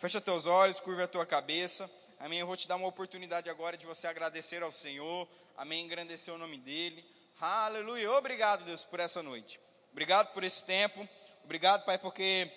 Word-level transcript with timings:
Fecha 0.00 0.18
teus 0.18 0.46
olhos, 0.46 0.80
curva 0.80 1.04
a 1.04 1.06
tua 1.06 1.26
cabeça. 1.26 1.90
Amém. 2.18 2.38
Eu 2.38 2.46
vou 2.46 2.56
te 2.56 2.66
dar 2.66 2.76
uma 2.76 2.88
oportunidade 2.88 3.50
agora 3.50 3.76
de 3.76 3.84
você 3.84 4.06
agradecer 4.06 4.62
ao 4.62 4.72
Senhor. 4.72 5.28
Amém. 5.58 5.84
Engrandecer 5.84 6.32
o 6.32 6.38
nome 6.38 6.56
dEle. 6.56 7.04
Aleluia. 7.38 8.10
Obrigado, 8.12 8.64
Deus, 8.64 8.82
por 8.82 8.98
essa 8.98 9.22
noite. 9.22 9.60
Obrigado 9.92 10.32
por 10.32 10.42
esse 10.42 10.64
tempo. 10.64 11.06
Obrigado, 11.44 11.84
Pai, 11.84 11.98
porque 11.98 12.50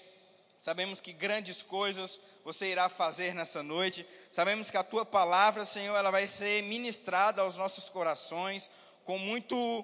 sabemos 0.58 1.02
que 1.02 1.12
grandes 1.12 1.62
coisas 1.62 2.18
você 2.46 2.68
irá 2.68 2.88
fazer 2.88 3.36
nessa 3.36 3.62
noite. 3.62 4.08
Sabemos 4.32 4.72
que 4.72 4.78
a 4.78 4.84
tua 4.84 5.06
palavra, 5.06 5.66
Senhor, 5.66 5.98
ela 5.98 6.12
vai 6.12 6.26
ser 6.28 6.64
ministrada 6.64 7.42
aos 7.42 7.58
nossos 7.58 7.90
corações 7.90 8.72
com 9.04 9.18
muito 9.18 9.84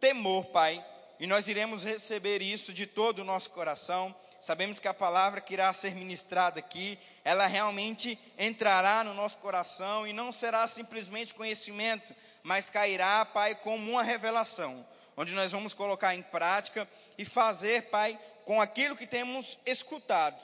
temor, 0.00 0.46
Pai. 0.46 0.84
E 1.20 1.28
nós 1.28 1.46
iremos 1.46 1.84
receber 1.84 2.42
isso 2.42 2.72
de 2.72 2.88
todo 2.88 3.20
o 3.20 3.24
nosso 3.24 3.50
coração 3.50 4.12
sabemos 4.40 4.78
que 4.80 4.88
a 4.88 4.94
palavra 4.94 5.40
que 5.40 5.54
irá 5.54 5.72
ser 5.72 5.94
ministrada 5.94 6.60
aqui, 6.60 6.98
ela 7.24 7.46
realmente 7.46 8.18
entrará 8.38 9.02
no 9.04 9.14
nosso 9.14 9.38
coração 9.38 10.06
e 10.06 10.12
não 10.12 10.32
será 10.32 10.66
simplesmente 10.66 11.34
conhecimento, 11.34 12.14
mas 12.42 12.70
cairá, 12.70 13.24
Pai, 13.24 13.54
como 13.56 13.90
uma 13.90 14.02
revelação, 14.02 14.86
onde 15.16 15.34
nós 15.34 15.52
vamos 15.52 15.74
colocar 15.74 16.14
em 16.14 16.22
prática 16.22 16.88
e 17.16 17.24
fazer, 17.24 17.82
Pai, 17.90 18.18
com 18.44 18.60
aquilo 18.60 18.96
que 18.96 19.06
temos 19.06 19.58
escutado, 19.66 20.42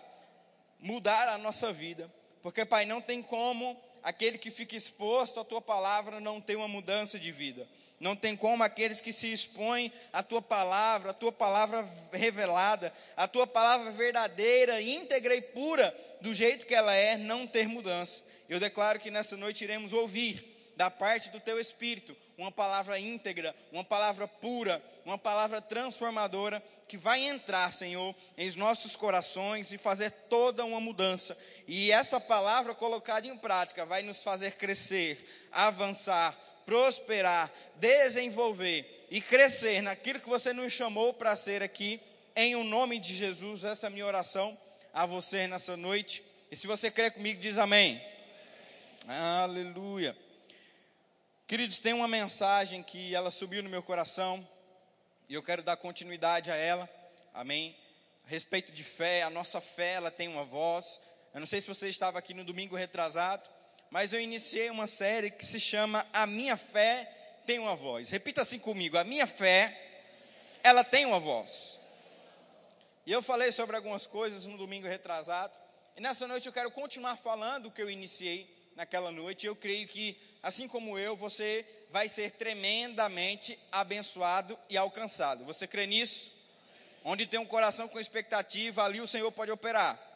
mudar 0.79 1.29
a 1.29 1.39
nossa 1.39 1.73
vida, 1.73 2.13
porque, 2.43 2.65
Pai, 2.65 2.85
não 2.85 3.01
tem 3.01 3.23
como 3.23 3.81
aquele 4.03 4.37
que 4.37 4.51
fica 4.51 4.77
exposto 4.77 5.41
à 5.41 5.45
tua 5.45 5.63
palavra 5.63 6.21
não 6.21 6.41
ter 6.41 6.57
uma 6.57 6.69
mudança 6.69 7.19
de 7.19 7.33
vida. 7.33 7.67
Não 8.05 8.15
tem 8.15 8.37
como 8.37 8.63
aqueles 8.63 9.01
que 9.01 9.15
se 9.15 9.33
expõem 9.33 9.91
à 10.13 10.23
tua 10.23 10.43
palavra, 10.43 11.13
à 11.13 11.15
tua 11.15 11.33
palavra 11.33 11.89
revelada, 12.13 12.93
à 13.17 13.27
tua 13.27 13.47
palavra 13.47 13.91
verdadeira, 13.93 14.79
íntegra 14.83 15.35
e 15.35 15.41
pura, 15.41 15.97
do 16.21 16.35
jeito 16.35 16.67
que 16.67 16.75
ela 16.75 16.95
é, 16.95 17.17
não 17.17 17.47
ter 17.47 17.67
mudança. 17.67 18.23
Eu 18.47 18.61
declaro 18.61 19.01
que 19.01 19.11
nessa 19.11 19.39
noite 19.39 19.65
iremos 19.65 19.95
ouvir 19.95 20.75
da 20.77 20.91
parte 20.91 21.31
do 21.31 21.41
teu 21.41 21.59
espírito 21.59 22.15
uma 22.37 22.53
palavra 22.53 22.99
íntegra, 22.99 23.57
uma 23.73 23.83
palavra 23.83 24.29
pura, 24.29 24.85
uma 25.07 25.17
palavra 25.17 25.63
transformadora 25.63 26.63
que 26.87 26.99
vai 26.99 27.27
entrar, 27.27 27.73
Senhor, 27.73 28.15
em 28.37 28.55
nossos 28.57 28.97
corações 28.97 29.73
e 29.73 29.79
fazer 29.79 30.11
toda 30.29 30.63
uma 30.63 30.79
mudança. 30.79 31.35
E 31.67 31.91
essa 31.91 32.21
palavra 32.21 32.75
colocada 32.75 33.27
em 33.27 33.39
prática 33.39 33.87
vai 33.87 34.03
nos 34.03 34.23
fazer 34.23 34.57
crescer, 34.57 35.49
avançar, 35.51 36.39
prosperar, 36.67 37.51
desenvolver 37.77 39.07
e 39.11 39.21
crescer 39.21 39.83
naquilo 39.83 40.21
que 40.21 40.29
você 40.29 40.53
nos 40.53 40.73
chamou 40.73 41.15
para 41.15 41.37
ser 41.37 41.63
aqui, 41.63 42.01
em 42.35 42.57
o 42.57 42.61
um 42.61 42.65
nome 42.65 42.99
de 42.99 43.15
Jesus. 43.15 43.65
Essa 43.65 43.87
é 43.87 43.89
a 43.89 43.91
minha 43.91 44.07
oração 44.07 44.57
a 44.93 45.07
você 45.07 45.47
nessa 45.47 45.77
noite. 45.77 46.23
E 46.51 46.57
se 46.57 46.67
você 46.67 46.91
crê 46.91 47.11
comigo, 47.11 47.41
diz 47.41 47.59
amém. 47.59 48.01
amém. 49.05 49.19
Aleluia. 49.19 50.17
Queridos, 51.47 51.79
tem 51.79 51.93
uma 51.93 52.09
mensagem 52.09 52.83
que 52.83 53.15
ela 53.15 53.31
subiu 53.31 53.63
no 53.63 53.69
meu 53.69 53.83
coração 53.83 54.47
e 55.29 55.35
eu 55.35 55.43
quero 55.43 55.63
dar 55.63 55.77
continuidade 55.77 56.51
a 56.51 56.57
ela. 56.57 56.89
Amém. 57.33 57.77
A 58.27 58.31
respeito 58.31 58.73
de 58.73 58.83
fé, 58.83 59.23
a 59.23 59.31
nossa 59.31 59.61
fé, 59.61 59.95
ela 59.95 60.11
tem 60.11 60.29
uma 60.29 60.45
voz. 60.45 61.01
Eu 61.35 61.41
não 61.41 61.47
sei 61.47 61.61
se 61.61 61.67
você 61.67 61.89
estava 61.89 62.19
aqui 62.19 62.33
no 62.33 62.45
domingo 62.45 62.77
retrasado, 62.77 63.49
mas 63.95 64.13
eu 64.13 64.21
iniciei 64.21 64.71
uma 64.71 64.89
série 64.89 65.31
que 65.31 65.47
se 65.47 65.61
chama 65.61 66.05
A 66.13 66.27
Minha 66.27 66.57
Fé 66.57 67.09
Tem 67.47 67.61
uma 67.61 67.77
Voz. 67.77 68.09
Repita 68.09 68.43
assim 68.43 68.59
comigo: 68.59 68.99
A 68.99 69.05
minha 69.05 69.25
fé, 69.25 69.73
ela 70.65 70.83
tem 70.83 71.07
uma 71.07 71.21
voz. 71.21 71.79
E 73.07 73.13
eu 73.13 73.23
falei 73.23 73.53
sobre 73.53 73.77
algumas 73.77 74.05
coisas 74.05 74.47
no 74.47 74.59
domingo 74.59 74.89
retrasado. 74.89 75.57
E 75.97 76.01
nessa 76.01 76.27
noite 76.27 76.45
eu 76.45 76.53
quero 76.53 76.73
continuar 76.73 77.17
falando 77.17 77.67
o 77.67 77.71
que 77.71 77.81
eu 77.81 77.89
iniciei 77.89 78.53
naquela 78.75 79.13
noite. 79.13 79.47
Eu 79.47 79.55
creio 79.55 79.87
que, 79.87 80.21
assim 80.43 80.67
como 80.67 80.99
eu, 80.99 81.15
você 81.15 81.65
vai 81.93 82.09
ser 82.09 82.33
tremendamente 82.33 83.57
abençoado 83.71 84.59
e 84.69 84.77
alcançado. 84.77 85.45
Você 85.45 85.69
crê 85.69 85.87
nisso? 85.87 86.33
Onde 87.05 87.27
tem 87.27 87.39
um 87.39 87.47
coração 87.47 87.87
com 87.87 88.01
expectativa, 88.01 88.83
ali 88.83 89.01
o 89.01 89.07
Senhor 89.07 89.31
pode 89.31 89.53
operar 89.53 90.14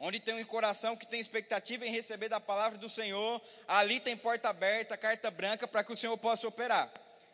onde 0.00 0.18
tem 0.18 0.34
um 0.34 0.44
coração 0.44 0.96
que 0.96 1.06
tem 1.06 1.20
expectativa 1.20 1.86
em 1.86 1.90
receber 1.90 2.30
da 2.30 2.40
palavra 2.40 2.78
do 2.78 2.88
Senhor, 2.88 3.40
ali 3.68 4.00
tem 4.00 4.16
porta 4.16 4.48
aberta, 4.48 4.96
carta 4.96 5.30
branca 5.30 5.68
para 5.68 5.84
que 5.84 5.92
o 5.92 5.96
Senhor 5.96 6.16
possa 6.16 6.48
operar. 6.48 6.90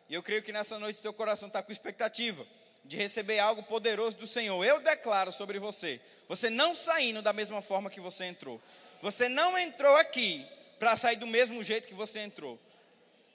E 0.09 0.13
eu 0.13 0.21
creio 0.21 0.43
que 0.43 0.51
nessa 0.51 0.77
noite 0.77 1.01
teu 1.01 1.13
coração 1.13 1.47
está 1.47 1.63
com 1.63 1.71
expectativa 1.71 2.45
de 2.83 2.97
receber 2.97 3.39
algo 3.39 3.63
poderoso 3.63 4.17
do 4.17 4.27
Senhor. 4.27 4.63
Eu 4.65 4.81
declaro 4.81 5.31
sobre 5.31 5.59
você, 5.59 5.99
você 6.27 6.49
não 6.49 6.75
saindo 6.75 7.21
da 7.21 7.31
mesma 7.31 7.61
forma 7.61 7.89
que 7.89 8.01
você 8.01 8.25
entrou. 8.25 8.61
Você 9.01 9.29
não 9.29 9.57
entrou 9.57 9.95
aqui 9.95 10.45
para 10.77 10.95
sair 10.95 11.15
do 11.15 11.27
mesmo 11.27 11.63
jeito 11.63 11.87
que 11.87 11.93
você 11.93 12.19
entrou. 12.19 12.59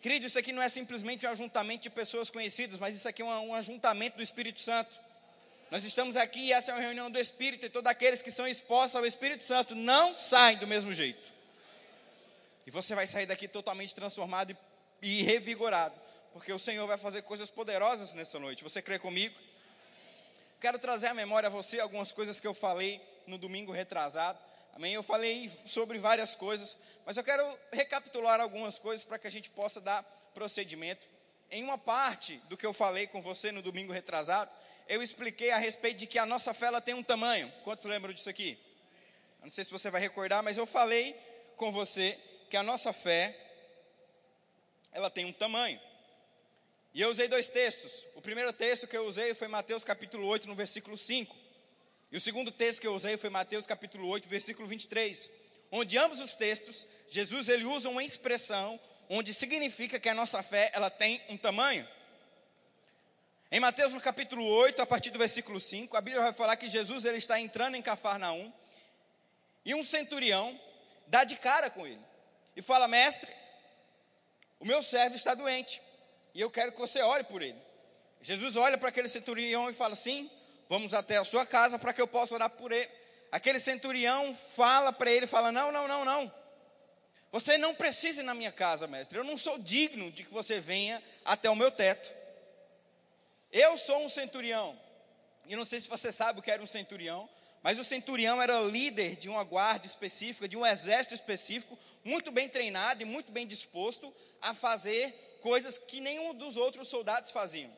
Querido, 0.00 0.26
isso 0.26 0.38
aqui 0.38 0.52
não 0.52 0.62
é 0.62 0.68
simplesmente 0.68 1.26
um 1.26 1.30
ajuntamento 1.30 1.84
de 1.84 1.90
pessoas 1.90 2.30
conhecidas, 2.30 2.78
mas 2.78 2.96
isso 2.96 3.08
aqui 3.08 3.22
é 3.22 3.24
um, 3.24 3.48
um 3.50 3.54
ajuntamento 3.54 4.16
do 4.16 4.22
Espírito 4.22 4.60
Santo. 4.60 4.98
Nós 5.72 5.86
estamos 5.86 6.16
aqui 6.16 6.48
e 6.48 6.52
essa 6.52 6.70
é 6.70 6.74
uma 6.74 6.82
reunião 6.82 7.10
do 7.10 7.18
Espírito, 7.18 7.64
e 7.64 7.70
todos 7.70 7.90
aqueles 7.90 8.20
que 8.20 8.30
são 8.30 8.46
expostos 8.46 8.94
ao 8.94 9.06
Espírito 9.06 9.42
Santo 9.42 9.74
não 9.74 10.14
saem 10.14 10.58
do 10.58 10.66
mesmo 10.66 10.92
jeito. 10.92 11.32
E 12.66 12.70
você 12.70 12.94
vai 12.94 13.06
sair 13.06 13.24
daqui 13.24 13.48
totalmente 13.48 13.94
transformado 13.94 14.54
e, 15.00 15.20
e 15.20 15.22
revigorado, 15.22 15.94
porque 16.34 16.52
o 16.52 16.58
Senhor 16.58 16.86
vai 16.86 16.98
fazer 16.98 17.22
coisas 17.22 17.50
poderosas 17.50 18.12
nessa 18.12 18.38
noite. 18.38 18.62
Você 18.62 18.82
crê 18.82 18.98
comigo? 18.98 19.34
Quero 20.60 20.78
trazer 20.78 21.06
à 21.06 21.14
memória 21.14 21.46
a 21.46 21.50
você 21.50 21.80
algumas 21.80 22.12
coisas 22.12 22.38
que 22.38 22.46
eu 22.46 22.52
falei 22.52 23.00
no 23.26 23.38
domingo 23.38 23.72
retrasado. 23.72 24.38
Amém? 24.74 24.92
Eu 24.92 25.02
falei 25.02 25.50
sobre 25.64 25.98
várias 25.98 26.36
coisas, 26.36 26.76
mas 27.06 27.16
eu 27.16 27.24
quero 27.24 27.58
recapitular 27.72 28.42
algumas 28.42 28.78
coisas 28.78 29.06
para 29.06 29.18
que 29.18 29.26
a 29.26 29.32
gente 29.32 29.48
possa 29.48 29.80
dar 29.80 30.02
procedimento. 30.34 31.08
Em 31.50 31.64
uma 31.64 31.78
parte 31.78 32.36
do 32.50 32.58
que 32.58 32.66
eu 32.66 32.74
falei 32.74 33.06
com 33.06 33.22
você 33.22 33.50
no 33.50 33.62
domingo 33.62 33.90
retrasado, 33.90 34.50
eu 34.88 35.02
expliquei 35.02 35.50
a 35.50 35.58
respeito 35.58 35.98
de 35.98 36.06
que 36.06 36.18
a 36.18 36.26
nossa 36.26 36.52
fé 36.52 36.66
ela 36.66 36.80
tem 36.80 36.94
um 36.94 37.02
tamanho. 37.02 37.52
Quantos 37.64 37.84
lembram 37.84 38.12
disso 38.12 38.28
aqui? 38.28 38.58
Eu 39.40 39.46
não 39.46 39.50
sei 39.50 39.64
se 39.64 39.70
você 39.70 39.90
vai 39.90 40.00
recordar, 40.00 40.42
mas 40.42 40.56
eu 40.56 40.66
falei 40.66 41.16
com 41.56 41.72
você 41.72 42.18
que 42.48 42.56
a 42.56 42.62
nossa 42.62 42.92
fé 42.92 43.36
ela 44.92 45.10
tem 45.10 45.24
um 45.24 45.32
tamanho. 45.32 45.80
E 46.94 47.00
eu 47.00 47.08
usei 47.08 47.26
dois 47.26 47.48
textos. 47.48 48.06
O 48.14 48.20
primeiro 48.20 48.52
texto 48.52 48.86
que 48.86 48.96
eu 48.96 49.06
usei 49.06 49.34
foi 49.34 49.48
Mateus 49.48 49.82
capítulo 49.82 50.26
8, 50.28 50.46
no 50.46 50.54
versículo 50.54 50.96
5. 50.96 51.34
E 52.10 52.16
o 52.16 52.20
segundo 52.20 52.52
texto 52.52 52.82
que 52.82 52.86
eu 52.86 52.94
usei 52.94 53.16
foi 53.16 53.30
Mateus 53.30 53.64
capítulo 53.64 54.06
8, 54.08 54.28
versículo 54.28 54.68
23. 54.68 55.30
Onde 55.70 55.96
ambos 55.96 56.20
os 56.20 56.34
textos, 56.34 56.86
Jesus 57.08 57.48
ele 57.48 57.64
usa 57.64 57.88
uma 57.88 58.04
expressão 58.04 58.78
onde 59.08 59.32
significa 59.32 59.98
que 59.98 60.08
a 60.08 60.14
nossa 60.14 60.42
fé 60.42 60.70
ela 60.74 60.90
tem 60.90 61.22
um 61.30 61.36
tamanho. 61.36 61.88
Em 63.54 63.60
Mateus 63.60 63.92
no 63.92 64.00
capítulo 64.00 64.46
8, 64.46 64.80
a 64.80 64.86
partir 64.86 65.10
do 65.10 65.18
versículo 65.18 65.60
5, 65.60 65.94
a 65.94 66.00
Bíblia 66.00 66.22
vai 66.22 66.32
falar 66.32 66.56
que 66.56 66.70
Jesus 66.70 67.04
ele 67.04 67.18
está 67.18 67.38
entrando 67.38 67.74
em 67.74 67.82
Cafarnaum 67.82 68.50
e 69.62 69.74
um 69.74 69.84
centurião 69.84 70.58
dá 71.06 71.22
de 71.22 71.36
cara 71.36 71.68
com 71.68 71.86
ele 71.86 72.00
e 72.56 72.62
fala: 72.62 72.88
Mestre, 72.88 73.30
o 74.58 74.64
meu 74.64 74.82
servo 74.82 75.16
está 75.16 75.34
doente 75.34 75.82
e 76.34 76.40
eu 76.40 76.50
quero 76.50 76.72
que 76.72 76.78
você 76.78 77.02
ore 77.02 77.24
por 77.24 77.42
ele. 77.42 77.58
Jesus 78.22 78.56
olha 78.56 78.78
para 78.78 78.88
aquele 78.88 79.06
centurião 79.06 79.68
e 79.68 79.74
fala: 79.74 79.94
Sim, 79.94 80.30
vamos 80.66 80.94
até 80.94 81.18
a 81.18 81.24
sua 81.24 81.44
casa 81.44 81.78
para 81.78 81.92
que 81.92 82.00
eu 82.00 82.08
possa 82.08 82.34
orar 82.34 82.48
por 82.48 82.72
ele. 82.72 82.88
Aquele 83.30 83.58
centurião 83.58 84.34
fala 84.56 84.94
para 84.94 85.10
ele: 85.10 85.26
fala, 85.26 85.52
Não, 85.52 85.70
não, 85.70 85.86
não, 85.86 86.06
não. 86.06 86.34
Você 87.30 87.58
não 87.58 87.74
precisa 87.74 88.22
ir 88.22 88.24
na 88.24 88.32
minha 88.32 88.50
casa, 88.50 88.86
mestre. 88.86 89.18
Eu 89.18 89.24
não 89.24 89.36
sou 89.36 89.58
digno 89.58 90.10
de 90.10 90.24
que 90.24 90.32
você 90.32 90.58
venha 90.58 91.02
até 91.22 91.50
o 91.50 91.54
meu 91.54 91.70
teto. 91.70 92.21
Eu 93.52 93.76
sou 93.76 94.04
um 94.04 94.08
centurião. 94.08 94.78
E 95.46 95.54
não 95.54 95.64
sei 95.64 95.80
se 95.80 95.88
você 95.88 96.10
sabe 96.10 96.38
o 96.38 96.42
que 96.42 96.50
era 96.50 96.62
um 96.62 96.66
centurião, 96.66 97.28
mas 97.62 97.78
o 97.78 97.84
centurião 97.84 98.40
era 98.40 98.58
líder 98.60 99.16
de 99.16 99.28
uma 99.28 99.44
guarda 99.44 99.86
específica, 99.86 100.48
de 100.48 100.56
um 100.56 100.64
exército 100.64 101.14
específico, 101.14 101.78
muito 102.04 102.32
bem 102.32 102.48
treinado 102.48 103.02
e 103.02 103.04
muito 103.04 103.30
bem 103.30 103.46
disposto 103.46 104.12
a 104.40 104.54
fazer 104.54 105.12
coisas 105.42 105.78
que 105.78 106.00
nenhum 106.00 106.34
dos 106.34 106.56
outros 106.56 106.88
soldados 106.88 107.30
faziam. 107.30 107.70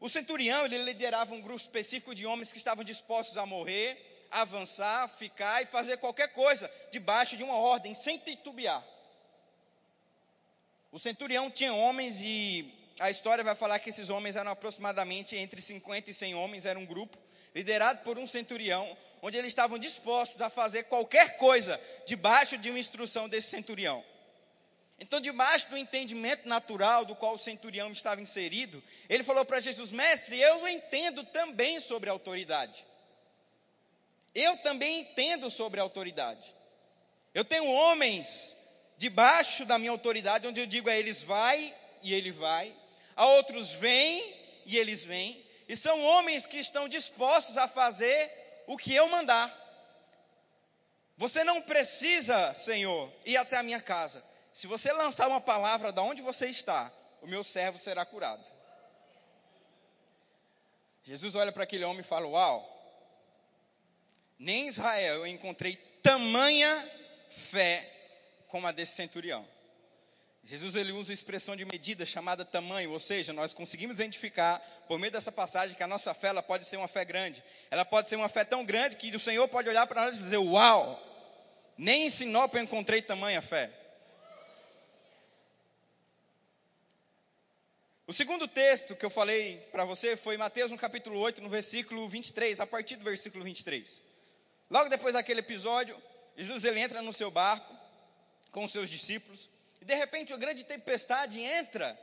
O 0.00 0.08
centurião, 0.08 0.66
ele 0.66 0.78
liderava 0.78 1.34
um 1.34 1.40
grupo 1.40 1.60
específico 1.60 2.14
de 2.14 2.26
homens 2.26 2.52
que 2.52 2.58
estavam 2.58 2.82
dispostos 2.82 3.36
a 3.38 3.46
morrer, 3.46 4.26
avançar, 4.30 5.08
ficar 5.08 5.62
e 5.62 5.66
fazer 5.66 5.96
qualquer 5.98 6.28
coisa 6.28 6.70
debaixo 6.90 7.36
de 7.36 7.42
uma 7.42 7.56
ordem, 7.56 7.94
sem 7.94 8.18
titubear. 8.18 8.84
O 10.90 10.98
centurião 10.98 11.50
tinha 11.50 11.72
homens 11.72 12.20
e 12.20 12.83
a 13.00 13.10
história 13.10 13.42
vai 13.42 13.54
falar 13.54 13.78
que 13.78 13.90
esses 13.90 14.10
homens 14.10 14.36
eram 14.36 14.50
aproximadamente 14.50 15.36
entre 15.36 15.60
50 15.60 16.10
e 16.10 16.14
100 16.14 16.34
homens, 16.34 16.66
era 16.66 16.78
um 16.78 16.86
grupo 16.86 17.18
liderado 17.54 18.02
por 18.02 18.18
um 18.18 18.26
centurião, 18.26 18.96
onde 19.22 19.36
eles 19.36 19.48
estavam 19.48 19.78
dispostos 19.78 20.42
a 20.42 20.50
fazer 20.50 20.84
qualquer 20.84 21.36
coisa 21.36 21.80
debaixo 22.06 22.58
de 22.58 22.70
uma 22.70 22.78
instrução 22.78 23.28
desse 23.28 23.48
centurião. 23.48 24.04
Então, 24.98 25.20
debaixo 25.20 25.70
do 25.70 25.76
entendimento 25.76 26.48
natural 26.48 27.04
do 27.04 27.14
qual 27.14 27.34
o 27.34 27.38
centurião 27.38 27.90
estava 27.90 28.20
inserido, 28.20 28.82
ele 29.08 29.24
falou 29.24 29.44
para 29.44 29.60
Jesus: 29.60 29.90
Mestre, 29.90 30.40
eu 30.40 30.66
entendo 30.68 31.24
também 31.24 31.80
sobre 31.80 32.10
autoridade. 32.10 32.84
Eu 34.34 34.56
também 34.58 35.00
entendo 35.00 35.50
sobre 35.50 35.80
autoridade. 35.80 36.54
Eu 37.32 37.44
tenho 37.44 37.66
homens 37.66 38.54
debaixo 38.96 39.64
da 39.64 39.78
minha 39.78 39.90
autoridade, 39.90 40.46
onde 40.46 40.60
eu 40.60 40.66
digo 40.66 40.88
a 40.88 40.96
eles 40.96 41.22
vai 41.22 41.74
e 42.02 42.14
ele 42.14 42.30
vai, 42.30 42.74
a 43.16 43.26
outros 43.26 43.72
vem 43.72 44.34
e 44.66 44.76
eles 44.76 45.04
vêm, 45.04 45.44
e 45.68 45.76
são 45.76 46.02
homens 46.02 46.46
que 46.46 46.58
estão 46.58 46.88
dispostos 46.88 47.56
a 47.56 47.68
fazer 47.68 48.30
o 48.66 48.76
que 48.76 48.94
eu 48.94 49.08
mandar. 49.08 49.52
Você 51.16 51.44
não 51.44 51.62
precisa, 51.62 52.54
Senhor, 52.54 53.12
ir 53.24 53.36
até 53.36 53.56
a 53.56 53.62
minha 53.62 53.80
casa. 53.80 54.22
Se 54.52 54.66
você 54.66 54.92
lançar 54.92 55.28
uma 55.28 55.40
palavra 55.40 55.92
da 55.92 56.02
onde 56.02 56.22
você 56.22 56.46
está, 56.46 56.92
o 57.22 57.26
meu 57.26 57.44
servo 57.44 57.78
será 57.78 58.04
curado. 58.04 58.44
Jesus 61.04 61.34
olha 61.34 61.52
para 61.52 61.64
aquele 61.64 61.84
homem 61.84 62.00
e 62.00 62.04
fala: 62.04 62.26
Uau, 62.26 62.74
nem 64.38 64.64
em 64.64 64.68
Israel 64.68 65.16
eu 65.16 65.26
encontrei 65.26 65.76
tamanha 66.02 66.90
fé 67.30 67.90
como 68.48 68.66
a 68.66 68.72
desse 68.72 68.94
centurião. 68.94 69.46
Jesus 70.46 70.74
ele 70.74 70.92
usa 70.92 71.10
a 71.10 71.14
expressão 71.14 71.56
de 71.56 71.64
medida 71.64 72.04
chamada 72.04 72.44
tamanho, 72.44 72.92
ou 72.92 72.98
seja, 72.98 73.32
nós 73.32 73.54
conseguimos 73.54 73.96
identificar 73.96 74.58
por 74.86 74.98
meio 74.98 75.10
dessa 75.10 75.32
passagem 75.32 75.74
que 75.74 75.82
a 75.82 75.86
nossa 75.86 76.12
fé 76.12 76.28
ela 76.28 76.42
pode 76.42 76.66
ser 76.66 76.76
uma 76.76 76.86
fé 76.86 77.02
grande. 77.02 77.42
Ela 77.70 77.82
pode 77.84 78.10
ser 78.10 78.16
uma 78.16 78.28
fé 78.28 78.44
tão 78.44 78.62
grande 78.62 78.96
que 78.96 79.14
o 79.16 79.20
Senhor 79.20 79.48
pode 79.48 79.70
olhar 79.70 79.86
para 79.86 80.04
nós 80.04 80.18
e 80.18 80.22
dizer: 80.22 80.36
"Uau! 80.36 81.02
Nem 81.78 82.06
em 82.06 82.10
Sinop 82.10 82.54
eu 82.54 82.62
encontrei 82.62 83.00
tamanha 83.00 83.40
fé". 83.40 83.70
O 88.06 88.12
segundo 88.12 88.46
texto 88.46 88.94
que 88.94 89.06
eu 89.06 89.10
falei 89.10 89.56
para 89.72 89.86
você 89.86 90.14
foi 90.14 90.36
Mateus 90.36 90.70
no 90.70 90.76
capítulo 90.76 91.18
8, 91.20 91.40
no 91.40 91.48
versículo 91.48 92.06
23, 92.06 92.60
a 92.60 92.66
partir 92.66 92.96
do 92.96 93.04
versículo 93.04 93.42
23. 93.42 94.02
Logo 94.68 94.90
depois 94.90 95.14
daquele 95.14 95.40
episódio, 95.40 95.96
Jesus 96.36 96.64
ele 96.64 96.80
entra 96.80 97.00
no 97.00 97.14
seu 97.14 97.30
barco 97.30 97.74
com 98.52 98.64
os 98.64 98.72
seus 98.72 98.90
discípulos 98.90 99.48
e 99.84 99.86
de 99.86 99.94
repente 99.94 100.32
uma 100.32 100.38
grande 100.38 100.64
tempestade 100.64 101.38
entra 101.38 101.98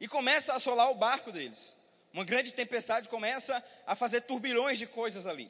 e 0.00 0.08
começa 0.08 0.52
a 0.52 0.56
assolar 0.56 0.90
o 0.90 0.96
barco 0.96 1.30
deles. 1.30 1.76
Uma 2.12 2.24
grande 2.24 2.50
tempestade 2.50 3.08
começa 3.08 3.64
a 3.86 3.94
fazer 3.94 4.22
turbilhões 4.22 4.76
de 4.76 4.88
coisas 4.88 5.24
ali. 5.24 5.48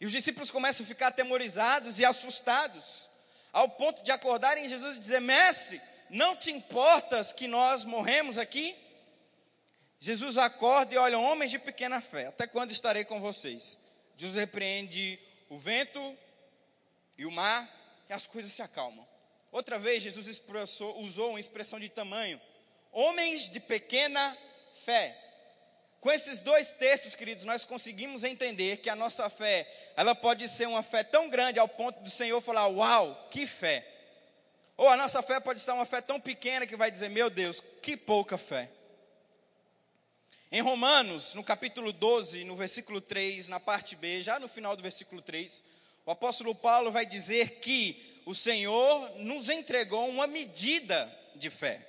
E 0.00 0.06
os 0.06 0.10
discípulos 0.10 0.50
começam 0.50 0.84
a 0.84 0.88
ficar 0.88 1.08
atemorizados 1.08 2.00
e 2.00 2.04
assustados, 2.04 3.08
ao 3.52 3.68
ponto 3.68 4.02
de 4.02 4.10
acordarem 4.10 4.68
Jesus 4.68 4.96
e 4.96 4.98
dizer: 4.98 5.20
Mestre, 5.20 5.80
não 6.08 6.34
te 6.34 6.50
importas 6.50 7.32
que 7.32 7.46
nós 7.46 7.84
morremos 7.84 8.38
aqui? 8.38 8.76
Jesus 10.00 10.36
acorda 10.36 10.94
e 10.94 10.98
olha, 10.98 11.18
homens 11.18 11.52
de 11.52 11.60
pequena 11.60 12.00
fé, 12.00 12.26
até 12.26 12.46
quando 12.46 12.72
estarei 12.72 13.04
com 13.04 13.20
vocês? 13.20 13.78
Jesus 14.16 14.36
repreende 14.36 15.20
o 15.48 15.56
vento 15.58 16.18
e 17.16 17.24
o 17.24 17.30
mar, 17.30 17.68
e 18.08 18.12
as 18.12 18.26
coisas 18.26 18.50
se 18.50 18.62
acalmam. 18.62 19.09
Outra 19.52 19.78
vez, 19.78 20.02
Jesus 20.02 20.40
usou 20.96 21.30
uma 21.30 21.40
expressão 21.40 21.80
de 21.80 21.88
tamanho: 21.88 22.40
homens 22.92 23.48
de 23.48 23.60
pequena 23.60 24.36
fé. 24.84 25.16
Com 26.00 26.10
esses 26.10 26.40
dois 26.40 26.72
textos, 26.72 27.14
queridos, 27.14 27.44
nós 27.44 27.64
conseguimos 27.64 28.24
entender 28.24 28.78
que 28.78 28.88
a 28.88 28.96
nossa 28.96 29.28
fé, 29.28 29.68
ela 29.96 30.14
pode 30.14 30.48
ser 30.48 30.66
uma 30.66 30.82
fé 30.82 31.04
tão 31.04 31.28
grande 31.28 31.58
ao 31.58 31.68
ponto 31.68 32.00
do 32.00 32.10
Senhor 32.10 32.40
falar: 32.40 32.68
Uau, 32.68 33.28
que 33.30 33.46
fé! 33.46 33.86
Ou 34.76 34.88
a 34.88 34.96
nossa 34.96 35.22
fé 35.22 35.38
pode 35.40 35.60
estar 35.60 35.74
uma 35.74 35.84
fé 35.84 36.00
tão 36.00 36.18
pequena 36.18 36.66
que 36.66 36.76
vai 36.76 36.90
dizer: 36.90 37.10
Meu 37.10 37.28
Deus, 37.28 37.62
que 37.82 37.96
pouca 37.96 38.38
fé. 38.38 38.70
Em 40.52 40.62
Romanos, 40.62 41.34
no 41.34 41.44
capítulo 41.44 41.92
12, 41.92 42.44
no 42.44 42.56
versículo 42.56 43.00
3, 43.00 43.48
na 43.48 43.60
parte 43.60 43.94
B, 43.94 44.22
já 44.22 44.38
no 44.38 44.48
final 44.48 44.74
do 44.74 44.82
versículo 44.82 45.20
3, 45.22 45.62
o 46.06 46.10
apóstolo 46.10 46.54
Paulo 46.54 46.90
vai 46.90 47.04
dizer 47.04 47.60
que 47.60 48.09
o 48.30 48.34
Senhor 48.34 49.10
nos 49.16 49.48
entregou 49.48 50.08
uma 50.08 50.24
medida 50.24 51.12
de 51.34 51.50
fé. 51.50 51.84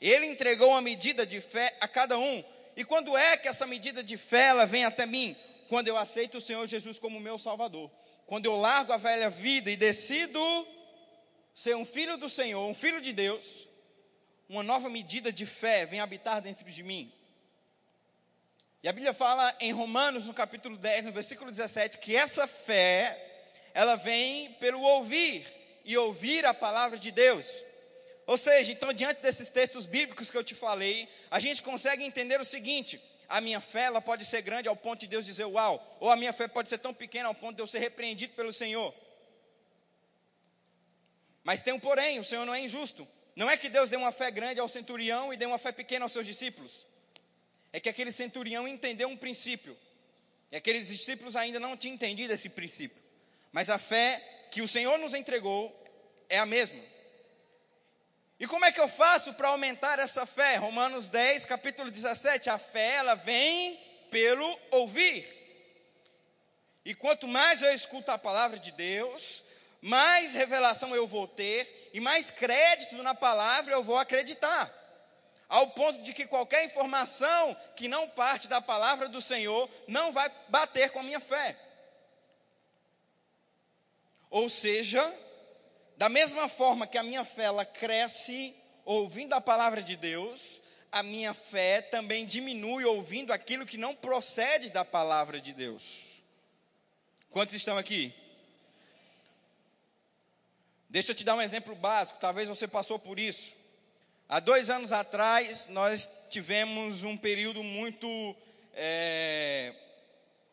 Ele 0.00 0.26
entregou 0.26 0.70
uma 0.70 0.80
medida 0.80 1.24
de 1.24 1.40
fé 1.40 1.76
a 1.80 1.86
cada 1.86 2.18
um. 2.18 2.44
E 2.76 2.84
quando 2.84 3.16
é 3.16 3.36
que 3.36 3.46
essa 3.46 3.64
medida 3.64 4.02
de 4.02 4.16
fé 4.16 4.48
ela 4.48 4.66
vem 4.66 4.84
até 4.84 5.06
mim? 5.06 5.36
Quando 5.68 5.86
eu 5.86 5.96
aceito 5.96 6.38
o 6.38 6.40
Senhor 6.40 6.66
Jesus 6.66 6.98
como 6.98 7.20
meu 7.20 7.38
Salvador. 7.38 7.88
Quando 8.26 8.46
eu 8.46 8.56
largo 8.56 8.92
a 8.92 8.96
velha 8.96 9.30
vida 9.30 9.70
e 9.70 9.76
decido 9.76 10.40
ser 11.54 11.76
um 11.76 11.86
filho 11.86 12.16
do 12.16 12.28
Senhor, 12.28 12.66
um 12.66 12.74
filho 12.74 13.00
de 13.00 13.12
Deus, 13.12 13.68
uma 14.48 14.64
nova 14.64 14.90
medida 14.90 15.32
de 15.32 15.46
fé 15.46 15.86
vem 15.86 16.00
habitar 16.00 16.42
dentro 16.42 16.68
de 16.68 16.82
mim. 16.82 17.12
E 18.82 18.88
a 18.88 18.92
Bíblia 18.92 19.14
fala 19.14 19.54
em 19.60 19.70
Romanos, 19.70 20.26
no 20.26 20.34
capítulo 20.34 20.76
10, 20.76 21.04
no 21.04 21.12
versículo 21.12 21.52
17, 21.52 21.98
que 21.98 22.16
essa 22.16 22.48
fé 22.48 23.31
ela 23.74 23.96
vem 23.96 24.52
pelo 24.54 24.80
ouvir 24.80 25.46
e 25.84 25.96
ouvir 25.96 26.44
a 26.44 26.54
palavra 26.54 26.98
de 26.98 27.10
Deus. 27.10 27.62
Ou 28.26 28.36
seja, 28.36 28.72
então 28.72 28.92
diante 28.92 29.20
desses 29.20 29.50
textos 29.50 29.84
bíblicos 29.84 30.30
que 30.30 30.36
eu 30.36 30.44
te 30.44 30.54
falei, 30.54 31.08
a 31.30 31.38
gente 31.38 31.62
consegue 31.62 32.04
entender 32.04 32.40
o 32.40 32.44
seguinte: 32.44 33.00
a 33.28 33.40
minha 33.40 33.60
fé 33.60 33.84
ela 33.84 34.00
pode 34.00 34.24
ser 34.24 34.42
grande 34.42 34.68
ao 34.68 34.76
ponto 34.76 35.00
de 35.00 35.06
Deus 35.06 35.24
dizer 35.24 35.44
uau, 35.44 35.98
ou 36.00 36.10
a 36.10 36.16
minha 36.16 36.32
fé 36.32 36.46
pode 36.46 36.68
ser 36.68 36.78
tão 36.78 36.94
pequena 36.94 37.28
ao 37.28 37.34
ponto 37.34 37.56
de 37.56 37.62
eu 37.62 37.66
ser 37.66 37.78
repreendido 37.78 38.34
pelo 38.34 38.52
Senhor. 38.52 38.94
Mas 41.42 41.62
tem 41.62 41.72
um 41.72 41.80
porém, 41.80 42.20
o 42.20 42.24
Senhor 42.24 42.44
não 42.44 42.54
é 42.54 42.60
injusto. 42.60 43.06
Não 43.34 43.50
é 43.50 43.56
que 43.56 43.68
Deus 43.68 43.88
deu 43.88 43.98
uma 43.98 44.12
fé 44.12 44.30
grande 44.30 44.60
ao 44.60 44.68
centurião 44.68 45.32
e 45.32 45.36
deu 45.36 45.48
uma 45.48 45.58
fé 45.58 45.72
pequena 45.72 46.04
aos 46.04 46.12
seus 46.12 46.26
discípulos. 46.26 46.86
É 47.72 47.80
que 47.80 47.88
aquele 47.88 48.12
centurião 48.12 48.68
entendeu 48.68 49.08
um 49.08 49.16
princípio. 49.16 49.76
E 50.52 50.56
aqueles 50.56 50.88
discípulos 50.88 51.34
ainda 51.34 51.58
não 51.58 51.76
tinham 51.76 51.94
entendido 51.94 52.32
esse 52.32 52.48
princípio. 52.48 53.01
Mas 53.52 53.68
a 53.68 53.78
fé 53.78 54.20
que 54.50 54.62
o 54.62 54.68
Senhor 54.68 54.98
nos 54.98 55.14
entregou 55.14 55.72
é 56.28 56.38
a 56.38 56.46
mesma. 56.46 56.82
E 58.40 58.46
como 58.46 58.64
é 58.64 58.72
que 58.72 58.80
eu 58.80 58.88
faço 58.88 59.34
para 59.34 59.48
aumentar 59.48 59.98
essa 60.00 60.26
fé? 60.26 60.56
Romanos 60.56 61.10
10, 61.10 61.44
capítulo 61.44 61.90
17. 61.90 62.50
A 62.50 62.58
fé, 62.58 62.96
ela 62.96 63.14
vem 63.14 63.78
pelo 64.10 64.58
ouvir. 64.72 65.28
E 66.84 66.94
quanto 66.94 67.28
mais 67.28 67.62
eu 67.62 67.72
escuto 67.72 68.10
a 68.10 68.18
palavra 68.18 68.58
de 68.58 68.72
Deus, 68.72 69.44
mais 69.80 70.34
revelação 70.34 70.94
eu 70.96 71.06
vou 71.06 71.28
ter 71.28 71.90
e 71.94 72.00
mais 72.00 72.30
crédito 72.30 73.00
na 73.02 73.14
palavra 73.14 73.74
eu 73.74 73.82
vou 73.82 73.98
acreditar. 73.98 74.68
Ao 75.48 75.68
ponto 75.68 76.02
de 76.02 76.12
que 76.12 76.26
qualquer 76.26 76.64
informação 76.64 77.56
que 77.76 77.86
não 77.86 78.08
parte 78.08 78.48
da 78.48 78.60
palavra 78.60 79.08
do 79.08 79.20
Senhor 79.20 79.68
não 79.86 80.10
vai 80.10 80.30
bater 80.48 80.90
com 80.90 80.98
a 80.98 81.02
minha 81.04 81.20
fé. 81.20 81.56
Ou 84.32 84.48
seja, 84.48 85.14
da 85.98 86.08
mesma 86.08 86.48
forma 86.48 86.86
que 86.86 86.96
a 86.96 87.02
minha 87.02 87.22
fé 87.22 87.44
ela 87.44 87.66
cresce 87.66 88.54
ouvindo 88.82 89.34
a 89.34 89.42
palavra 89.42 89.82
de 89.82 89.94
Deus, 89.94 90.58
a 90.90 91.02
minha 91.02 91.34
fé 91.34 91.82
também 91.82 92.24
diminui 92.24 92.82
ouvindo 92.86 93.30
aquilo 93.30 93.66
que 93.66 93.76
não 93.76 93.94
procede 93.94 94.70
da 94.70 94.86
palavra 94.86 95.38
de 95.38 95.52
Deus. 95.52 96.12
Quantos 97.30 97.54
estão 97.54 97.76
aqui? 97.76 98.10
Deixa 100.88 101.12
eu 101.12 101.14
te 101.14 101.24
dar 101.24 101.34
um 101.34 101.42
exemplo 101.42 101.74
básico, 101.74 102.18
talvez 102.18 102.48
você 102.48 102.66
passou 102.66 102.98
por 102.98 103.20
isso. 103.20 103.52
Há 104.30 104.40
dois 104.40 104.70
anos 104.70 104.92
atrás, 104.92 105.66
nós 105.68 106.10
tivemos 106.30 107.04
um 107.04 107.18
período 107.18 107.62
muito 107.62 108.34
é, 108.72 109.74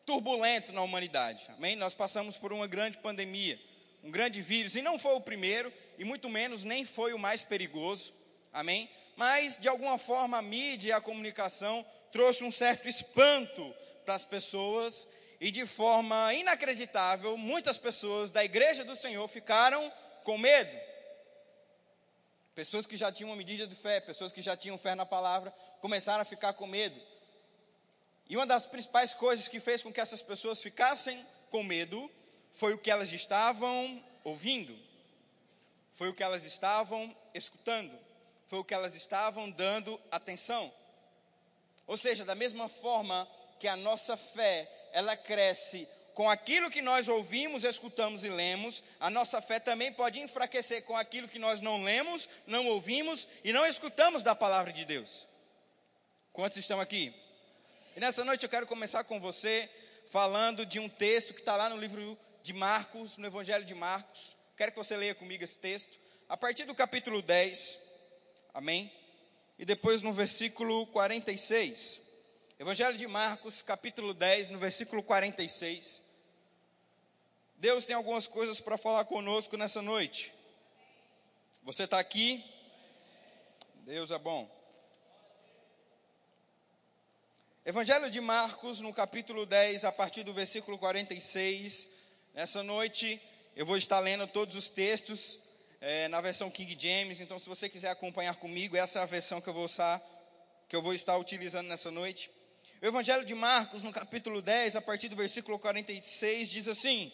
turbulento 0.04 0.70
na 0.70 0.82
humanidade. 0.82 1.46
Amém? 1.56 1.76
Nós 1.76 1.94
passamos 1.94 2.36
por 2.36 2.52
uma 2.52 2.66
grande 2.66 2.98
pandemia 2.98 3.69
um 4.02 4.10
grande 4.10 4.40
vírus, 4.40 4.74
e 4.76 4.82
não 4.82 4.98
foi 4.98 5.14
o 5.14 5.20
primeiro, 5.20 5.72
e 5.98 6.04
muito 6.04 6.28
menos 6.28 6.64
nem 6.64 6.84
foi 6.84 7.12
o 7.12 7.18
mais 7.18 7.42
perigoso, 7.42 8.12
amém? 8.52 8.90
Mas, 9.16 9.58
de 9.58 9.68
alguma 9.68 9.98
forma, 9.98 10.38
a 10.38 10.42
mídia 10.42 10.88
e 10.88 10.92
a 10.92 11.00
comunicação 11.00 11.84
trouxe 12.10 12.42
um 12.42 12.50
certo 12.50 12.88
espanto 12.88 13.74
para 14.04 14.14
as 14.14 14.24
pessoas, 14.24 15.06
e 15.40 15.50
de 15.50 15.66
forma 15.66 16.34
inacreditável, 16.34 17.36
muitas 17.36 17.78
pessoas 17.78 18.30
da 18.30 18.44
igreja 18.44 18.84
do 18.84 18.96
Senhor 18.96 19.26
ficaram 19.28 19.92
com 20.24 20.36
medo. 20.36 20.76
Pessoas 22.54 22.86
que 22.86 22.96
já 22.96 23.10
tinham 23.10 23.30
uma 23.30 23.36
medida 23.36 23.66
de 23.66 23.74
fé, 23.74 24.00
pessoas 24.00 24.32
que 24.32 24.42
já 24.42 24.56
tinham 24.56 24.76
fé 24.76 24.94
na 24.94 25.06
palavra, 25.06 25.50
começaram 25.80 26.20
a 26.20 26.26
ficar 26.26 26.52
com 26.52 26.66
medo. 26.66 27.00
E 28.28 28.36
uma 28.36 28.46
das 28.46 28.66
principais 28.66 29.14
coisas 29.14 29.48
que 29.48 29.58
fez 29.58 29.82
com 29.82 29.92
que 29.92 30.00
essas 30.00 30.22
pessoas 30.22 30.62
ficassem 30.62 31.26
com 31.50 31.62
medo 31.62 32.10
foi 32.52 32.74
o 32.74 32.78
que 32.78 32.90
elas 32.90 33.12
estavam 33.12 34.02
ouvindo, 34.24 34.76
foi 35.94 36.08
o 36.08 36.14
que 36.14 36.22
elas 36.22 36.44
estavam 36.44 37.14
escutando, 37.34 37.92
foi 38.48 38.58
o 38.58 38.64
que 38.64 38.74
elas 38.74 38.94
estavam 38.94 39.50
dando 39.50 40.00
atenção. 40.10 40.72
Ou 41.86 41.96
seja, 41.96 42.24
da 42.24 42.34
mesma 42.34 42.68
forma 42.68 43.28
que 43.58 43.68
a 43.68 43.76
nossa 43.76 44.16
fé, 44.16 44.70
ela 44.92 45.16
cresce 45.16 45.88
com 46.14 46.28
aquilo 46.28 46.70
que 46.70 46.82
nós 46.82 47.08
ouvimos, 47.08 47.64
escutamos 47.64 48.22
e 48.24 48.28
lemos, 48.28 48.82
a 48.98 49.08
nossa 49.08 49.40
fé 49.40 49.58
também 49.58 49.92
pode 49.92 50.20
enfraquecer 50.20 50.82
com 50.84 50.96
aquilo 50.96 51.28
que 51.28 51.38
nós 51.38 51.60
não 51.60 51.82
lemos, 51.82 52.28
não 52.46 52.66
ouvimos 52.66 53.26
e 53.44 53.52
não 53.52 53.64
escutamos 53.64 54.22
da 54.22 54.34
palavra 54.34 54.72
de 54.72 54.84
Deus. 54.84 55.26
Quantos 56.32 56.58
estão 56.58 56.80
aqui? 56.80 57.14
E 57.96 58.00
nessa 58.00 58.24
noite 58.24 58.42
eu 58.42 58.48
quero 58.48 58.66
começar 58.66 59.04
com 59.04 59.20
você 59.20 59.68
falando 60.10 60.66
de 60.66 60.78
um 60.78 60.88
texto 60.88 61.32
que 61.32 61.40
está 61.40 61.56
lá 61.56 61.68
no 61.68 61.76
livro 61.76 62.18
de 62.42 62.52
Marcos, 62.52 63.16
no 63.16 63.26
Evangelho 63.26 63.64
de 63.64 63.74
Marcos. 63.74 64.36
Quero 64.56 64.72
que 64.72 64.78
você 64.78 64.96
leia 64.96 65.14
comigo 65.14 65.44
esse 65.44 65.58
texto. 65.58 65.98
A 66.28 66.36
partir 66.36 66.64
do 66.64 66.74
capítulo 66.74 67.22
10, 67.22 67.78
amém? 68.54 68.92
E 69.58 69.64
depois 69.64 70.02
no 70.02 70.12
versículo 70.12 70.86
46. 70.88 72.00
Evangelho 72.58 72.96
de 72.96 73.06
Marcos, 73.06 73.62
capítulo 73.62 74.14
10, 74.14 74.50
no 74.50 74.58
versículo 74.58 75.02
46. 75.02 76.02
Deus 77.56 77.84
tem 77.84 77.96
algumas 77.96 78.26
coisas 78.26 78.60
para 78.60 78.78
falar 78.78 79.04
conosco 79.04 79.56
nessa 79.56 79.82
noite. 79.82 80.32
Você 81.62 81.84
está 81.84 81.98
aqui? 81.98 82.44
Deus 83.84 84.10
é 84.10 84.18
bom. 84.18 84.50
Evangelho 87.64 88.10
de 88.10 88.20
Marcos, 88.20 88.80
no 88.80 88.92
capítulo 88.92 89.44
10, 89.44 89.84
a 89.84 89.92
partir 89.92 90.22
do 90.22 90.32
versículo 90.32 90.78
46. 90.78 91.99
Nessa 92.32 92.62
noite 92.62 93.20
eu 93.56 93.66
vou 93.66 93.76
estar 93.76 93.98
lendo 93.98 94.26
todos 94.26 94.54
os 94.54 94.70
textos 94.70 95.38
é, 95.80 96.06
na 96.08 96.20
versão 96.20 96.50
King 96.50 96.76
James. 96.78 97.20
Então, 97.20 97.38
se 97.38 97.48
você 97.48 97.68
quiser 97.68 97.90
acompanhar 97.90 98.36
comigo, 98.36 98.76
essa 98.76 99.00
é 99.00 99.02
a 99.02 99.06
versão 99.06 99.40
que 99.40 99.48
eu 99.48 99.52
vou 99.52 99.66
estar, 99.66 100.00
que 100.68 100.76
eu 100.76 100.80
vou 100.80 100.94
estar 100.94 101.16
utilizando 101.16 101.66
nessa 101.66 101.90
noite. 101.90 102.30
O 102.80 102.86
Evangelho 102.86 103.24
de 103.24 103.34
Marcos, 103.34 103.82
no 103.82 103.92
capítulo 103.92 104.40
10, 104.40 104.76
a 104.76 104.80
partir 104.80 105.08
do 105.08 105.16
versículo 105.16 105.58
46, 105.58 106.50
diz 106.50 106.68
assim: 106.68 107.12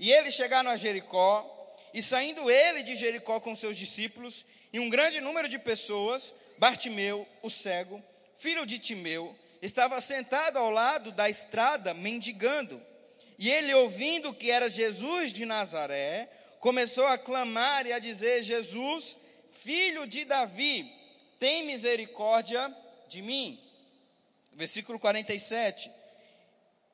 E 0.00 0.12
eles 0.12 0.34
chegaram 0.34 0.68
a 0.68 0.76
Jericó, 0.76 1.76
e 1.94 2.02
saindo 2.02 2.50
ele 2.50 2.82
de 2.82 2.96
Jericó 2.96 3.38
com 3.38 3.54
seus 3.54 3.76
discípulos, 3.76 4.44
e 4.72 4.80
um 4.80 4.90
grande 4.90 5.20
número 5.20 5.48
de 5.48 5.60
pessoas, 5.60 6.34
Bartimeu, 6.58 7.26
o 7.40 7.48
cego, 7.48 8.02
filho 8.36 8.66
de 8.66 8.80
Timeu, 8.80 9.34
estava 9.62 10.00
sentado 10.00 10.58
ao 10.58 10.70
lado 10.70 11.12
da 11.12 11.30
estrada, 11.30 11.94
mendigando. 11.94 12.82
E 13.38 13.50
ele, 13.50 13.74
ouvindo 13.74 14.32
que 14.32 14.50
era 14.50 14.70
Jesus 14.70 15.32
de 15.32 15.44
Nazaré, 15.44 16.28
começou 16.60 17.06
a 17.06 17.18
clamar 17.18 17.86
e 17.86 17.92
a 17.92 17.98
dizer: 17.98 18.42
Jesus, 18.42 19.16
filho 19.52 20.06
de 20.06 20.24
Davi, 20.24 20.90
tem 21.38 21.64
misericórdia 21.64 22.74
de 23.08 23.22
mim. 23.22 23.60
Versículo 24.52 24.98
47. 24.98 25.90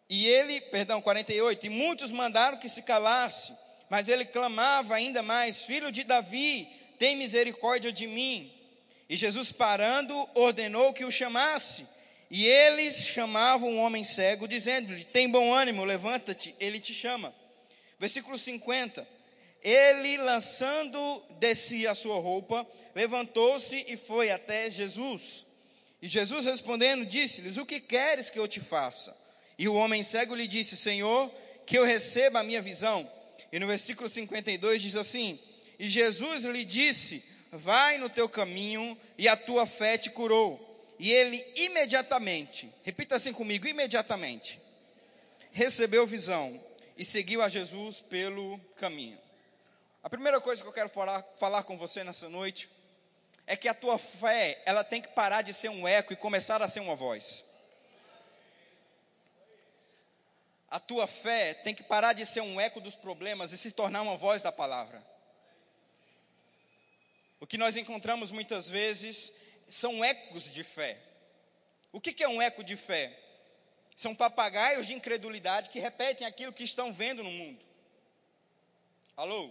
E 0.08 0.26
ele, 0.26 0.60
perdão, 0.62 1.00
48. 1.00 1.66
E 1.66 1.68
muitos 1.68 2.10
mandaram 2.10 2.58
que 2.58 2.68
se 2.68 2.82
calasse, 2.82 3.52
mas 3.88 4.08
ele 4.08 4.24
clamava 4.24 4.94
ainda 4.94 5.22
mais: 5.22 5.62
Filho 5.62 5.92
de 5.92 6.02
Davi, 6.02 6.68
tem 6.98 7.16
misericórdia 7.16 7.92
de 7.92 8.06
mim. 8.06 8.52
E 9.08 9.16
Jesus, 9.16 9.52
parando, 9.52 10.14
ordenou 10.34 10.92
que 10.92 11.04
o 11.04 11.10
chamasse. 11.10 11.86
E 12.30 12.46
eles 12.46 13.06
chamavam 13.06 13.70
o 13.70 13.78
homem 13.78 14.04
cego, 14.04 14.46
dizendo-lhe: 14.46 15.04
Tem 15.04 15.28
bom 15.28 15.52
ânimo, 15.52 15.84
levanta-te, 15.84 16.54
ele 16.60 16.78
te 16.78 16.94
chama. 16.94 17.34
Versículo 17.98 18.38
50. 18.38 19.06
Ele, 19.62 20.16
lançando 20.18 21.22
de 21.38 21.54
si 21.54 21.86
a 21.86 21.94
sua 21.94 22.18
roupa, 22.18 22.66
levantou-se 22.94 23.84
e 23.88 23.96
foi 23.96 24.30
até 24.30 24.70
Jesus. 24.70 25.44
E 26.00 26.08
Jesus 26.08 26.46
respondendo, 26.46 27.04
disse-lhes: 27.04 27.56
O 27.56 27.66
que 27.66 27.80
queres 27.80 28.30
que 28.30 28.38
eu 28.38 28.46
te 28.46 28.60
faça? 28.60 29.14
E 29.58 29.68
o 29.68 29.74
homem 29.74 30.02
cego 30.02 30.34
lhe 30.34 30.46
disse: 30.46 30.76
Senhor, 30.76 31.30
que 31.66 31.76
eu 31.76 31.84
receba 31.84 32.40
a 32.40 32.44
minha 32.44 32.62
visão. 32.62 33.10
E 33.52 33.58
no 33.58 33.66
versículo 33.66 34.08
52 34.08 34.80
diz 34.80 34.94
assim: 34.96 35.38
E 35.78 35.88
Jesus 35.88 36.44
lhe 36.44 36.64
disse: 36.64 37.24
Vai 37.52 37.98
no 37.98 38.08
teu 38.08 38.28
caminho, 38.28 38.96
e 39.18 39.28
a 39.28 39.36
tua 39.36 39.66
fé 39.66 39.98
te 39.98 40.08
curou. 40.10 40.69
E 41.02 41.10
ele 41.10 41.42
imediatamente, 41.56 42.70
repita 42.82 43.16
assim 43.16 43.32
comigo: 43.32 43.66
imediatamente, 43.66 44.60
recebeu 45.50 46.06
visão 46.06 46.62
e 46.94 47.06
seguiu 47.06 47.40
a 47.40 47.48
Jesus 47.48 48.02
pelo 48.02 48.60
caminho. 48.76 49.18
A 50.02 50.10
primeira 50.10 50.42
coisa 50.42 50.60
que 50.60 50.68
eu 50.68 50.72
quero 50.74 50.90
falar, 50.90 51.22
falar 51.38 51.62
com 51.62 51.78
você 51.78 52.04
nessa 52.04 52.28
noite 52.28 52.68
é 53.46 53.56
que 53.56 53.66
a 53.66 53.72
tua 53.72 53.98
fé, 53.98 54.62
ela 54.66 54.84
tem 54.84 55.00
que 55.00 55.08
parar 55.08 55.40
de 55.40 55.54
ser 55.54 55.70
um 55.70 55.88
eco 55.88 56.12
e 56.12 56.16
começar 56.16 56.60
a 56.60 56.68
ser 56.68 56.80
uma 56.80 56.94
voz. 56.94 57.46
A 60.70 60.78
tua 60.78 61.06
fé 61.06 61.54
tem 61.54 61.74
que 61.74 61.82
parar 61.82 62.12
de 62.12 62.26
ser 62.26 62.42
um 62.42 62.60
eco 62.60 62.78
dos 62.78 62.94
problemas 62.94 63.52
e 63.52 63.58
se 63.58 63.72
tornar 63.72 64.02
uma 64.02 64.18
voz 64.18 64.42
da 64.42 64.52
palavra. 64.52 65.02
O 67.40 67.46
que 67.46 67.56
nós 67.56 67.74
encontramos 67.78 68.30
muitas 68.30 68.68
vezes 68.68 69.32
são 69.70 70.04
ecos 70.04 70.50
de 70.50 70.62
fé. 70.62 70.98
O 71.92 72.00
que 72.00 72.22
é 72.22 72.28
um 72.28 72.42
eco 72.42 72.62
de 72.62 72.76
fé? 72.76 73.16
São 73.96 74.14
papagaios 74.14 74.86
de 74.86 74.94
incredulidade 74.94 75.70
que 75.70 75.78
repetem 75.78 76.26
aquilo 76.26 76.52
que 76.52 76.64
estão 76.64 76.92
vendo 76.92 77.22
no 77.22 77.30
mundo. 77.30 77.60
Alô? 79.16 79.50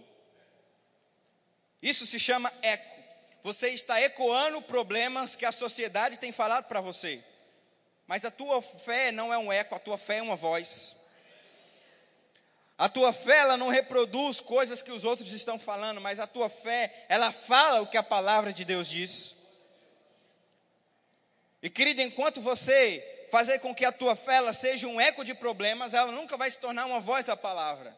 Isso 1.82 2.06
se 2.06 2.18
chama 2.18 2.52
eco. 2.62 3.00
Você 3.42 3.70
está 3.70 4.00
ecoando 4.00 4.60
problemas 4.60 5.34
que 5.34 5.46
a 5.46 5.52
sociedade 5.52 6.18
tem 6.18 6.32
falado 6.32 6.66
para 6.66 6.80
você. 6.80 7.22
Mas 8.06 8.24
a 8.24 8.30
tua 8.30 8.60
fé 8.60 9.12
não 9.12 9.32
é 9.32 9.38
um 9.38 9.52
eco, 9.52 9.74
a 9.74 9.78
tua 9.78 9.96
fé 9.96 10.18
é 10.18 10.22
uma 10.22 10.36
voz. 10.36 10.96
A 12.76 12.88
tua 12.88 13.12
fé, 13.12 13.38
ela 13.38 13.56
não 13.56 13.68
reproduz 13.68 14.40
coisas 14.40 14.82
que 14.82 14.90
os 14.90 15.04
outros 15.04 15.32
estão 15.32 15.58
falando, 15.58 16.00
mas 16.00 16.18
a 16.18 16.26
tua 16.26 16.48
fé, 16.48 17.04
ela 17.08 17.30
fala 17.30 17.82
o 17.82 17.86
que 17.86 17.96
a 17.96 18.02
palavra 18.02 18.52
de 18.52 18.64
Deus 18.64 18.88
diz. 18.88 19.34
E 21.62 21.68
querido, 21.68 22.00
enquanto 22.00 22.40
você 22.40 23.26
fazer 23.30 23.58
com 23.60 23.74
que 23.74 23.84
a 23.84 23.92
tua 23.92 24.16
fé 24.16 24.36
ela 24.36 24.52
seja 24.52 24.88
um 24.88 25.00
eco 25.00 25.24
de 25.24 25.34
problemas, 25.34 25.94
ela 25.94 26.10
nunca 26.10 26.36
vai 26.36 26.50
se 26.50 26.58
tornar 26.58 26.86
uma 26.86 27.00
voz 27.00 27.26
da 27.26 27.36
palavra. 27.36 27.96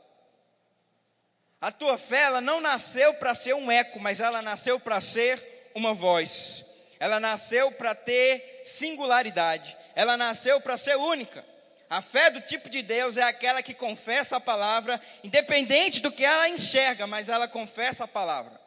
A 1.61 1.71
tua 1.71 1.97
fé 1.97 2.23
ela 2.23 2.41
não 2.41 2.61
nasceu 2.61 3.15
para 3.15 3.35
ser 3.35 3.55
um 3.55 3.71
eco, 3.71 4.01
mas 4.01 4.21
ela 4.21 4.43
nasceu 4.43 4.81
para 4.81 5.01
ser 5.01 5.71
uma 5.75 5.95
voz. 5.95 6.65
Ela 6.99 7.21
nasceu 7.21 7.71
para 7.73 7.95
ter 7.95 8.63
singularidade. 8.65 9.77
Ela 9.95 10.17
nasceu 10.17 10.61
para 10.61 10.77
ser 10.77 10.97
única. 10.97 11.45
A 11.89 12.01
fé 12.01 12.31
do 12.31 12.41
tipo 12.41 12.69
de 12.69 12.83
Deus 12.83 13.17
é 13.17 13.23
aquela 13.23 13.63
que 13.63 13.75
confessa 13.75 14.39
a 14.39 14.41
palavra, 14.41 15.01
independente 15.23 16.01
do 16.01 16.11
que 16.11 16.25
ela 16.25 16.49
enxerga, 16.49 17.07
mas 17.07 17.29
ela 17.29 17.47
confessa 17.47 18.05
a 18.05 18.09
palavra. 18.09 18.61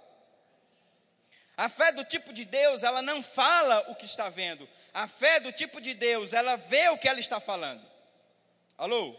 A 1.58 1.70
fé 1.70 1.92
do 1.92 2.04
tipo 2.04 2.34
de 2.34 2.46
Deus, 2.46 2.84
ela 2.84 3.02
não 3.02 3.24
fala 3.24 3.86
o 3.90 3.96
que 3.96 4.06
está 4.06 4.30
vendo. 4.30 4.68
A 4.96 5.10
fé 5.10 5.42
do 5.42 5.52
tipo 5.52 5.82
de 5.82 5.94
Deus, 5.94 6.32
ela 6.32 6.56
vê 6.56 6.88
o 6.88 6.98
que 6.98 7.10
ela 7.10 7.20
está 7.20 7.38
falando. 7.38 7.86
Alô? 8.78 9.14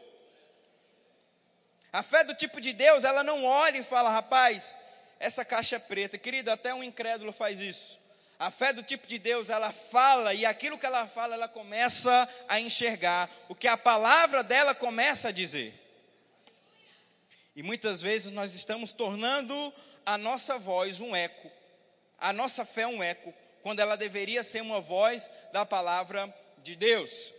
A 1.92 2.02
fé 2.02 2.24
do 2.24 2.34
tipo 2.34 2.62
de 2.62 2.72
Deus, 2.72 3.04
ela 3.04 3.22
não 3.22 3.44
olha 3.44 3.76
e 3.76 3.82
fala, 3.82 4.08
rapaz, 4.08 4.78
essa 5.20 5.44
caixa 5.44 5.76
é 5.76 5.78
preta. 5.78 6.16
Querido, 6.16 6.50
até 6.50 6.72
um 6.72 6.82
incrédulo 6.82 7.30
faz 7.30 7.60
isso. 7.60 8.00
A 8.38 8.50
fé 8.50 8.72
do 8.72 8.82
tipo 8.82 9.06
de 9.06 9.18
Deus, 9.18 9.50
ela 9.50 9.70
fala 9.70 10.32
e 10.32 10.46
aquilo 10.46 10.78
que 10.78 10.86
ela 10.86 11.06
fala, 11.06 11.34
ela 11.34 11.46
começa 11.46 12.26
a 12.48 12.58
enxergar 12.58 13.28
o 13.46 13.54
que 13.54 13.68
a 13.68 13.76
palavra 13.76 14.42
dela 14.42 14.74
começa 14.74 15.28
a 15.28 15.32
dizer. 15.32 15.74
E 17.54 17.62
muitas 17.62 18.00
vezes 18.00 18.30
nós 18.30 18.54
estamos 18.54 18.92
tornando 18.92 19.74
a 20.06 20.16
nossa 20.16 20.58
voz 20.58 21.00
um 21.00 21.14
eco 21.14 21.50
a 22.18 22.32
nossa 22.32 22.64
fé 22.64 22.86
um 22.86 23.02
eco, 23.02 23.32
quando 23.66 23.80
ela 23.80 23.96
deveria 23.96 24.44
ser 24.44 24.60
uma 24.60 24.80
voz 24.80 25.28
da 25.50 25.66
palavra 25.66 26.32
de 26.58 26.76
Deus. 26.76 27.32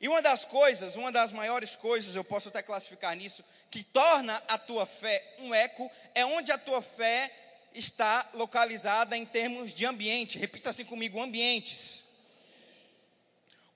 E 0.00 0.06
uma 0.06 0.22
das 0.22 0.44
coisas, 0.44 0.94
uma 0.94 1.10
das 1.10 1.32
maiores 1.32 1.74
coisas, 1.74 2.14
eu 2.14 2.22
posso 2.22 2.50
até 2.50 2.62
classificar 2.62 3.16
nisso, 3.16 3.44
que 3.68 3.82
torna 3.82 4.40
a 4.46 4.56
tua 4.58 4.86
fé 4.86 5.34
um 5.40 5.52
eco, 5.52 5.90
é 6.14 6.24
onde 6.24 6.52
a 6.52 6.56
tua 6.56 6.80
fé 6.80 7.32
está 7.74 8.30
localizada 8.34 9.16
em 9.16 9.26
termos 9.26 9.74
de 9.74 9.84
ambiente. 9.84 10.38
Repita 10.38 10.70
assim 10.70 10.84
comigo: 10.84 11.20
ambientes. 11.20 12.04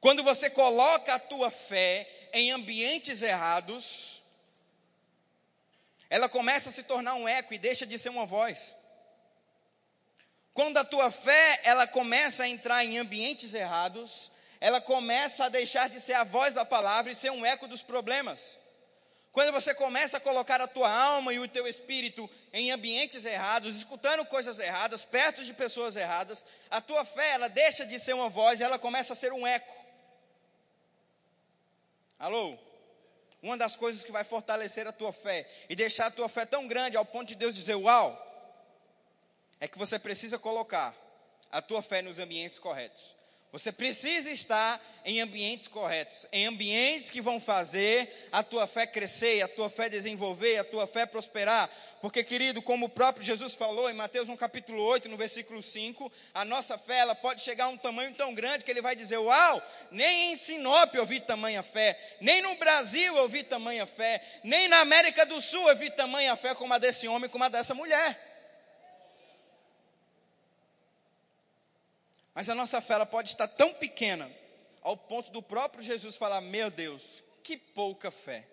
Quando 0.00 0.22
você 0.22 0.48
coloca 0.48 1.12
a 1.12 1.18
tua 1.18 1.50
fé 1.50 2.08
em 2.32 2.52
ambientes 2.52 3.20
errados, 3.20 4.22
ela 6.08 6.28
começa 6.28 6.68
a 6.68 6.72
se 6.72 6.84
tornar 6.84 7.14
um 7.14 7.26
eco 7.26 7.52
e 7.52 7.58
deixa 7.58 7.84
de 7.84 7.98
ser 7.98 8.10
uma 8.10 8.26
voz. 8.26 8.76
Quando 10.52 10.76
a 10.78 10.84
tua 10.84 11.10
fé, 11.10 11.60
ela 11.64 11.86
começa 11.86 12.42
a 12.44 12.48
entrar 12.48 12.84
em 12.84 12.98
ambientes 12.98 13.54
errados, 13.54 14.30
ela 14.60 14.80
começa 14.80 15.44
a 15.44 15.48
deixar 15.48 15.88
de 15.88 16.00
ser 16.00 16.14
a 16.14 16.24
voz 16.24 16.54
da 16.54 16.64
palavra 16.64 17.10
e 17.10 17.14
ser 17.14 17.30
um 17.30 17.46
eco 17.46 17.66
dos 17.66 17.82
problemas. 17.82 18.58
Quando 19.32 19.52
você 19.52 19.72
começa 19.72 20.16
a 20.16 20.20
colocar 20.20 20.60
a 20.60 20.66
tua 20.66 20.90
alma 20.90 21.32
e 21.32 21.38
o 21.38 21.46
teu 21.46 21.66
espírito 21.68 22.28
em 22.52 22.72
ambientes 22.72 23.24
errados, 23.24 23.76
escutando 23.76 24.24
coisas 24.24 24.58
erradas, 24.58 25.04
perto 25.04 25.44
de 25.44 25.54
pessoas 25.54 25.94
erradas, 25.94 26.44
a 26.68 26.80
tua 26.80 27.04
fé, 27.04 27.30
ela 27.30 27.48
deixa 27.48 27.86
de 27.86 27.98
ser 28.00 28.12
uma 28.12 28.28
voz 28.28 28.58
e 28.58 28.64
ela 28.64 28.78
começa 28.78 29.12
a 29.12 29.16
ser 29.16 29.32
um 29.32 29.46
eco. 29.46 29.72
Alô? 32.18 32.58
Uma 33.40 33.56
das 33.56 33.76
coisas 33.76 34.02
que 34.02 34.12
vai 34.12 34.24
fortalecer 34.24 34.86
a 34.86 34.92
tua 34.92 35.12
fé 35.12 35.48
e 35.68 35.76
deixar 35.76 36.06
a 36.06 36.10
tua 36.10 36.28
fé 36.28 36.44
tão 36.44 36.66
grande 36.66 36.96
ao 36.96 37.04
ponto 37.04 37.28
de 37.28 37.36
Deus 37.36 37.54
dizer: 37.54 37.76
Uau, 37.76 38.29
é 39.60 39.68
que 39.68 39.78
você 39.78 39.98
precisa 39.98 40.38
colocar 40.38 40.94
a 41.52 41.60
tua 41.60 41.82
fé 41.82 42.00
nos 42.00 42.18
ambientes 42.18 42.58
corretos. 42.58 43.14
Você 43.52 43.72
precisa 43.72 44.30
estar 44.30 44.80
em 45.04 45.20
ambientes 45.20 45.66
corretos, 45.66 46.24
em 46.32 46.46
ambientes 46.46 47.10
que 47.10 47.20
vão 47.20 47.40
fazer 47.40 48.28
a 48.30 48.44
tua 48.44 48.64
fé 48.64 48.86
crescer, 48.86 49.42
a 49.42 49.48
tua 49.48 49.68
fé 49.68 49.88
desenvolver, 49.88 50.58
a 50.58 50.64
tua 50.64 50.86
fé 50.86 51.04
prosperar. 51.04 51.68
Porque, 52.00 52.22
querido, 52.22 52.62
como 52.62 52.86
o 52.86 52.88
próprio 52.88 53.26
Jesus 53.26 53.54
falou 53.54 53.90
em 53.90 53.94
Mateus 53.94 54.28
no 54.28 54.36
capítulo 54.36 54.80
8, 54.84 55.08
no 55.08 55.16
versículo 55.16 55.60
5, 55.60 56.12
a 56.32 56.44
nossa 56.44 56.78
fé 56.78 56.98
ela 56.98 57.14
pode 57.14 57.42
chegar 57.42 57.64
a 57.64 57.68
um 57.70 57.76
tamanho 57.76 58.14
tão 58.14 58.32
grande 58.32 58.62
que 58.62 58.70
ele 58.70 58.80
vai 58.80 58.94
dizer: 58.94 59.18
Uau, 59.18 59.60
nem 59.90 60.32
em 60.32 60.36
Sinop 60.36 60.94
eu 60.94 61.04
vi 61.04 61.18
tamanha 61.18 61.64
fé, 61.64 61.98
nem 62.20 62.40
no 62.40 62.54
Brasil 62.54 63.16
eu 63.16 63.28
vi 63.28 63.42
tamanha 63.42 63.84
fé, 63.84 64.22
nem 64.44 64.68
na 64.68 64.78
América 64.78 65.26
do 65.26 65.40
Sul 65.40 65.68
eu 65.68 65.76
vi 65.76 65.90
tamanha 65.90 66.36
fé 66.36 66.54
como 66.54 66.72
a 66.72 66.78
desse 66.78 67.08
homem, 67.08 67.28
como 67.28 67.42
a 67.42 67.48
dessa 67.48 67.74
mulher. 67.74 68.29
Mas 72.40 72.48
a 72.48 72.54
nossa 72.54 72.80
fé 72.80 73.04
pode 73.04 73.28
estar 73.28 73.46
tão 73.46 73.74
pequena 73.74 74.26
ao 74.80 74.96
ponto 74.96 75.30
do 75.30 75.42
próprio 75.42 75.84
Jesus 75.84 76.16
falar: 76.16 76.40
Meu 76.40 76.70
Deus, 76.70 77.22
que 77.42 77.54
pouca 77.54 78.10
fé. 78.10 78.48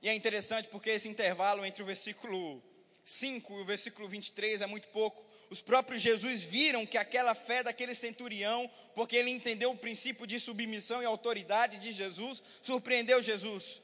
E 0.00 0.08
é 0.08 0.14
interessante 0.14 0.68
porque 0.68 0.88
esse 0.88 1.06
intervalo 1.06 1.66
entre 1.66 1.82
o 1.82 1.86
versículo 1.86 2.62
5 3.04 3.58
e 3.58 3.60
o 3.60 3.64
versículo 3.66 4.08
23 4.08 4.62
é 4.62 4.66
muito 4.66 4.88
pouco. 4.88 5.22
Os 5.50 5.60
próprios 5.60 6.00
Jesus 6.00 6.42
viram 6.42 6.86
que 6.86 6.96
aquela 6.96 7.34
fé 7.34 7.62
daquele 7.62 7.94
centurião, 7.94 8.70
porque 8.94 9.16
ele 9.16 9.28
entendeu 9.28 9.72
o 9.72 9.76
princípio 9.76 10.26
de 10.26 10.40
submissão 10.40 11.02
e 11.02 11.04
autoridade 11.04 11.76
de 11.76 11.92
Jesus, 11.92 12.42
surpreendeu 12.62 13.22
Jesus. 13.22 13.82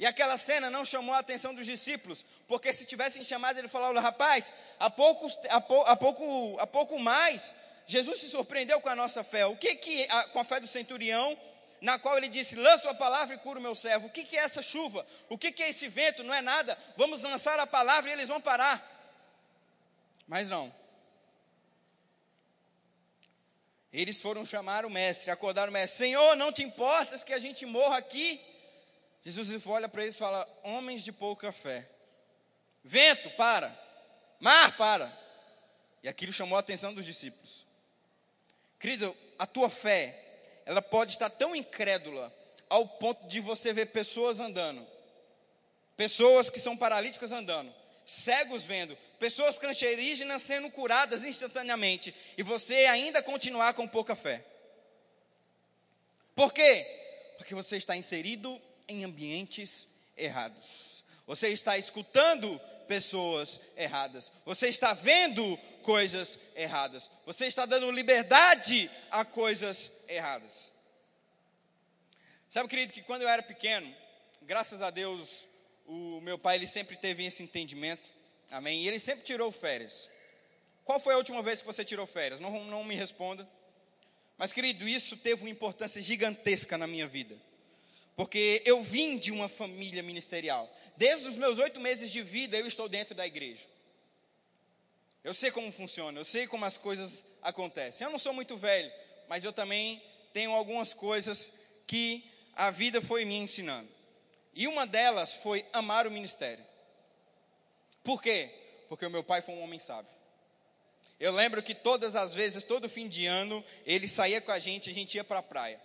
E 0.00 0.06
aquela 0.06 0.36
cena 0.36 0.68
não 0.68 0.84
chamou 0.84 1.14
a 1.14 1.18
atenção 1.18 1.54
dos 1.54 1.66
discípulos, 1.66 2.24
porque 2.48 2.72
se 2.72 2.84
tivessem 2.84 3.24
chamado, 3.24 3.56
ele 3.56 3.68
falou: 3.68 4.00
rapaz, 4.00 4.52
há 4.80 4.90
pouco, 4.90 5.30
há, 5.48 5.96
pouco, 5.96 6.56
há 6.58 6.66
pouco 6.66 6.98
mais 6.98 7.54
Jesus 7.88 8.20
se 8.20 8.28
surpreendeu 8.28 8.82
com 8.82 8.90
a 8.90 8.94
nossa 8.94 9.24
fé. 9.24 9.46
O 9.46 9.56
que 9.56 9.74
que 9.74 10.06
a, 10.10 10.24
com 10.24 10.38
a 10.38 10.44
fé 10.44 10.60
do 10.60 10.66
centurião, 10.66 11.36
na 11.80 11.98
qual 11.98 12.18
ele 12.18 12.28
disse: 12.28 12.54
"Lança 12.54 12.90
a 12.90 12.94
palavra 12.94 13.34
e 13.34 13.38
cura 13.38 13.58
o 13.58 13.62
meu 13.62 13.74
servo". 13.74 14.08
O 14.08 14.10
que 14.10 14.24
que 14.24 14.36
é 14.36 14.42
essa 14.42 14.60
chuva? 14.60 15.06
O 15.30 15.38
que 15.38 15.50
que 15.50 15.62
é 15.62 15.70
esse 15.70 15.88
vento? 15.88 16.22
Não 16.22 16.34
é 16.34 16.42
nada. 16.42 16.78
Vamos 16.98 17.22
lançar 17.22 17.58
a 17.58 17.66
palavra 17.66 18.10
e 18.10 18.12
eles 18.12 18.28
vão 18.28 18.42
parar. 18.42 18.78
Mas 20.26 20.50
não. 20.50 20.72
Eles 23.90 24.20
foram 24.20 24.44
chamar 24.44 24.84
o 24.84 24.90
mestre, 24.90 25.30
acordar 25.30 25.66
o 25.66 25.72
mestre: 25.72 25.96
"Senhor, 25.96 26.36
não 26.36 26.52
te 26.52 26.62
importas 26.62 27.24
que 27.24 27.32
a 27.32 27.38
gente 27.38 27.64
morra 27.64 27.96
aqui?" 27.96 28.38
Jesus 29.24 29.66
olha 29.66 29.88
para 29.88 30.02
eles 30.02 30.16
e 30.16 30.18
fala: 30.18 30.46
"Homens 30.62 31.02
de 31.02 31.10
pouca 31.10 31.50
fé. 31.52 31.88
Vento, 32.84 33.30
para. 33.30 33.74
Mar, 34.38 34.76
para." 34.76 35.10
E 36.02 36.08
aquilo 36.08 36.34
chamou 36.34 36.58
a 36.58 36.60
atenção 36.60 36.92
dos 36.92 37.06
discípulos. 37.06 37.66
Querido, 38.78 39.16
a 39.38 39.46
tua 39.46 39.68
fé, 39.68 40.16
ela 40.64 40.80
pode 40.80 41.12
estar 41.12 41.30
tão 41.30 41.54
incrédula 41.54 42.32
ao 42.68 42.86
ponto 42.86 43.26
de 43.26 43.40
você 43.40 43.72
ver 43.72 43.86
pessoas 43.86 44.38
andando, 44.38 44.86
pessoas 45.96 46.50
que 46.50 46.60
são 46.60 46.76
paralíticas 46.76 47.32
andando, 47.32 47.74
cegos 48.04 48.64
vendo, 48.64 48.96
pessoas 49.18 49.58
cancerígenas 49.58 50.42
sendo 50.42 50.70
curadas 50.70 51.24
instantaneamente, 51.24 52.14
e 52.36 52.42
você 52.42 52.74
ainda 52.86 53.22
continuar 53.22 53.74
com 53.74 53.88
pouca 53.88 54.14
fé. 54.14 54.44
Por 56.34 56.52
quê? 56.52 56.86
Porque 57.36 57.54
você 57.54 57.76
está 57.76 57.96
inserido 57.96 58.60
em 58.86 59.04
ambientes 59.04 59.88
errados. 60.16 61.02
Você 61.26 61.48
está 61.48 61.76
escutando 61.76 62.60
pessoas 62.86 63.60
erradas. 63.76 64.32
Você 64.46 64.68
está 64.68 64.94
vendo 64.94 65.58
coisas 65.88 66.38
erradas. 66.54 67.10
Você 67.24 67.46
está 67.46 67.64
dando 67.64 67.90
liberdade 67.90 68.90
a 69.10 69.24
coisas 69.24 69.90
erradas. 70.06 70.70
Sabe, 72.50 72.68
querido, 72.68 72.92
que 72.92 73.00
quando 73.00 73.22
eu 73.22 73.28
era 73.28 73.42
pequeno, 73.42 73.90
graças 74.42 74.82
a 74.82 74.90
Deus, 74.90 75.48
o 75.86 76.20
meu 76.20 76.38
pai 76.38 76.56
ele 76.56 76.66
sempre 76.66 76.94
teve 76.94 77.24
esse 77.24 77.42
entendimento. 77.42 78.10
Amém? 78.50 78.82
E 78.82 78.88
ele 78.88 79.00
sempre 79.00 79.24
tirou 79.24 79.50
férias. 79.50 80.10
Qual 80.84 81.00
foi 81.00 81.14
a 81.14 81.16
última 81.16 81.40
vez 81.40 81.62
que 81.62 81.66
você 81.66 81.82
tirou 81.82 82.06
férias? 82.06 82.38
Não, 82.38 82.66
não 82.66 82.84
me 82.84 82.94
responda. 82.94 83.48
Mas, 84.36 84.52
querido, 84.52 84.86
isso 84.86 85.16
teve 85.16 85.40
uma 85.40 85.50
importância 85.50 86.02
gigantesca 86.02 86.76
na 86.76 86.86
minha 86.86 87.06
vida. 87.06 87.34
Porque 88.14 88.62
eu 88.66 88.82
vim 88.82 89.16
de 89.16 89.32
uma 89.32 89.48
família 89.48 90.02
ministerial. 90.02 90.70
Desde 90.98 91.28
os 91.28 91.36
meus 91.36 91.56
oito 91.58 91.80
meses 91.80 92.12
de 92.12 92.20
vida, 92.20 92.58
eu 92.58 92.66
estou 92.66 92.90
dentro 92.90 93.14
da 93.14 93.26
igreja. 93.26 93.64
Eu 95.28 95.34
sei 95.34 95.50
como 95.50 95.70
funciona, 95.70 96.18
eu 96.18 96.24
sei 96.24 96.46
como 96.46 96.64
as 96.64 96.78
coisas 96.78 97.22
acontecem. 97.42 98.02
Eu 98.02 98.10
não 98.10 98.18
sou 98.18 98.32
muito 98.32 98.56
velho, 98.56 98.90
mas 99.28 99.44
eu 99.44 99.52
também 99.52 100.02
tenho 100.32 100.52
algumas 100.52 100.94
coisas 100.94 101.52
que 101.86 102.24
a 102.54 102.70
vida 102.70 103.02
foi 103.02 103.26
me 103.26 103.36
ensinando. 103.36 103.90
E 104.54 104.66
uma 104.66 104.86
delas 104.86 105.34
foi 105.34 105.66
amar 105.70 106.06
o 106.06 106.10
ministério. 106.10 106.64
Por 108.02 108.22
quê? 108.22 108.50
Porque 108.88 109.04
o 109.04 109.10
meu 109.10 109.22
pai 109.22 109.42
foi 109.42 109.52
um 109.52 109.60
homem 109.60 109.78
sábio. 109.78 110.10
Eu 111.20 111.34
lembro 111.34 111.62
que 111.62 111.74
todas 111.74 112.16
as 112.16 112.32
vezes, 112.32 112.64
todo 112.64 112.88
fim 112.88 113.06
de 113.06 113.26
ano, 113.26 113.62
ele 113.84 114.08
saía 114.08 114.40
com 114.40 114.50
a 114.50 114.58
gente, 114.58 114.88
a 114.88 114.94
gente 114.94 115.16
ia 115.16 115.24
para 115.24 115.40
a 115.40 115.42
praia. 115.42 115.78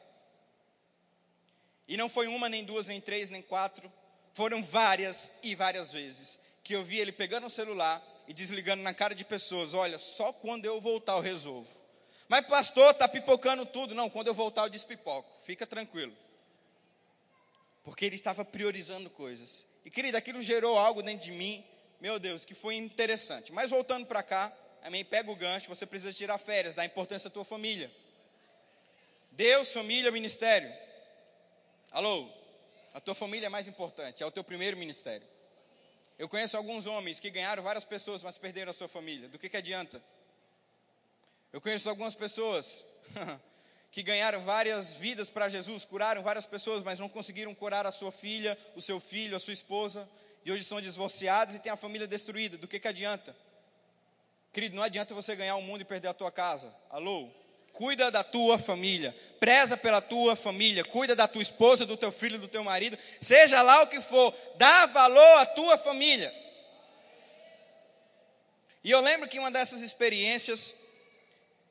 E 1.86 1.98
não 1.98 2.08
foi 2.08 2.28
uma, 2.28 2.48
nem 2.48 2.64
duas, 2.64 2.86
nem 2.86 3.02
três, 3.02 3.30
nem 3.30 3.42
quatro, 3.42 3.92
foram 4.32 4.64
várias 4.64 5.34
e 5.44 5.54
várias 5.54 5.92
vezes 5.92 6.40
que 6.64 6.74
eu 6.74 6.86
vi 6.86 6.98
ele 6.98 7.12
pegando 7.12 7.48
o 7.48 7.50
celular 7.50 8.02
e 8.28 8.34
desligando 8.34 8.84
na 8.84 8.94
cara 8.94 9.14
de 9.14 9.24
pessoas: 9.24 9.74
olha, 9.74 9.98
só 9.98 10.32
quando 10.32 10.66
eu 10.66 10.80
voltar 10.80 11.14
eu 11.14 11.20
resolvo. 11.20 11.70
Mas, 12.28 12.46
pastor, 12.48 12.92
está 12.92 13.08
pipocando 13.08 13.66
tudo. 13.66 13.94
Não, 13.94 14.10
quando 14.10 14.28
eu 14.28 14.34
voltar 14.34 14.64
eu 14.64 14.70
despipoco. 14.70 15.30
Fica 15.44 15.68
tranquilo. 15.68 16.16
Porque 17.84 18.06
ele 18.06 18.16
estava 18.16 18.46
priorizando 18.46 19.10
coisas. 19.10 19.66
E, 19.86 19.92
querida, 19.92 20.18
aquilo 20.18 20.42
gerou 20.42 20.78
algo 20.78 21.04
dentro 21.04 21.26
de 21.26 21.32
mim, 21.34 21.64
meu 22.00 22.18
Deus, 22.18 22.46
que 22.46 22.54
foi 22.54 22.76
interessante. 22.76 23.52
Mas 23.52 23.70
voltando 23.70 24.06
para 24.06 24.24
cá, 24.24 24.52
amém, 24.82 25.04
pega 25.04 25.30
o 25.30 25.36
gancho, 25.36 25.68
você 25.68 25.86
precisa 25.86 26.14
tirar 26.14 26.38
férias, 26.38 26.76
dá 26.76 26.86
importância 26.86 27.28
à 27.28 27.32
tua 27.32 27.44
família. 27.44 27.92
Deus, 29.32 29.74
família, 29.74 30.12
ministério. 30.12 30.72
Alô? 31.92 32.30
A 32.94 33.00
tua 33.00 33.16
família 33.16 33.48
é 33.48 33.50
mais 33.50 33.68
importante, 33.68 34.24
é 34.24 34.26
o 34.26 34.32
teu 34.32 34.44
primeiro 34.44 34.78
ministério. 34.78 35.28
Eu 36.18 36.30
conheço 36.30 36.56
alguns 36.56 36.86
homens 36.86 37.20
que 37.20 37.30
ganharam 37.30 37.64
várias 37.64 37.86
pessoas, 37.86 38.24
mas 38.24 38.38
perderam 38.38 38.70
a 38.70 38.74
sua 38.74 38.88
família. 38.88 39.28
Do 39.30 39.40
que, 39.40 39.50
que 39.50 39.58
adianta? 39.58 40.02
Eu 41.52 41.60
conheço 41.60 41.90
algumas 41.90 42.16
pessoas 42.16 42.86
que 43.92 44.02
ganharam 44.02 44.44
várias 44.44 44.96
vidas 44.96 45.30
para 45.30 45.50
Jesus, 45.50 45.86
curaram 45.86 46.24
várias 46.24 46.46
pessoas, 46.46 46.84
mas 46.84 47.00
não 47.00 47.10
conseguiram 47.10 47.54
curar 47.54 47.86
a 47.86 47.92
sua 47.92 48.12
filha, 48.12 48.58
o 48.76 48.82
seu 48.82 49.00
filho, 49.00 49.36
a 49.36 49.40
sua 49.40 49.54
esposa, 49.54 50.10
e 50.46 50.52
hoje 50.52 50.64
são 50.64 50.82
divorciados 50.82 51.56
e 51.56 51.60
têm 51.60 51.72
a 51.72 51.78
família 51.78 52.08
destruída. 52.08 52.58
Do 52.58 52.68
que, 52.68 52.80
que 52.80 52.88
adianta? 52.88 53.36
Querido, 54.52 54.76
não 54.76 54.84
adianta 54.84 55.14
você 55.16 55.36
ganhar 55.36 55.56
o 55.56 55.62
mundo 55.62 55.82
e 55.82 55.86
perder 55.86 56.10
a 56.10 56.14
tua 56.14 56.32
casa. 56.32 56.74
Alô? 56.90 57.30
Cuida 57.74 58.12
da 58.12 58.24
tua 58.24 58.60
família, 58.60 59.16
preza 59.40 59.76
pela 59.76 60.00
tua 60.00 60.36
família, 60.36 60.86
cuida 60.86 61.16
da 61.16 61.28
tua 61.28 61.42
esposa, 61.42 61.88
do 61.88 61.98
teu 61.98 62.12
filho, 62.12 62.38
do 62.38 62.48
teu 62.48 62.64
marido, 62.64 62.96
seja 63.20 63.64
lá 63.64 63.82
o 63.82 63.88
que 63.88 64.00
for, 64.00 64.32
dá 64.56 64.86
valor 64.86 65.38
à 65.40 65.46
tua 65.48 65.76
família. 65.80 66.32
E 68.84 68.92
eu 68.92 69.00
lembro 69.00 69.28
que 69.28 69.40
uma 69.40 69.50
dessas 69.50 69.82
experiências, 69.82 70.76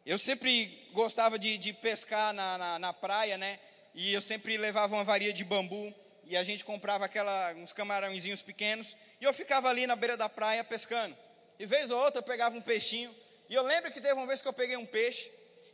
eu 0.05 0.19
sempre 0.19 0.89
gostava 0.93 1.39
de, 1.39 1.57
de 1.57 1.73
pescar 1.73 2.33
na, 2.33 2.59
na, 2.59 2.79
na, 2.81 2.93
praia, 2.93 3.39
né? 3.39 3.61
E 3.95 4.13
eu 4.13 4.21
sempre 4.21 4.57
levava 4.57 4.97
uma 4.97 5.05
varia 5.05 5.33
de 5.33 5.45
bambu 5.45 5.95
e 6.25 6.37
a 6.37 6.43
gente 6.43 6.65
comprava 6.65 7.05
aquela, 7.05 7.53
uns 7.53 7.73
camarãozinhos 7.73 8.43
pequenos 8.43 8.97
e 9.21 9.25
eu 9.25 9.33
ficava 9.33 9.69
ali 9.69 9.87
na 9.87 9.95
beira 9.95 10.17
da 10.17 10.29
praia 10.29 10.65
pescando. 10.65 11.17
E 11.61 11.67
vez 11.67 11.93
ou 11.93 11.99
outra 12.01 12.19
eu 12.19 12.25
pegava 12.25 12.57
um 12.57 12.61
peixinho. 12.61 13.15
E 13.49 13.55
eu 13.55 13.63
lembro 13.63 13.93
que 13.93 14.01
teve 14.01 14.15
uma 14.15 14.27
vez 14.27 14.43
que 14.43 14.49
eu 14.49 14.53
peguei 14.53 14.77
um 14.77 14.87
peixe 14.87 15.31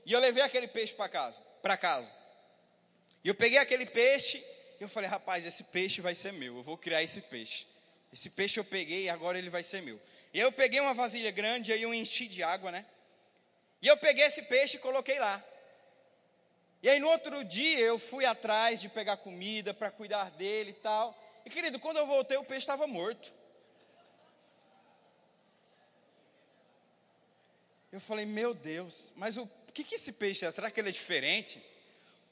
e 0.09 0.13
eu 0.15 0.21
levei 0.21 0.43
aquele 0.43 0.67
peixe 0.67 0.95
para 0.95 1.07
casa, 1.07 1.43
para 1.61 1.77
casa. 1.77 2.11
E 3.23 3.29
eu 3.29 3.35
peguei 3.35 3.59
aquele 3.59 3.85
peixe 3.85 4.43
e 4.81 4.83
eu 4.83 4.89
falei, 4.89 5.07
rapaz, 5.07 5.45
esse 5.45 5.65
peixe 5.65 6.01
vai 6.01 6.15
ser 6.15 6.33
meu. 6.33 6.57
Eu 6.57 6.63
vou 6.63 6.79
criar 6.79 7.03
esse 7.03 7.21
peixe. 7.21 7.67
Esse 8.11 8.31
peixe 8.31 8.59
eu 8.59 8.65
peguei 8.65 9.03
e 9.03 9.11
agora 9.11 9.37
ele 9.37 9.51
vai 9.51 9.63
ser 9.63 9.83
meu. 9.83 10.01
E 10.33 10.41
aí 10.41 10.47
eu 10.47 10.51
peguei 10.51 10.81
uma 10.81 10.95
vasilha 10.95 11.31
grande, 11.31 11.75
aí 11.75 11.83
eu 11.83 11.93
enchi 11.93 12.27
de 12.27 12.43
água, 12.43 12.73
né? 12.73 12.87
E 13.83 13.87
eu 13.87 13.99
peguei 13.99 14.25
esse 14.25 14.41
peixe 14.45 14.79
e 14.79 14.81
coloquei 14.81 15.21
lá. 15.21 15.45
E 16.83 16.89
aí 16.89 16.99
no 16.99 17.09
outro 17.09 17.45
dia 17.45 17.81
eu 17.81 17.99
fui 17.99 18.25
atrás 18.25 18.81
de 18.81 18.89
pegar 18.89 19.19
comida 19.19 19.75
para 19.75 19.91
cuidar 19.91 20.31
dele 20.31 20.71
e 20.71 20.81
tal. 20.83 21.15
E 21.45 21.51
querido, 21.51 21.79
quando 21.79 21.99
eu 21.99 22.07
voltei 22.07 22.39
o 22.39 22.45
peixe 22.45 22.61
estava 22.61 22.87
morto. 22.87 23.31
Eu 27.93 28.01
falei, 28.01 28.25
meu 28.25 28.55
Deus, 28.55 29.13
mas 29.15 29.37
o 29.37 29.47
que, 29.79 29.91
que 29.91 29.95
esse 29.95 30.13
peixe 30.13 30.45
é? 30.45 30.51
Será 30.51 30.71
que 30.71 30.81
ele 30.81 30.89
é 30.89 30.93
diferente? 30.93 31.63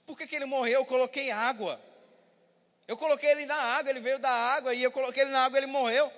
Por 0.05 0.19
que, 0.19 0.27
que 0.27 0.35
ele 0.35 0.47
morreu? 0.47 0.81
Eu 0.81 0.85
coloquei 0.85 1.31
água. 1.31 1.81
Eu 2.89 2.97
coloquei 2.97 3.31
ele 3.31 3.47
na 3.47 3.55
água, 3.55 3.91
ele 3.91 4.01
veio 4.01 4.19
da 4.19 4.31
água, 4.31 4.75
e 4.75 4.83
eu 4.83 4.91
coloquei 4.91 5.23
ele 5.23 5.31
na 5.31 5.45
água, 5.45 5.59
ele 5.59 5.67
morreu. 5.67 6.11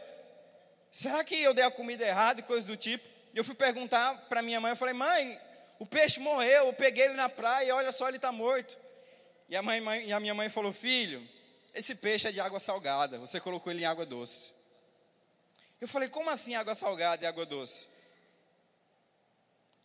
Será 0.90 1.22
que 1.22 1.40
eu 1.40 1.52
dei 1.52 1.64
a 1.64 1.70
comida 1.70 2.06
errada 2.06 2.40
e 2.40 2.42
coisa 2.42 2.66
do 2.66 2.76
tipo? 2.76 3.06
E 3.34 3.38
eu 3.38 3.44
fui 3.44 3.54
perguntar 3.54 4.14
para 4.28 4.42
minha 4.42 4.60
mãe, 4.60 4.72
eu 4.72 4.76
falei, 4.76 4.94
mãe, 4.94 5.38
O 5.78 5.86
peixe 5.86 6.18
morreu, 6.18 6.66
eu 6.66 6.72
peguei 6.72 7.04
ele 7.04 7.14
na 7.14 7.28
praia, 7.28 7.74
olha 7.74 7.92
só, 7.92 8.08
ele 8.08 8.16
está 8.16 8.32
morto. 8.32 8.76
E 9.48 9.56
a, 9.56 9.62
mãe, 9.62 9.80
mãe, 9.80 10.06
e 10.06 10.12
a 10.12 10.18
minha 10.18 10.34
mãe 10.34 10.48
falou: 10.48 10.72
Filho, 10.72 11.26
esse 11.72 11.94
peixe 11.94 12.26
é 12.26 12.32
de 12.32 12.40
água 12.40 12.58
salgada, 12.58 13.18
você 13.18 13.40
colocou 13.40 13.72
ele 13.72 13.82
em 13.82 13.86
água 13.86 14.04
doce. 14.04 14.52
Eu 15.80 15.86
falei: 15.86 16.08
Como 16.08 16.28
assim 16.30 16.56
água 16.56 16.74
salgada 16.74 17.24
e 17.24 17.28
água 17.28 17.46
doce? 17.46 17.86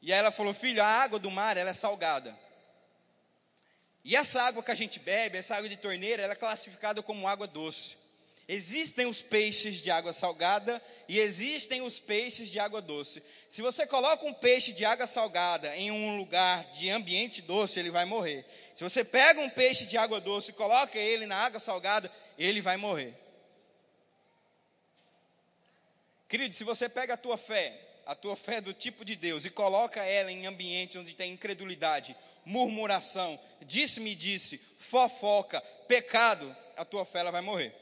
E 0.04 0.12
aí 0.12 0.20
ela 0.20 0.32
falou: 0.32 0.54
Filho, 0.54 0.84
a 0.84 0.86
água 0.86 1.18
do 1.18 1.32
mar 1.32 1.56
ela 1.56 1.70
é 1.70 1.74
salgada. 1.74 2.38
E 4.04 4.18
essa 4.18 4.42
água 4.42 4.62
que 4.62 4.70
a 4.70 4.76
gente 4.76 5.00
bebe, 5.00 5.38
essa 5.38 5.56
água 5.56 5.70
de 5.70 5.78
torneira, 5.78 6.22
ela 6.22 6.34
é 6.34 6.36
classificada 6.36 7.02
como 7.02 7.26
água 7.26 7.48
doce. 7.48 7.96
Existem 8.46 9.06
os 9.06 9.22
peixes 9.22 9.76
de 9.76 9.90
água 9.90 10.12
salgada 10.12 10.82
e 11.08 11.18
existem 11.18 11.82
os 11.82 11.98
peixes 12.02 12.50
de 12.50 12.60
água 12.60 12.82
doce. 12.82 13.24
Se 13.50 13.62
você 13.62 13.88
coloca 13.88 14.26
um 14.26 14.34
peixe 14.34 14.74
de 14.74 14.84
água 14.84 15.08
salgada 15.08 15.74
em 15.78 15.90
um 15.90 16.18
lugar 16.18 16.62
de 16.74 16.90
ambiente 16.90 17.42
doce, 17.42 17.80
ele 17.80 17.90
vai 17.90 18.04
morrer. 18.04 18.46
Se 18.76 18.84
você 18.84 19.06
pega 19.06 19.40
um 19.40 19.50
peixe 19.50 19.86
de 19.86 19.98
água 19.98 20.20
doce 20.20 20.52
e 20.52 20.56
coloca 20.56 21.00
ele 21.00 21.26
na 21.26 21.38
água 21.38 21.62
salgada, 21.62 22.12
ele 22.38 22.60
vai 22.60 22.76
morrer. 22.76 23.14
Querido, 26.28 26.54
se 26.54 26.66
você 26.66 26.90
pega 26.90 27.14
a 27.14 27.18
tua 27.18 27.38
fé, 27.38 27.93
a 28.06 28.16
tua 28.16 28.36
fé 28.36 28.60
do 28.60 28.74
tipo 28.74 29.06
de 29.06 29.16
Deus 29.16 29.46
e 29.46 29.50
coloca 29.50 30.04
ela 30.04 30.32
em 30.32 30.46
ambiente 30.46 30.98
onde 30.98 31.14
tem 31.14 31.34
incredulidade, 31.34 32.16
murmuração, 32.46 33.40
disse-me 33.66 34.16
disse, 34.16 34.58
fofoca, 34.58 35.62
pecado, 35.88 36.56
a 36.76 36.84
tua 36.84 37.06
fé 37.06 37.20
ela 37.20 37.32
vai 37.32 37.42
morrer. 37.42 37.74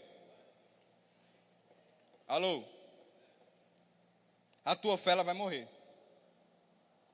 Alô? 2.27 2.63
A 4.63 4.75
tua 4.75 4.97
fé 4.97 5.12
ela 5.12 5.23
vai 5.23 5.34
morrer. 5.34 5.67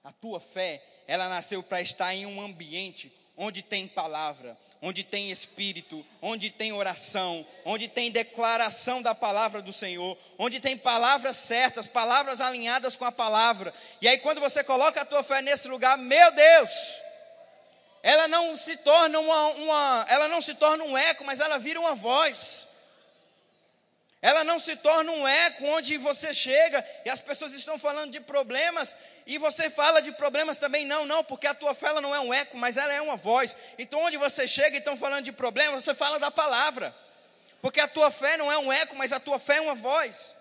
A 0.04 0.12
tua 0.12 0.40
fé, 0.40 0.84
ela 1.08 1.30
nasceu 1.30 1.64
para 1.64 1.82
estar 1.82 2.14
em 2.14 2.26
um 2.26 2.42
ambiente 2.42 3.12
onde 3.38 3.62
tem 3.62 3.88
palavra, 3.88 4.58
onde 4.82 5.04
tem 5.04 5.32
espírito, 5.32 6.06
onde 6.22 6.50
tem 6.50 6.74
oração, 6.74 7.46
onde 7.64 7.88
tem 7.88 8.12
declaração 8.12 9.02
da 9.02 9.14
palavra 9.14 9.62
do 9.62 9.72
Senhor, 9.72 10.18
onde 10.38 10.60
tem 10.60 10.78
palavras 10.78 11.38
certas, 11.38 11.88
palavras 11.88 12.42
alinhadas 12.42 12.96
com 12.96 13.06
a 13.06 13.12
palavra. 13.12 13.74
E 14.02 14.08
aí 14.08 14.18
quando 14.18 14.42
você 14.42 14.64
coloca 14.64 15.02
a 15.02 15.06
tua 15.06 15.24
fé 15.24 15.42
nesse 15.42 15.68
lugar, 15.68 15.98
meu 15.98 16.32
Deus, 16.32 16.72
ela 18.04 18.28
não 18.28 18.58
se 18.58 18.78
torna 18.78 19.20
uma, 19.20 19.48
uma 19.50 20.06
ela 20.10 20.28
não 20.28 20.42
se 20.42 20.54
torna 20.56 20.84
um 20.84 20.98
eco, 20.98 21.24
mas 21.24 21.40
ela 21.40 21.58
vira 21.58 21.80
uma 21.80 21.96
voz. 21.96 22.67
Ela 24.22 24.44
não 24.44 24.60
se 24.60 24.76
torna 24.78 25.12
um 25.12 25.28
eco 25.28 25.66
onde 25.66 25.98
você 25.98 26.34
chega 26.34 26.84
e 27.06 27.10
as 27.10 27.22
pessoas 27.22 27.54
estão 27.54 27.78
falando 27.78 28.12
de 28.12 28.20
problemas 28.20 28.96
e 29.28 29.38
você 29.38 29.70
fala 29.70 30.02
de 30.02 30.12
problemas 30.12 30.58
também. 30.58 30.86
Não, 30.86 31.06
não, 31.06 31.24
porque 31.24 31.46
a 31.46 31.54
tua 31.54 31.76
fé 31.76 31.94
não 32.02 32.16
é 32.16 32.20
um 32.20 32.34
eco, 32.34 32.58
mas 32.58 32.78
ela 32.78 32.92
é 32.92 33.02
uma 33.02 33.16
voz. 33.16 33.56
Então, 33.78 34.00
onde 34.02 34.18
você 34.18 34.48
chega 34.48 34.76
e 34.76 34.80
estão 34.80 34.98
falando 34.98 35.26
de 35.26 35.32
problemas, 35.32 35.84
você 35.84 35.94
fala 35.94 36.20
da 36.20 36.32
palavra. 36.32 36.96
Porque 37.62 37.80
a 37.80 37.88
tua 37.88 38.10
fé 38.10 38.38
não 38.38 38.52
é 38.52 38.58
um 38.58 38.72
eco, 38.74 38.96
mas 38.96 39.12
a 39.12 39.20
tua 39.20 39.38
fé 39.38 39.58
é 39.58 39.62
uma 39.62 39.76
voz. 39.76 40.36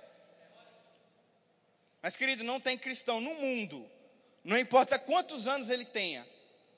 Mas, 2.01 2.17
querido, 2.17 2.45
não 2.45 2.61
tem 2.61 2.79
cristão 2.79 3.21
no 3.21 3.35
mundo, 3.35 3.91
não 4.45 4.57
importa 4.57 4.99
quantos 4.99 5.49
anos 5.49 5.69
ele 5.69 5.85
tenha 5.85 6.27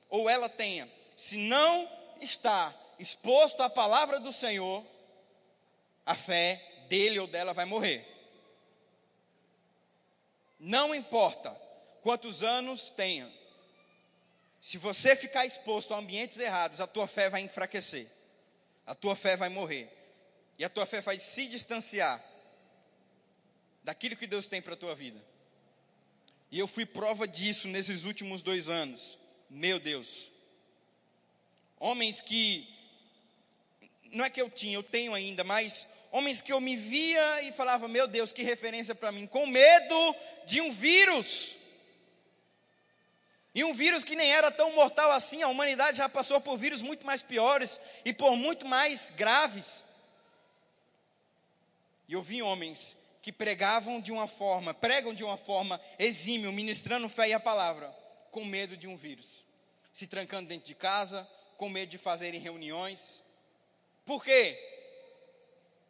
ou 0.09 0.29
ela 0.29 0.49
tenha, 0.49 0.91
se 1.15 1.37
não 1.37 1.87
está 2.19 2.75
exposto 2.99 3.63
à 3.63 3.69
palavra 3.69 4.19
do 4.19 4.33
Senhor, 4.33 4.83
a 6.07 6.15
fé 6.15 6.59
dele 6.89 7.19
ou 7.19 7.27
dela 7.27 7.53
vai 7.53 7.65
morrer. 7.65 8.07
Não 10.59 10.95
importa 10.95 11.51
quantos 12.03 12.43
anos 12.43 12.91
tenha, 12.91 13.31
se 14.61 14.77
você 14.77 15.15
ficar 15.15 15.47
exposto 15.47 15.95
a 15.95 15.99
ambientes 15.99 16.39
errados, 16.39 16.81
a 16.81 16.87
tua 16.87 17.07
fé 17.07 17.31
vai 17.31 17.41
enfraquecer, 17.43 18.07
a 18.87 18.95
tua 18.95 19.15
fé 19.15 19.37
vai 19.37 19.49
morrer, 19.49 19.89
e 20.59 20.65
a 20.65 20.69
tua 20.69 20.85
fé 20.85 21.01
vai 21.01 21.19
se 21.21 21.47
distanciar 21.47 22.23
daquilo 23.85 24.17
que 24.17 24.27
Deus 24.27 24.49
tem 24.49 24.61
para 24.61 24.75
a 24.75 24.77
tua 24.77 24.95
vida. 24.95 25.25
E 26.51 26.59
eu 26.59 26.67
fui 26.67 26.85
prova 26.87 27.29
disso 27.29 27.69
nesses 27.69 28.05
últimos 28.05 28.43
dois 28.43 28.69
anos. 28.69 29.19
Meu 29.51 29.79
Deus. 29.79 30.31
Homens 31.79 32.21
que, 32.21 32.67
não 34.13 34.25
é 34.25 34.31
que 34.31 34.41
eu 34.41 34.51
tinha, 34.51 34.75
eu 34.75 34.83
tenho 34.83 35.15
ainda, 35.15 35.45
mas 35.45 35.87
homens 36.11 36.41
que 36.41 36.53
eu 36.53 36.61
me 36.61 36.77
via 36.77 37.43
e 37.43 37.53
falava, 37.53 37.89
meu 37.89 38.07
Deus, 38.07 38.33
que 38.33 38.43
referência 38.43 38.95
para 38.95 39.13
mim, 39.13 39.27
com 39.27 39.47
medo 39.47 40.17
de 40.47 40.61
um 40.61 40.73
vírus. 40.73 41.57
E 43.55 43.65
um 43.65 43.73
vírus 43.73 44.05
que 44.05 44.15
nem 44.15 44.33
era 44.33 44.51
tão 44.51 44.73
mortal 44.75 45.11
assim, 45.11 45.43
a 45.43 45.49
humanidade 45.49 45.99
já 45.99 46.09
passou 46.09 46.41
por 46.41 46.57
vírus 46.57 46.83
muito 46.83 47.05
mais 47.05 47.23
piores 47.23 47.81
e 48.05 48.13
por 48.13 48.37
muito 48.37 48.67
mais 48.67 49.11
graves. 49.11 49.85
E 52.07 52.13
eu 52.13 52.23
vi 52.23 52.41
homens 52.41 52.97
que 53.21 53.33
pregavam 53.33 54.01
de 54.01 54.13
uma 54.13 54.29
forma, 54.29 54.73
pregam 54.73 55.13
de 55.13 55.25
uma 55.25 55.37
forma 55.37 55.81
exímio, 55.99 56.53
ministrando 56.53 57.09
fé 57.09 57.29
e 57.29 57.33
a 57.35 57.41
palavra, 57.41 57.89
com 58.31 58.45
medo 58.45 58.77
de 58.77 58.87
um 58.87 58.97
vírus. 58.97 59.45
Se 59.93 60.07
trancando 60.07 60.49
dentro 60.49 60.67
de 60.67 60.75
casa, 60.75 61.29
com 61.57 61.69
medo 61.69 61.91
de 61.91 61.99
fazerem 61.99 62.41
reuniões. 62.41 63.23
Por 64.07 64.25
quê? 64.25 64.78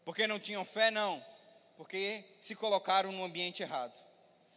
Porque 0.08 0.26
não 0.26 0.38
tinham 0.38 0.64
fé? 0.64 0.90
Não. 0.90 1.22
Porque 1.76 2.24
se 2.40 2.54
colocaram 2.54 3.12
no 3.12 3.22
ambiente 3.22 3.62
errado. 3.62 3.92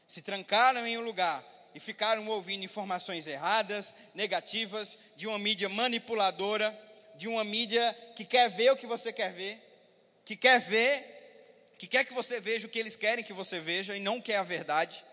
Se 0.07 0.21
trancaram 0.21 0.87
em 0.87 0.97
um 0.97 1.01
lugar 1.01 1.43
e 1.75 1.79
ficaram 1.81 2.25
ouvindo 2.29 2.63
informações 2.63 3.27
erradas, 3.27 3.93
negativas, 4.15 4.97
de 5.17 5.27
uma 5.27 5.37
mídia 5.37 5.67
manipuladora, 5.67 6.73
de 7.15 7.27
uma 7.27 7.43
mídia 7.43 7.93
que 8.15 8.23
quer 8.23 8.49
ver 8.49 8.71
o 8.71 8.77
que 8.77 8.87
você 8.87 9.11
quer 9.11 9.33
ver, 9.33 9.61
que 10.23 10.37
quer 10.37 10.61
ver, 10.61 11.73
que 11.77 11.85
quer 11.85 12.05
que 12.05 12.13
você 12.13 12.39
veja 12.39 12.65
o 12.65 12.69
que 12.69 12.79
eles 12.79 12.95
querem 12.95 13.21
que 13.21 13.33
você 13.33 13.59
veja 13.59 13.93
e 13.93 13.99
não 13.99 14.21
quer 14.21 14.37
a 14.37 14.43
verdade. 14.43 15.03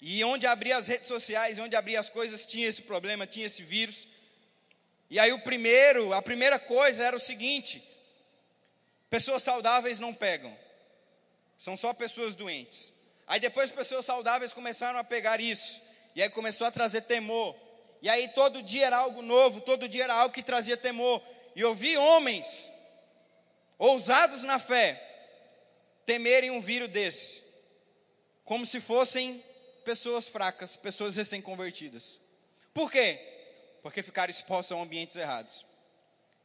E 0.00 0.24
onde 0.24 0.48
abria 0.48 0.76
as 0.76 0.88
redes 0.88 1.06
sociais, 1.06 1.60
onde 1.60 1.76
abria 1.76 2.00
as 2.00 2.10
coisas, 2.10 2.44
tinha 2.44 2.66
esse 2.66 2.82
problema, 2.82 3.24
tinha 3.24 3.46
esse 3.46 3.62
vírus. 3.62 4.08
E 5.08 5.20
aí 5.20 5.32
o 5.32 5.38
primeiro, 5.38 6.12
a 6.12 6.20
primeira 6.20 6.58
coisa 6.58 7.04
era 7.04 7.14
o 7.14 7.20
seguinte: 7.20 7.93
Pessoas 9.14 9.44
saudáveis 9.44 10.00
não 10.00 10.12
pegam, 10.12 10.52
são 11.56 11.76
só 11.76 11.94
pessoas 11.94 12.34
doentes. 12.34 12.92
Aí 13.28 13.38
depois 13.38 13.70
pessoas 13.70 14.04
saudáveis 14.04 14.52
começaram 14.52 14.98
a 14.98 15.04
pegar 15.04 15.40
isso, 15.40 15.80
e 16.16 16.20
aí 16.20 16.28
começou 16.28 16.66
a 16.66 16.72
trazer 16.72 17.02
temor. 17.02 17.54
E 18.02 18.08
aí 18.08 18.26
todo 18.30 18.60
dia 18.60 18.86
era 18.86 18.96
algo 18.96 19.22
novo, 19.22 19.60
todo 19.60 19.88
dia 19.88 20.02
era 20.02 20.14
algo 20.14 20.34
que 20.34 20.42
trazia 20.42 20.76
temor. 20.76 21.22
E 21.54 21.60
eu 21.60 21.76
vi 21.76 21.96
homens 21.96 22.72
ousados 23.78 24.42
na 24.42 24.58
fé 24.58 25.00
temerem 26.04 26.50
um 26.50 26.60
vírus 26.60 26.88
desse, 26.88 27.40
como 28.44 28.66
se 28.66 28.80
fossem 28.80 29.40
pessoas 29.84 30.26
fracas, 30.26 30.74
pessoas 30.74 31.14
recém-convertidas. 31.14 32.18
Por 32.72 32.90
quê? 32.90 33.20
Porque 33.80 34.02
ficaram 34.02 34.32
expostos 34.32 34.76
a 34.76 34.82
ambientes 34.82 35.14
errados. 35.14 35.64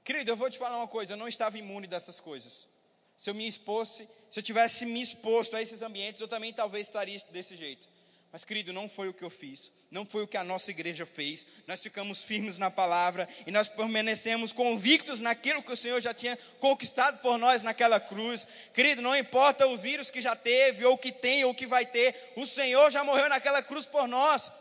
Querido, 0.10 0.32
eu 0.32 0.36
vou 0.36 0.50
te 0.50 0.58
falar 0.58 0.76
uma 0.76 0.88
coisa, 0.88 1.14
eu 1.14 1.18
não 1.18 1.28
estava 1.28 1.56
imune 1.60 1.86
dessas 1.86 2.20
coisas. 2.20 2.68
Se 3.16 3.30
eu 3.30 3.36
me 3.36 3.48
expôsse, 3.48 4.10
se 4.32 4.40
eu 4.40 4.42
tivesse 4.42 4.84
me 4.84 5.00
exposto 5.00 5.56
a 5.56 5.62
esses 5.62 5.84
ambientes, 5.84 6.20
eu 6.20 6.28
também 6.28 6.52
talvez 6.52 6.88
estaria 6.88 7.22
desse 7.30 7.56
jeito. 7.56 7.88
Mas, 8.32 8.44
querido, 8.44 8.74
não 8.74 8.90
foi 8.90 9.08
o 9.08 9.14
que 9.14 9.22
eu 9.22 9.30
fiz, 9.30 9.72
não 9.92 10.08
foi 10.08 10.24
o 10.24 10.28
que 10.28 10.36
a 10.36 10.44
nossa 10.44 10.72
igreja 10.72 11.06
fez. 11.06 11.46
Nós 11.68 11.80
ficamos 11.84 12.24
firmes 12.24 12.58
na 12.58 12.72
palavra 12.72 13.30
e 13.46 13.52
nós 13.52 13.70
permanecemos 13.70 14.52
convictos 14.52 15.22
naquilo 15.22 15.62
que 15.62 15.74
o 15.74 15.78
Senhor 15.78 16.02
já 16.02 16.12
tinha 16.12 16.36
conquistado 16.60 17.22
por 17.22 17.38
nós 17.38 17.62
naquela 17.62 18.00
cruz. 18.00 18.48
Querido, 18.74 19.04
não 19.04 19.16
importa 19.16 19.68
o 19.68 19.78
vírus 19.78 20.10
que 20.10 20.22
já 20.22 20.36
teve, 20.36 20.86
ou 20.86 20.98
que 20.98 21.12
tem, 21.12 21.46
ou 21.46 21.54
que 21.54 21.68
vai 21.68 21.86
ter, 21.86 22.34
o 22.36 22.48
Senhor 22.48 22.90
já 22.90 23.04
morreu 23.04 23.30
naquela 23.30 23.62
cruz 23.62 23.86
por 23.86 24.08
nós 24.08 24.52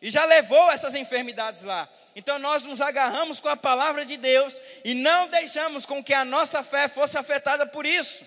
e 0.00 0.08
já 0.08 0.24
levou 0.24 0.70
essas 0.70 0.94
enfermidades 0.94 1.62
lá. 1.62 1.88
Então 2.14 2.38
nós 2.38 2.64
nos 2.64 2.80
agarramos 2.80 3.40
com 3.40 3.48
a 3.48 3.56
palavra 3.56 4.04
de 4.04 4.16
Deus 4.16 4.60
e 4.84 4.94
não 4.94 5.28
deixamos 5.28 5.86
com 5.86 6.02
que 6.02 6.12
a 6.12 6.24
nossa 6.24 6.62
fé 6.62 6.88
fosse 6.88 7.16
afetada 7.16 7.66
por 7.66 7.86
isso. 7.86 8.24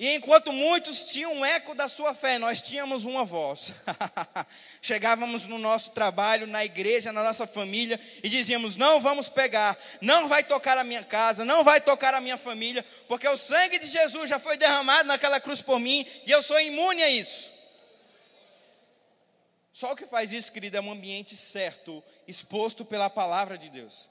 E 0.00 0.14
enquanto 0.14 0.50
muitos 0.50 1.04
tinham 1.04 1.30
um 1.30 1.44
eco 1.44 1.74
da 1.74 1.86
sua 1.86 2.14
fé, 2.14 2.38
nós 2.38 2.62
tínhamos 2.62 3.04
uma 3.04 3.22
voz. 3.22 3.74
Chegávamos 4.80 5.46
no 5.46 5.58
nosso 5.58 5.90
trabalho, 5.90 6.46
na 6.46 6.64
igreja, 6.64 7.12
na 7.12 7.22
nossa 7.22 7.46
família 7.46 8.00
e 8.22 8.28
dizíamos: 8.30 8.76
Não 8.76 8.98
vamos 8.98 9.28
pegar, 9.28 9.76
não 10.00 10.26
vai 10.26 10.42
tocar 10.42 10.78
a 10.78 10.84
minha 10.84 11.04
casa, 11.04 11.44
não 11.44 11.62
vai 11.62 11.82
tocar 11.82 12.14
a 12.14 12.20
minha 12.20 12.38
família, 12.38 12.82
porque 13.06 13.28
o 13.28 13.36
sangue 13.36 13.78
de 13.78 13.88
Jesus 13.88 14.30
já 14.30 14.38
foi 14.38 14.56
derramado 14.56 15.06
naquela 15.06 15.38
cruz 15.38 15.60
por 15.60 15.78
mim 15.78 16.06
e 16.26 16.30
eu 16.30 16.42
sou 16.42 16.58
imune 16.58 17.02
a 17.02 17.10
isso. 17.10 17.59
Só 19.80 19.92
o 19.92 19.96
que 19.96 20.04
faz 20.04 20.30
isso, 20.30 20.52
querido, 20.52 20.76
é 20.76 20.80
um 20.82 20.92
ambiente 20.92 21.34
certo, 21.34 22.04
exposto 22.28 22.84
pela 22.84 23.08
palavra 23.08 23.56
de 23.56 23.70
Deus. 23.70 24.10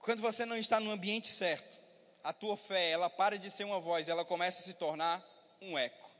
Quando 0.00 0.20
você 0.20 0.44
não 0.44 0.56
está 0.56 0.80
no 0.80 0.90
ambiente 0.90 1.28
certo, 1.28 1.78
a 2.24 2.32
tua 2.32 2.56
fé, 2.56 2.90
ela 2.90 3.08
para 3.08 3.38
de 3.38 3.48
ser 3.48 3.62
uma 3.62 3.78
voz, 3.78 4.08
ela 4.08 4.24
começa 4.24 4.60
a 4.60 4.64
se 4.64 4.74
tornar 4.74 5.24
um 5.62 5.78
eco. 5.78 6.10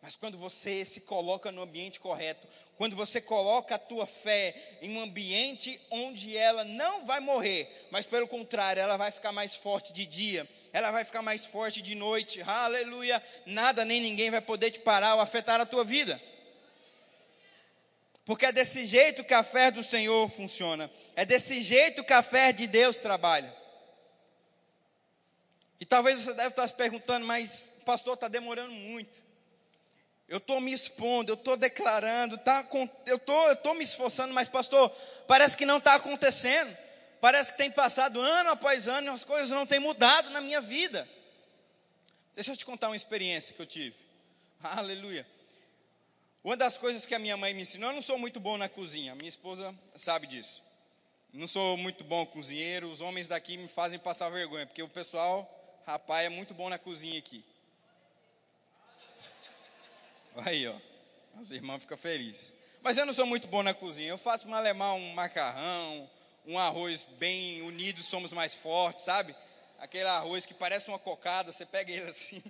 Mas 0.00 0.14
quando 0.14 0.38
você 0.38 0.84
se 0.84 1.00
coloca 1.00 1.50
no 1.50 1.62
ambiente 1.62 1.98
correto, 1.98 2.46
quando 2.76 2.94
você 2.94 3.20
coloca 3.20 3.74
a 3.74 3.80
tua 3.80 4.06
fé 4.06 4.78
em 4.80 4.96
um 4.96 5.00
ambiente 5.00 5.80
onde 5.90 6.36
ela 6.36 6.62
não 6.62 7.04
vai 7.04 7.18
morrer, 7.18 7.88
mas 7.90 8.06
pelo 8.06 8.28
contrário, 8.28 8.80
ela 8.80 8.96
vai 8.96 9.10
ficar 9.10 9.32
mais 9.32 9.56
forte 9.56 9.92
de 9.92 10.06
dia, 10.06 10.48
ela 10.72 10.92
vai 10.92 11.04
ficar 11.04 11.20
mais 11.20 11.44
forte 11.44 11.82
de 11.82 11.96
noite. 11.96 12.40
Aleluia! 12.42 13.20
Nada 13.44 13.84
nem 13.84 14.00
ninguém 14.00 14.30
vai 14.30 14.40
poder 14.40 14.70
te 14.70 14.78
parar 14.78 15.16
ou 15.16 15.20
afetar 15.20 15.60
a 15.60 15.66
tua 15.66 15.82
vida. 15.82 16.22
Porque 18.26 18.44
é 18.44 18.52
desse 18.52 18.84
jeito 18.84 19.22
que 19.22 19.32
a 19.32 19.44
fé 19.44 19.70
do 19.70 19.84
Senhor 19.84 20.28
funciona. 20.28 20.90
É 21.14 21.24
desse 21.24 21.62
jeito 21.62 22.02
que 22.02 22.12
a 22.12 22.24
fé 22.24 22.52
de 22.52 22.66
Deus 22.66 22.96
trabalha. 22.96 23.54
E 25.78 25.86
talvez 25.86 26.20
você 26.20 26.34
deve 26.34 26.48
estar 26.48 26.66
se 26.66 26.74
perguntando, 26.74 27.24
mas 27.24 27.70
pastor, 27.84 28.14
está 28.14 28.26
demorando 28.26 28.72
muito. 28.72 29.24
Eu 30.28 30.38
estou 30.38 30.60
me 30.60 30.72
expondo, 30.72 31.30
eu 31.30 31.36
estou 31.36 31.56
declarando, 31.56 32.36
tá, 32.38 32.66
eu 33.06 33.16
tô, 33.16 33.52
estou 33.52 33.74
me 33.74 33.84
esforçando, 33.84 34.34
mas 34.34 34.48
pastor, 34.48 34.90
parece 35.28 35.56
que 35.56 35.64
não 35.64 35.78
está 35.78 35.94
acontecendo. 35.94 36.76
Parece 37.20 37.52
que 37.52 37.58
tem 37.58 37.70
passado 37.70 38.20
ano 38.20 38.50
após 38.50 38.88
ano 38.88 39.06
e 39.06 39.10
as 39.10 39.22
coisas 39.22 39.50
não 39.50 39.64
têm 39.64 39.78
mudado 39.78 40.30
na 40.30 40.40
minha 40.40 40.60
vida. 40.60 41.08
Deixa 42.34 42.50
eu 42.50 42.56
te 42.56 42.66
contar 42.66 42.88
uma 42.88 42.96
experiência 42.96 43.54
que 43.54 43.62
eu 43.62 43.66
tive. 43.66 43.94
Aleluia. 44.60 45.24
Uma 46.46 46.56
das 46.56 46.78
coisas 46.78 47.04
que 47.04 47.12
a 47.12 47.18
minha 47.18 47.36
mãe 47.36 47.52
me 47.52 47.62
ensinou, 47.62 47.90
eu 47.90 47.94
não 47.96 48.00
sou 48.00 48.16
muito 48.16 48.38
bom 48.38 48.56
na 48.56 48.68
cozinha, 48.68 49.16
minha 49.16 49.28
esposa 49.28 49.74
sabe 49.96 50.28
disso. 50.28 50.62
Não 51.32 51.44
sou 51.44 51.76
muito 51.76 52.04
bom 52.04 52.24
cozinheiro, 52.24 52.88
os 52.88 53.00
homens 53.00 53.26
daqui 53.26 53.56
me 53.56 53.66
fazem 53.66 53.98
passar 53.98 54.28
vergonha, 54.28 54.64
porque 54.64 54.80
o 54.80 54.88
pessoal, 54.88 55.44
rapaz, 55.84 56.24
é 56.24 56.28
muito 56.28 56.54
bom 56.54 56.68
na 56.68 56.78
cozinha 56.78 57.18
aqui. 57.18 57.44
Aí, 60.36 60.68
ó. 60.68 60.76
As 61.40 61.50
irmãs 61.50 61.80
ficam 61.80 61.98
felizes. 61.98 62.54
Mas 62.80 62.96
eu 62.96 63.04
não 63.04 63.12
sou 63.12 63.26
muito 63.26 63.48
bom 63.48 63.64
na 63.64 63.74
cozinha. 63.74 64.10
Eu 64.10 64.16
faço 64.16 64.46
um 64.46 64.54
alemão, 64.54 64.98
um 64.98 65.14
macarrão, 65.14 66.08
um 66.46 66.56
arroz 66.60 67.08
bem 67.18 67.60
unido, 67.62 68.04
somos 68.04 68.32
mais 68.32 68.54
fortes, 68.54 69.04
sabe? 69.04 69.34
Aquele 69.80 70.08
arroz 70.08 70.46
que 70.46 70.54
parece 70.54 70.86
uma 70.86 70.98
cocada, 71.00 71.50
você 71.50 71.66
pega 71.66 71.90
ele 71.90 72.08
assim. 72.08 72.40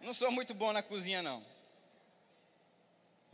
Não 0.00 0.14
sou 0.14 0.30
muito 0.30 0.54
bom 0.54 0.72
na 0.72 0.80
cozinha, 0.80 1.22
não. 1.24 1.53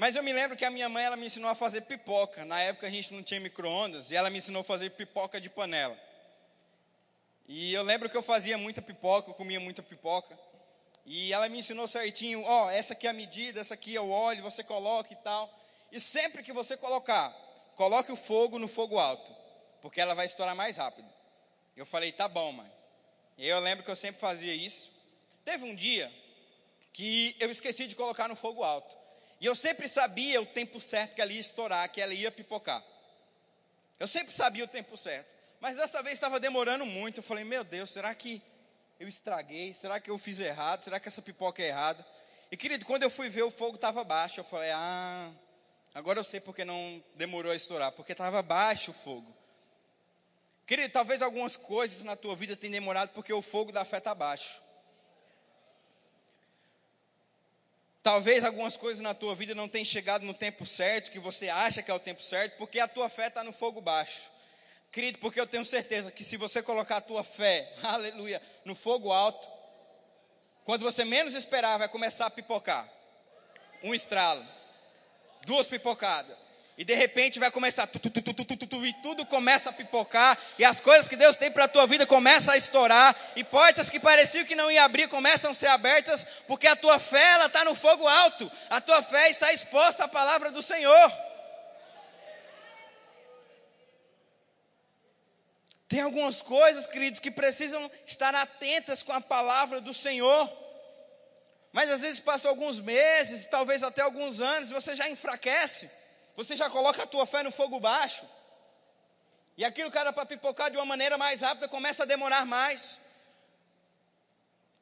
Mas 0.01 0.17
eu 0.17 0.23
me 0.23 0.33
lembro 0.33 0.57
que 0.57 0.65
a 0.65 0.71
minha 0.71 0.89
mãe 0.89 1.05
ela 1.05 1.15
me 1.15 1.27
ensinou 1.27 1.51
a 1.51 1.55
fazer 1.55 1.83
pipoca. 1.83 2.43
Na 2.47 2.59
época 2.59 2.87
a 2.87 2.91
gente 2.91 3.13
não 3.13 3.23
tinha 3.23 3.39
micro-ondas 3.39 4.11
e 4.11 4.17
ela 4.17 4.31
me 4.31 4.39
ensinou 4.39 4.63
a 4.63 4.65
fazer 4.65 4.89
pipoca 4.93 5.39
de 5.39 5.51
panela. 5.51 5.95
E 7.47 7.75
eu 7.75 7.83
lembro 7.83 8.09
que 8.09 8.17
eu 8.17 8.23
fazia 8.23 8.57
muita 8.57 8.81
pipoca, 8.81 9.29
eu 9.29 9.35
comia 9.35 9.61
muita 9.61 9.83
pipoca. 9.83 10.41
E 11.05 11.35
ela 11.35 11.51
me 11.51 11.59
ensinou 11.59 11.87
certinho, 11.87 12.43
ó, 12.45 12.65
oh, 12.65 12.71
essa 12.71 12.95
aqui 12.95 13.07
é 13.07 13.11
a 13.11 13.13
medida, 13.13 13.61
essa 13.61 13.75
aqui 13.75 13.95
é 13.95 14.01
o 14.01 14.09
óleo, 14.09 14.43
você 14.43 14.65
coloca 14.65 15.13
e 15.13 15.17
tal. 15.17 15.53
E 15.93 16.01
sempre 16.01 16.43
que 16.43 16.51
você 16.51 16.79
colocar, 16.79 17.31
coloque 17.77 18.11
o 18.11 18.17
fogo 18.17 18.59
no 18.59 18.69
fogo 18.69 18.99
alto, 18.99 19.31
porque 19.83 20.01
ela 20.01 20.15
vai 20.15 20.25
estourar 20.25 20.57
mais 20.57 20.79
rápido. 20.79 21.13
Eu 21.77 21.85
falei, 21.85 22.11
tá 22.11 22.27
bom, 22.27 22.53
mãe. 22.53 22.73
E 23.37 23.47
eu 23.47 23.61
lembro 23.61 23.85
que 23.85 23.91
eu 23.91 23.97
sempre 23.97 24.19
fazia 24.19 24.55
isso. 24.55 24.91
Teve 25.45 25.67
um 25.67 25.75
dia 25.75 26.11
que 26.91 27.37
eu 27.39 27.51
esqueci 27.51 27.87
de 27.87 27.95
colocar 27.95 28.29
no 28.29 28.35
fogo 28.35 28.65
alto. 28.65 29.00
E 29.40 29.46
eu 29.46 29.55
sempre 29.55 29.88
sabia 29.88 30.40
o 30.40 30.46
tempo 30.46 30.81
certo 30.81 31.14
que 31.14 31.22
ela 31.22 31.33
ia 31.33 31.40
estourar, 31.40 31.88
que 31.88 32.00
ela 32.00 32.12
ia 32.12 32.31
pipocar. 32.31 32.85
Eu 33.98 34.07
sempre 34.07 34.35
sabia 34.35 34.64
o 34.64 34.68
tempo 34.68 34.96
certo. 34.96 35.35
Mas 35.61 35.76
dessa 35.76 36.03
vez 36.03 36.14
estava 36.14 36.38
demorando 36.38 36.85
muito. 36.85 37.18
Eu 37.18 37.22
falei, 37.22 37.44
meu 37.44 37.64
Deus, 37.64 37.90
será 37.90 38.14
que 38.14 38.42
eu 38.98 39.09
estraguei? 39.09 39.72
Será 39.72 39.98
que 39.98 40.11
eu 40.11 40.18
fiz 40.18 40.38
errado? 40.40 40.83
Será 40.83 41.00
que 41.00 41.09
essa 41.09 41.22
pipoca 41.22 41.62
é 41.62 41.68
errada? 41.68 42.07
E 42.53 42.57
querido, 42.57 42.85
quando 42.85 43.03
eu 43.03 43.11
fui 43.11 43.31
ver, 43.31 43.42
o 43.42 43.50
fogo 43.50 43.76
estava 43.76 44.05
baixo. 44.05 44.40
Eu 44.40 44.44
falei, 44.44 44.70
ah, 44.72 45.31
agora 45.94 46.18
eu 46.18 46.24
sei 46.24 46.40
porque 46.40 46.64
não 46.64 47.03
demorou 47.14 47.50
a 47.50 47.57
estourar, 47.57 47.92
porque 47.92 48.12
estava 48.12 48.42
baixo 48.42 48.90
o 48.90 48.94
fogo. 48.94 49.35
Querido, 50.66 50.92
talvez 50.92 51.22
algumas 51.22 51.57
coisas 51.57 52.03
na 52.03 52.14
tua 52.14 52.37
vida 52.37 52.57
tenham 52.57 52.72
demorado 52.72 53.11
porque 53.11 53.33
o 53.33 53.42
fogo 53.42 53.72
da 53.72 53.85
fé 53.85 53.98
está 53.98 54.14
baixo. 54.14 54.61
Talvez 58.11 58.42
algumas 58.42 58.77
coisas 58.77 59.01
na 59.01 59.14
tua 59.14 59.37
vida 59.37 59.55
não 59.55 59.68
tenham 59.68 59.85
chegado 59.85 60.27
no 60.27 60.35
tempo 60.35 60.66
certo, 60.66 61.12
que 61.12 61.20
você 61.20 61.49
acha 61.49 61.81
que 61.81 61.92
é 61.92 61.94
o 61.94 62.01
tempo 62.01 62.20
certo, 62.20 62.57
porque 62.57 62.81
a 62.81 62.88
tua 62.88 63.09
fé 63.09 63.29
está 63.29 63.44
no 63.44 63.53
fogo 63.53 63.81
baixo. 63.81 64.33
Querido, 64.90 65.18
porque 65.18 65.40
eu 65.40 65.46
tenho 65.46 65.64
certeza 65.64 66.11
que 66.11 66.25
se 66.25 66.37
você 66.37 66.61
colocar 66.61 66.96
a 66.96 67.01
tua 67.01 67.23
fé, 67.23 67.73
aleluia, 67.85 68.42
no 68.64 68.75
fogo 68.75 69.12
alto, 69.12 69.49
quando 70.64 70.83
você 70.83 71.05
menos 71.05 71.35
esperar, 71.35 71.79
vai 71.79 71.88
começar 71.88 72.27
a 72.27 72.31
pipocar. 72.31 72.85
Um 73.81 73.94
estralo, 73.94 74.44
duas 75.46 75.68
pipocadas. 75.68 76.37
E 76.81 76.85
de 76.85 76.95
repente 76.95 77.38
vai 77.38 77.51
começar, 77.51 77.87
tu, 77.87 77.99
tu, 77.99 78.11
tu, 78.11 78.87
e 78.87 78.93
tudo 79.03 79.27
começa 79.27 79.69
a 79.69 79.73
pipocar, 79.73 80.38
e 80.59 80.64
as 80.64 80.81
coisas 80.81 81.11
que 81.11 81.14
Deus 81.14 81.37
tem 81.37 81.51
para 81.51 81.66
a 81.66 81.69
tua 81.69 81.87
vida 81.87 82.07
começam 82.07 82.55
a 82.55 82.57
estourar, 82.57 83.14
e 83.37 83.45
portas 83.45 83.90
que 83.90 84.01
pareciam 84.01 84.47
que 84.47 84.55
não 84.55 84.71
iam 84.71 84.83
abrir 84.83 85.07
começam 85.07 85.51
a 85.51 85.55
ser 85.55 85.66
abertas, 85.66 86.27
porque 86.47 86.66
a 86.66 86.75
tua 86.75 86.99
fé 86.99 87.23
ela 87.33 87.45
está 87.49 87.66
no 87.66 87.75
fogo 87.75 88.09
alto, 88.09 88.51
a 88.71 88.81
tua 88.81 89.03
fé 89.03 89.29
está 89.29 89.53
exposta 89.53 90.05
à 90.05 90.09
palavra 90.09 90.51
do 90.51 90.62
Senhor. 90.62 91.12
Tem 95.87 96.01
algumas 96.01 96.40
coisas, 96.40 96.87
queridos, 96.87 97.21
que 97.21 97.31
precisam 97.31 97.90
estar 98.07 98.35
atentas 98.35 99.03
com 99.03 99.12
a 99.12 99.21
palavra 99.21 99.83
do 99.83 99.93
Senhor. 99.93 100.51
Mas 101.73 101.90
às 101.90 102.01
vezes 102.01 102.21
passam 102.21 102.51
alguns 102.51 102.81
meses, 102.81 103.47
talvez 103.49 103.83
até 103.83 104.01
alguns 104.01 104.40
anos, 104.40 104.71
e 104.71 104.75
você 104.75 104.97
já 104.97 105.11
enfraquece. 105.11 106.00
Você 106.40 106.57
já 106.57 106.70
coloca 106.70 107.03
a 107.03 107.07
tua 107.07 107.26
fé 107.26 107.42
no 107.42 107.53
fogo 107.53 107.79
baixo. 107.79 108.24
E 109.59 109.64
aquilo 109.64 109.94
era 109.94 110.11
para 110.11 110.24
pipocar 110.24 110.70
de 110.70 110.79
uma 110.79 110.87
maneira 110.87 111.18
mais 111.18 111.42
rápida 111.42 111.68
começa 111.68 112.05
a 112.05 112.07
demorar 112.07 112.46
mais. 112.46 112.98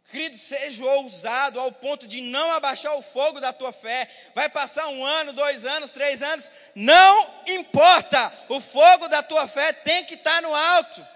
Querido, 0.08 0.38
seja 0.38 0.84
ousado 0.84 1.58
ao 1.58 1.72
ponto 1.72 2.06
de 2.06 2.20
não 2.20 2.52
abaixar 2.52 2.94
o 2.94 3.02
fogo 3.02 3.40
da 3.40 3.52
tua 3.52 3.72
fé. 3.72 4.08
Vai 4.36 4.48
passar 4.48 4.86
um 4.86 5.04
ano, 5.04 5.32
dois 5.32 5.64
anos, 5.64 5.90
três 5.90 6.22
anos, 6.22 6.48
não 6.76 7.28
importa. 7.48 8.32
O 8.48 8.60
fogo 8.60 9.08
da 9.08 9.20
tua 9.20 9.48
fé 9.48 9.72
tem 9.72 10.04
que 10.04 10.14
estar 10.14 10.40
no 10.40 10.54
alto. 10.54 11.06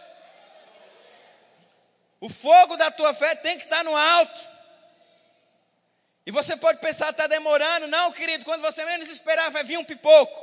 O 2.20 2.28
fogo 2.28 2.76
da 2.76 2.90
tua 2.90 3.14
fé 3.14 3.36
tem 3.36 3.58
que 3.58 3.64
estar 3.64 3.84
no 3.84 3.96
alto. 3.96 4.51
E 6.24 6.30
você 6.30 6.56
pode 6.56 6.78
pensar, 6.80 7.10
está 7.10 7.26
demorando. 7.26 7.86
Não, 7.86 8.12
querido, 8.12 8.44
quando 8.44 8.62
você 8.62 8.84
menos 8.84 9.08
esperar, 9.08 9.50
vai 9.50 9.64
vir 9.64 9.78
um 9.78 9.84
pipoco. 9.84 10.38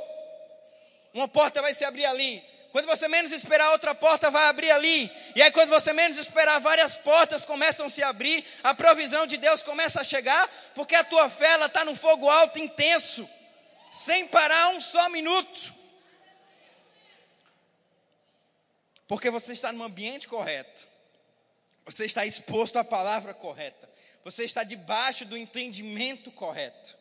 Uma 1.12 1.26
porta 1.26 1.62
vai 1.62 1.74
se 1.74 1.84
abrir 1.84 2.04
ali. 2.04 2.44
Quando 2.72 2.86
você 2.86 3.08
menos 3.08 3.32
esperar, 3.32 3.72
outra 3.72 3.94
porta 3.94 4.30
vai 4.30 4.44
abrir 4.46 4.70
ali. 4.70 5.10
E 5.34 5.42
aí, 5.42 5.50
quando 5.50 5.70
você 5.70 5.92
menos 5.92 6.16
esperar, 6.16 6.60
várias 6.60 6.96
portas 6.96 7.44
começam 7.44 7.86
a 7.86 7.90
se 7.90 8.02
abrir. 8.02 8.44
A 8.62 8.72
provisão 8.74 9.26
de 9.26 9.36
Deus 9.36 9.62
começa 9.62 10.00
a 10.00 10.04
chegar, 10.04 10.48
porque 10.74 10.94
a 10.94 11.02
tua 11.02 11.28
fé 11.28 11.64
está 11.64 11.84
num 11.84 11.96
fogo 11.96 12.28
alto, 12.30 12.58
intenso, 12.58 13.28
sem 13.92 14.28
parar 14.28 14.68
um 14.68 14.80
só 14.80 15.08
minuto. 15.08 15.74
Porque 19.08 19.28
você 19.28 19.52
está 19.52 19.72
no 19.72 19.82
ambiente 19.82 20.28
correto, 20.28 20.86
você 21.84 22.06
está 22.06 22.24
exposto 22.24 22.78
à 22.78 22.84
palavra 22.84 23.34
correta, 23.34 23.90
você 24.24 24.44
está 24.44 24.62
debaixo 24.62 25.24
do 25.24 25.36
entendimento 25.36 26.30
correto. 26.30 27.00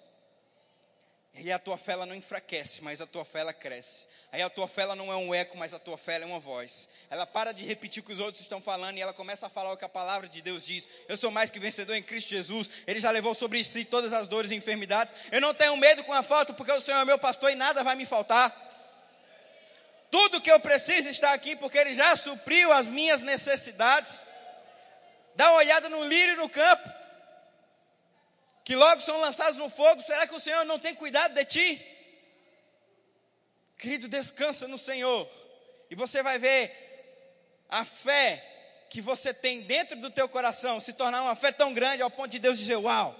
E 1.35 1.51
a 1.51 1.59
tua 1.59 1.77
fé 1.77 1.93
ela 1.93 2.05
não 2.05 2.15
enfraquece, 2.15 2.81
mas 2.81 2.99
a 2.99 3.07
tua 3.07 3.23
fé 3.23 3.39
ela 3.39 3.53
cresce. 3.53 4.07
Aí 4.31 4.41
a 4.41 4.49
tua 4.49 4.67
fé 4.67 4.81
ela 4.81 4.95
não 4.95 5.11
é 5.11 5.15
um 5.15 5.33
eco, 5.33 5.57
mas 5.57 5.73
a 5.73 5.79
tua 5.79 5.97
fé 5.97 6.21
é 6.21 6.25
uma 6.25 6.39
voz. 6.39 6.89
Ela 7.09 7.25
para 7.25 7.53
de 7.53 7.63
repetir 7.63 8.01
o 8.01 8.05
que 8.05 8.11
os 8.11 8.19
outros 8.19 8.41
estão 8.41 8.61
falando 8.61 8.97
e 8.97 9.01
ela 9.01 9.13
começa 9.13 9.47
a 9.47 9.49
falar 9.49 9.71
o 9.71 9.77
que 9.77 9.85
a 9.85 9.89
palavra 9.89 10.27
de 10.27 10.41
Deus 10.41 10.65
diz. 10.65 10.87
Eu 11.07 11.15
sou 11.15 11.31
mais 11.31 11.49
que 11.49 11.59
vencedor 11.59 11.95
em 11.95 12.03
Cristo 12.03 12.29
Jesus. 12.29 12.69
Ele 12.85 12.99
já 12.99 13.09
levou 13.11 13.33
sobre 13.33 13.63
si 13.63 13.85
todas 13.85 14.11
as 14.11 14.27
dores 14.27 14.51
e 14.51 14.55
enfermidades. 14.55 15.13
Eu 15.31 15.39
não 15.39 15.53
tenho 15.53 15.77
medo 15.77 16.03
com 16.03 16.13
a 16.13 16.23
falta, 16.23 16.53
porque 16.53 16.71
o 16.71 16.81
Senhor 16.81 16.99
é 16.99 17.05
meu 17.05 17.19
pastor 17.19 17.51
e 17.51 17.55
nada 17.55 17.83
vai 17.83 17.95
me 17.95 18.05
faltar. 18.05 18.53
Tudo 20.11 20.41
que 20.41 20.51
eu 20.51 20.59
preciso 20.59 21.07
está 21.07 21.33
aqui, 21.33 21.55
porque 21.55 21.77
Ele 21.77 21.93
já 21.93 22.15
supriu 22.15 22.73
as 22.73 22.87
minhas 22.87 23.23
necessidades. 23.23 24.19
Dá 25.35 25.51
uma 25.51 25.59
olhada 25.59 25.87
no 25.87 26.03
lírio 26.03 26.35
no 26.35 26.49
campo 26.49 26.98
que 28.69 28.75
logo 28.75 29.01
são 29.01 29.19
lançados 29.19 29.57
no 29.57 29.67
fogo, 29.67 29.99
será 29.99 30.27
que 30.27 30.35
o 30.35 30.39
Senhor 30.39 30.63
não 30.63 30.77
tem 30.77 30.93
cuidado 30.93 31.33
de 31.33 31.43
ti? 31.43 31.81
Querido, 33.79 34.07
descansa 34.07 34.67
no 34.67 34.77
Senhor, 34.77 35.27
e 35.89 35.95
você 35.95 36.21
vai 36.21 36.37
ver 36.37 36.71
a 37.67 37.83
fé 37.83 38.45
que 38.87 39.01
você 39.01 39.33
tem 39.33 39.61
dentro 39.61 39.97
do 39.97 40.11
teu 40.11 40.29
coração 40.29 40.79
se 40.79 40.93
tornar 40.93 41.23
uma 41.23 41.35
fé 41.35 41.51
tão 41.51 41.73
grande 41.73 42.03
ao 42.03 42.11
ponto 42.11 42.29
de 42.29 42.37
Deus 42.37 42.59
dizer: 42.59 42.75
Uau! 42.75 43.15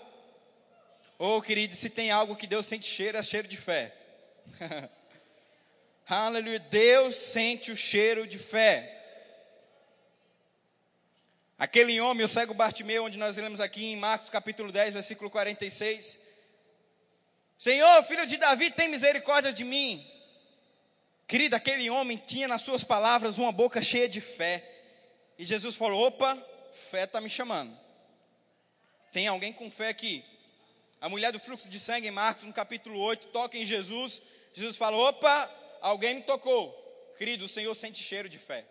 Oh, 1.17 1.41
querido, 1.41 1.75
se 1.75 1.89
tem 1.89 2.11
algo 2.11 2.35
que 2.35 2.45
Deus 2.45 2.67
sente 2.67 2.85
cheiro, 2.85 3.17
é 3.17 3.23
cheiro 3.23 3.47
de 3.47 3.57
fé. 3.57 3.91
Aleluia, 6.05 6.59
Deus 6.59 7.15
sente 7.15 7.71
o 7.71 7.75
cheiro 7.75 8.27
de 8.27 8.37
fé. 8.37 8.98
Aquele 11.59 11.99
homem, 11.99 12.23
o 12.23 12.27
cego 12.29 12.53
Bartimeu, 12.53 13.03
onde 13.03 13.17
nós 13.17 13.35
lemos 13.35 13.59
aqui 13.59 13.83
em 13.83 13.97
Marcos 13.97 14.29
capítulo 14.29 14.71
10, 14.71 14.93
versículo 14.93 15.29
46, 15.29 16.17
Senhor, 17.57 18.01
filho 18.03 18.25
de 18.25 18.37
Davi, 18.37 18.71
tem 18.71 18.87
misericórdia 18.87 19.51
de 19.51 19.65
mim. 19.65 20.09
Querido, 21.27 21.57
aquele 21.57 21.89
homem 21.89 22.15
tinha 22.15 22.47
nas 22.47 22.61
suas 22.61 22.85
palavras 22.85 23.37
uma 23.37 23.51
boca 23.51 23.81
cheia 23.81 24.07
de 24.07 24.21
fé. 24.21 24.63
E 25.37 25.43
Jesus 25.43 25.75
falou: 25.75 26.07
opa, 26.07 26.41
fé 26.89 27.03
está 27.03 27.19
me 27.19 27.29
chamando. 27.29 27.77
Tem 29.11 29.27
alguém 29.27 29.51
com 29.51 29.69
fé 29.69 29.89
aqui? 29.89 30.23
A 31.01 31.09
mulher 31.09 31.33
do 31.33 31.39
fluxo 31.41 31.67
de 31.67 31.77
sangue, 31.77 32.07
em 32.07 32.11
Marcos, 32.11 32.45
no 32.45 32.53
capítulo 32.53 32.97
8, 33.01 33.27
toca 33.27 33.57
em 33.57 33.65
Jesus. 33.65 34.21
Jesus 34.53 34.77
fala: 34.77 34.95
opa, 34.95 35.51
alguém 35.81 36.15
me 36.15 36.21
tocou. 36.21 36.71
Querido, 37.17 37.43
o 37.43 37.49
Senhor 37.49 37.75
sente 37.75 38.01
cheiro 38.01 38.29
de 38.29 38.37
fé. 38.37 38.63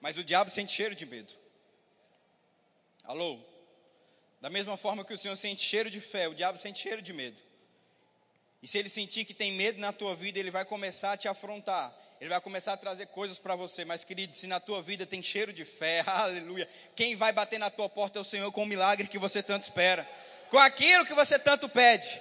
Mas 0.00 0.16
o 0.16 0.24
diabo 0.24 0.50
sente 0.50 0.72
cheiro 0.72 0.94
de 0.94 1.04
medo. 1.04 1.32
Alô? 3.04 3.38
Da 4.40 4.48
mesma 4.48 4.76
forma 4.76 5.04
que 5.04 5.12
o 5.12 5.18
Senhor 5.18 5.36
sente 5.36 5.62
cheiro 5.62 5.90
de 5.90 6.00
fé, 6.00 6.26
o 6.28 6.34
diabo 6.34 6.58
sente 6.58 6.80
cheiro 6.80 7.02
de 7.02 7.12
medo. 7.12 7.40
E 8.62 8.68
se 8.68 8.78
ele 8.78 8.88
sentir 8.88 9.24
que 9.24 9.34
tem 9.34 9.52
medo 9.52 9.80
na 9.80 9.92
tua 9.92 10.14
vida, 10.14 10.38
ele 10.38 10.50
vai 10.50 10.64
começar 10.64 11.12
a 11.12 11.16
te 11.16 11.28
afrontar. 11.28 11.94
Ele 12.20 12.28
vai 12.28 12.40
começar 12.40 12.74
a 12.74 12.76
trazer 12.76 13.06
coisas 13.06 13.38
para 13.38 13.56
você. 13.56 13.84
Mas, 13.84 14.04
querido, 14.04 14.36
se 14.36 14.46
na 14.46 14.60
tua 14.60 14.82
vida 14.82 15.06
tem 15.06 15.22
cheiro 15.22 15.52
de 15.52 15.64
fé, 15.64 16.02
aleluia. 16.06 16.68
Quem 16.94 17.16
vai 17.16 17.32
bater 17.32 17.58
na 17.58 17.70
tua 17.70 17.88
porta 17.88 18.18
é 18.18 18.22
o 18.22 18.24
Senhor 18.24 18.50
com 18.52 18.62
o 18.62 18.66
milagre 18.66 19.08
que 19.08 19.18
você 19.18 19.42
tanto 19.42 19.62
espera. 19.62 20.08
Com 20.50 20.58
aquilo 20.58 21.06
que 21.06 21.14
você 21.14 21.38
tanto 21.38 21.68
pede. 21.68 22.20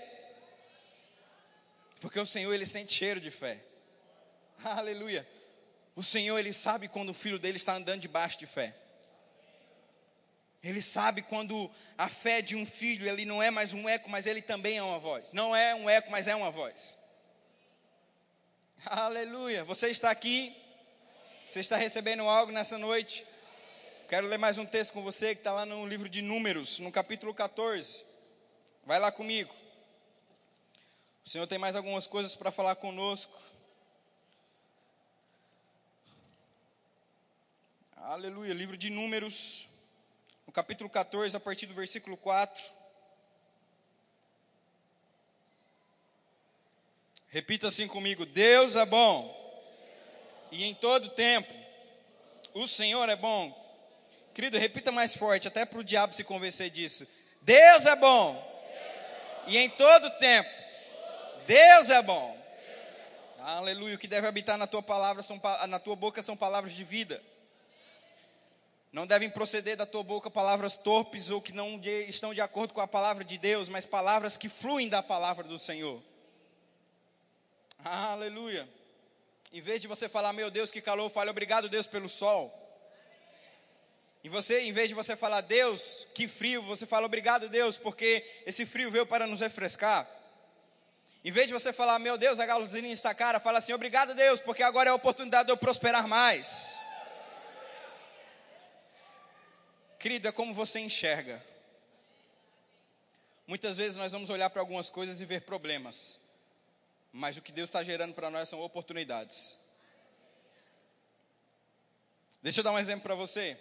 Porque 1.99 2.19
o 2.19 2.25
Senhor, 2.25 2.53
ele 2.53 2.65
sente 2.65 2.93
cheiro 2.93 3.19
de 3.19 3.31
fé. 3.31 3.59
Aleluia. 4.63 5.27
O 5.99 6.03
Senhor, 6.03 6.39
ele 6.39 6.53
sabe 6.53 6.87
quando 6.87 7.09
o 7.09 7.13
filho 7.13 7.37
dele 7.37 7.57
está 7.57 7.73
andando 7.73 7.99
debaixo 7.99 8.39
de 8.39 8.45
fé. 8.45 8.73
Ele 10.63 10.81
sabe 10.81 11.21
quando 11.21 11.69
a 11.97 12.07
fé 12.07 12.41
de 12.41 12.55
um 12.55 12.65
filho, 12.65 13.05
ele 13.05 13.25
não 13.25 13.43
é 13.43 13.51
mais 13.51 13.73
um 13.73 13.89
eco, 13.89 14.09
mas 14.09 14.25
ele 14.25 14.41
também 14.41 14.77
é 14.77 14.81
uma 14.81 14.97
voz. 14.97 15.33
Não 15.33 15.53
é 15.53 15.75
um 15.75 15.89
eco, 15.89 16.09
mas 16.09 16.25
é 16.25 16.33
uma 16.33 16.49
voz. 16.49 16.97
Aleluia. 18.85 19.65
Você 19.65 19.89
está 19.89 20.09
aqui? 20.09 20.55
Você 21.49 21.59
está 21.59 21.75
recebendo 21.75 22.23
algo 22.23 22.53
nessa 22.53 22.77
noite? 22.77 23.27
Quero 24.07 24.25
ler 24.27 24.37
mais 24.37 24.57
um 24.57 24.65
texto 24.65 24.93
com 24.93 25.03
você 25.03 25.35
que 25.35 25.41
está 25.41 25.51
lá 25.51 25.65
no 25.65 25.85
livro 25.85 26.07
de 26.07 26.21
Números, 26.21 26.79
no 26.79 26.93
capítulo 26.93 27.33
14. 27.33 28.05
Vai 28.85 28.99
lá 29.01 29.11
comigo. 29.11 29.53
O 31.25 31.29
Senhor 31.29 31.45
tem 31.45 31.57
mais 31.57 31.75
algumas 31.75 32.07
coisas 32.07 32.37
para 32.37 32.51
falar 32.51 32.75
conosco. 32.75 33.37
Aleluia. 38.03 38.53
Livro 38.53 38.77
de 38.77 38.89
Números, 38.89 39.67
no 40.47 40.53
capítulo 40.53 40.89
14, 40.89 41.35
a 41.35 41.39
partir 41.39 41.65
do 41.65 41.73
versículo 41.73 42.15
4. 42.15 42.63
Repita 47.27 47.67
assim 47.67 47.87
comigo: 47.87 48.25
Deus 48.25 48.77
é 48.77 48.85
bom, 48.85 49.35
e 50.49 50.63
em 50.63 50.73
todo 50.73 51.09
tempo, 51.09 51.53
o 52.53 52.67
Senhor 52.69 53.09
é 53.09 53.17
bom. 53.17 53.53
Querido, 54.33 54.57
repita 54.57 54.93
mais 54.93 55.13
forte, 55.13 55.49
até 55.49 55.65
para 55.65 55.79
o 55.79 55.83
diabo 55.83 56.13
se 56.13 56.23
convencer 56.23 56.69
disso. 56.69 57.05
Deus 57.41 57.85
é 57.85 57.97
bom, 57.97 58.63
e 59.45 59.57
em 59.57 59.69
todo 59.69 60.09
tempo, 60.19 60.49
Deus 61.45 61.89
é 61.89 62.01
bom. 62.01 62.39
Aleluia. 63.39 63.95
O 63.95 63.99
que 63.99 64.07
deve 64.07 64.25
habitar 64.25 64.57
na 64.57 64.67
tua 64.67 64.81
palavra 64.81 65.21
são, 65.21 65.39
na 65.67 65.79
tua 65.79 65.97
boca 65.97 66.23
são 66.23 66.37
palavras 66.37 66.73
de 66.73 66.85
vida. 66.85 67.21
Não 68.91 69.05
devem 69.05 69.29
proceder 69.29 69.77
da 69.77 69.85
tua 69.85 70.03
boca 70.03 70.31
palavras 70.31 70.75
torpes 70.75 71.29
ou 71.29 71.41
que 71.41 71.51
não 71.51 71.77
de, 71.77 72.03
estão 72.09 72.33
de 72.33 72.41
acordo 72.41 72.73
com 72.73 72.81
a 72.81 72.87
palavra 72.87 73.23
de 73.23 73.37
Deus, 73.37 73.69
mas 73.69 73.85
palavras 73.85 74.35
que 74.35 74.49
fluem 74.49 74.89
da 74.89 75.03
palavra 75.03 75.43
do 75.43 75.59
Senhor. 75.59 76.01
Aleluia. 77.83 78.67
Em 79.53 79.61
vez 79.61 79.79
de 79.81 79.87
você 79.87 80.09
falar, 80.09 80.33
meu 80.33 80.49
Deus, 80.49 80.71
que 80.71 80.81
calor, 80.81 81.09
fale 81.09 81.29
obrigado, 81.29 81.69
Deus, 81.69 81.87
pelo 81.87 82.09
sol. 82.09 82.55
E 84.23 84.29
você, 84.29 84.61
em 84.61 84.73
vez 84.73 84.89
de 84.89 84.93
você 84.93 85.15
falar, 85.15 85.41
Deus, 85.41 86.07
que 86.13 86.27
frio, 86.27 86.61
você 86.63 86.85
fala 86.85 87.05
obrigado, 87.05 87.47
Deus, 87.47 87.77
porque 87.77 88.25
esse 88.45 88.65
frio 88.65 88.91
veio 88.91 89.05
para 89.05 89.25
nos 89.25 89.39
refrescar. 89.39 90.07
Em 91.23 91.31
vez 91.31 91.47
de 91.47 91.53
você 91.53 91.71
falar, 91.71 91.99
meu 91.99 92.17
Deus, 92.17 92.39
a 92.39 92.45
gasolina 92.45 92.93
está 92.93 93.13
cara, 93.13 93.39
fala 93.39 93.59
assim, 93.59 93.73
obrigado, 93.73 94.15
Deus, 94.15 94.39
porque 94.39 94.63
agora 94.63 94.89
é 94.89 94.91
a 94.91 94.95
oportunidade 94.95 95.47
de 95.47 95.51
eu 95.51 95.57
prosperar 95.57 96.07
mais. 96.07 96.85
Querido, 99.99 100.29
é 100.29 100.31
como 100.31 100.53
você 100.53 100.79
enxerga. 100.79 101.45
Muitas 103.45 103.75
vezes 103.75 103.97
nós 103.97 104.13
vamos 104.13 104.29
olhar 104.29 104.49
para 104.49 104.61
algumas 104.61 104.89
coisas 104.89 105.19
e 105.19 105.25
ver 105.25 105.41
problemas. 105.41 106.17
Mas 107.11 107.35
o 107.35 107.41
que 107.41 107.51
Deus 107.51 107.67
está 107.67 107.83
gerando 107.83 108.13
para 108.13 108.29
nós 108.29 108.47
são 108.47 108.61
oportunidades. 108.61 109.57
Deixa 112.41 112.61
eu 112.61 112.63
dar 112.63 112.71
um 112.71 112.79
exemplo 112.79 113.03
para 113.03 113.15
você. 113.15 113.57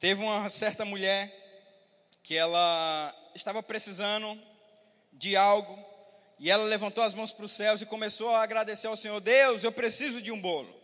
Teve 0.00 0.20
uma 0.20 0.50
certa 0.50 0.84
mulher 0.84 1.32
que 2.22 2.36
ela 2.36 3.14
estava 3.36 3.62
precisando 3.62 4.36
de 5.12 5.36
algo 5.36 5.78
e 6.40 6.50
ela 6.50 6.64
levantou 6.64 7.04
as 7.04 7.14
mãos 7.14 7.30
para 7.30 7.44
os 7.44 7.52
céus 7.52 7.80
e 7.80 7.86
começou 7.86 8.30
a 8.30 8.42
agradecer 8.42 8.88
ao 8.88 8.96
Senhor: 8.96 9.20
Deus, 9.20 9.62
eu 9.62 9.70
preciso 9.70 10.20
de 10.20 10.32
um 10.32 10.40
bolo. 10.40 10.74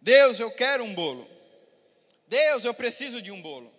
Deus, 0.00 0.40
eu 0.40 0.50
quero 0.50 0.82
um 0.82 0.94
bolo. 0.94 1.28
Deus, 2.34 2.64
eu 2.64 2.74
preciso 2.74 3.22
de 3.22 3.30
um 3.30 3.40
bolo. 3.40 3.72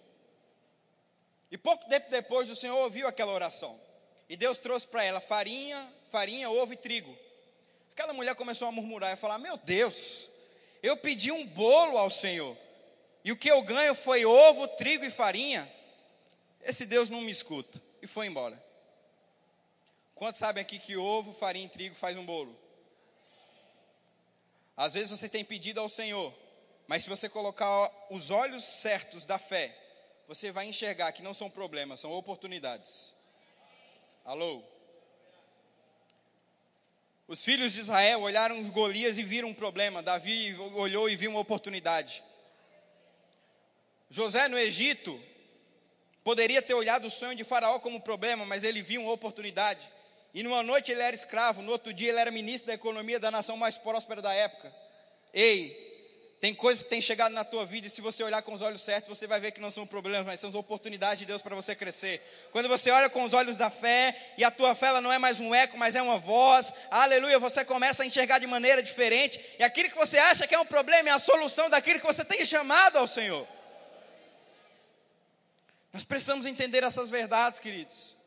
E 1.51 1.57
pouco 1.57 1.89
tempo 1.89 2.09
depois 2.09 2.49
o 2.49 2.55
Senhor 2.55 2.77
ouviu 2.77 3.05
aquela 3.05 3.33
oração. 3.33 3.77
E 4.29 4.37
Deus 4.37 4.57
trouxe 4.57 4.87
para 4.87 5.03
ela 5.03 5.19
farinha, 5.19 5.93
farinha, 6.09 6.49
ovo 6.49 6.71
e 6.71 6.77
trigo. 6.77 7.13
Aquela 7.91 8.13
mulher 8.13 8.33
começou 8.33 8.69
a 8.69 8.71
murmurar 8.71 9.11
e 9.11 9.17
falar: 9.17 9.39
Meu 9.39 9.57
Deus, 9.57 10.29
eu 10.81 10.95
pedi 10.95 11.33
um 11.33 11.45
bolo 11.47 11.97
ao 11.97 12.09
Senhor. 12.09 12.55
E 13.25 13.31
o 13.33 13.35
que 13.35 13.51
eu 13.51 13.61
ganho 13.61 13.93
foi 13.93 14.25
ovo, 14.25 14.69
trigo 14.69 15.03
e 15.03 15.11
farinha. 15.11 15.69
Esse 16.61 16.85
Deus 16.85 17.09
não 17.09 17.19
me 17.19 17.31
escuta. 17.31 17.81
E 18.01 18.07
foi 18.07 18.27
embora. 18.27 18.57
Quantos 20.15 20.39
sabem 20.39 20.61
aqui 20.61 20.79
que 20.79 20.95
ovo, 20.95 21.33
farinha 21.33 21.65
e 21.65 21.69
trigo 21.69 21.95
faz 21.95 22.15
um 22.15 22.25
bolo? 22.25 22.57
Às 24.77 24.93
vezes 24.93 25.09
você 25.09 25.27
tem 25.27 25.43
pedido 25.43 25.81
ao 25.81 25.89
Senhor, 25.89 26.33
mas 26.87 27.03
se 27.03 27.09
você 27.09 27.27
colocar 27.27 27.91
os 28.09 28.29
olhos 28.29 28.63
certos 28.63 29.25
da 29.25 29.39
fé, 29.39 29.75
você 30.27 30.51
vai 30.51 30.65
enxergar 30.65 31.11
que 31.11 31.23
não 31.23 31.33
são 31.33 31.49
problemas, 31.49 31.99
são 31.99 32.11
oportunidades. 32.11 33.13
Alô? 34.23 34.63
Os 37.27 37.43
filhos 37.43 37.73
de 37.73 37.79
Israel 37.79 38.21
olharam 38.21 38.63
Golias 38.69 39.17
e 39.17 39.23
viram 39.23 39.49
um 39.49 39.53
problema. 39.53 40.03
Davi 40.03 40.55
olhou 40.75 41.09
e 41.09 41.15
viu 41.15 41.31
uma 41.31 41.39
oportunidade. 41.39 42.23
José 44.09 44.47
no 44.47 44.57
Egito 44.57 45.19
poderia 46.23 46.61
ter 46.61 46.75
olhado 46.75 47.07
o 47.07 47.11
sonho 47.11 47.35
de 47.35 47.43
Faraó 47.43 47.79
como 47.79 47.99
problema, 47.99 48.45
mas 48.45 48.63
ele 48.63 48.81
viu 48.83 49.01
uma 49.01 49.11
oportunidade. 49.11 49.91
E 50.33 50.43
numa 50.43 50.61
noite 50.61 50.91
ele 50.91 51.01
era 51.01 51.15
escravo, 51.15 51.61
no 51.61 51.71
outro 51.71 51.93
dia 51.93 52.09
ele 52.09 52.19
era 52.19 52.29
ministro 52.29 52.67
da 52.67 52.73
economia 52.73 53.19
da 53.19 53.31
nação 53.31 53.57
mais 53.57 53.77
próspera 53.77 54.21
da 54.21 54.33
época. 54.33 54.73
Ei, 55.33 55.94
tem 56.41 56.53
coisas 56.53 56.83
que 56.83 56.89
têm 56.89 57.01
chegado 57.01 57.31
na 57.31 57.43
tua 57.43 57.65
vida 57.65 57.87
e 57.87 57.89
se 57.89 58.01
você 58.01 58.23
olhar 58.23 58.41
com 58.41 58.53
os 58.53 58.61
olhos 58.61 58.81
certos, 58.81 59.09
você 59.09 59.25
vai 59.25 59.39
ver 59.39 59.51
que 59.51 59.61
não 59.61 59.71
são 59.71 59.87
problemas, 59.87 60.25
mas 60.25 60.39
são 60.39 60.53
oportunidades 60.53 61.19
de 61.19 61.25
Deus 61.25 61.41
para 61.41 61.55
você 61.55 61.75
crescer. 61.75 62.21
Quando 62.51 62.67
você 62.67 62.91
olha 62.91 63.09
com 63.09 63.23
os 63.23 63.33
olhos 63.33 63.57
da 63.57 63.69
fé 63.69 64.15
e 64.37 64.43
a 64.43 64.51
tua 64.51 64.75
fé 64.75 64.87
ela 64.87 65.01
não 65.01 65.11
é 65.11 65.17
mais 65.17 65.39
um 65.39 65.55
eco, 65.55 65.77
mas 65.77 65.95
é 65.95 66.01
uma 66.01 66.19
voz, 66.19 66.71
aleluia, 66.91 67.39
você 67.39 67.65
começa 67.65 68.03
a 68.03 68.05
enxergar 68.05 68.39
de 68.39 68.47
maneira 68.47 68.83
diferente 68.83 69.39
e 69.57 69.63
aquilo 69.63 69.89
que 69.89 69.97
você 69.97 70.17
acha 70.17 70.45
que 70.45 70.53
é 70.53 70.59
um 70.59 70.65
problema 70.65 71.09
é 71.09 71.11
a 71.13 71.19
solução 71.19 71.69
daquilo 71.69 71.99
que 71.99 72.05
você 72.05 72.23
tem 72.23 72.45
chamado 72.45 72.97
ao 72.97 73.07
Senhor. 73.07 73.47
Nós 75.91 76.03
precisamos 76.03 76.45
entender 76.45 76.83
essas 76.83 77.09
verdades, 77.09 77.59
queridos. 77.59 78.17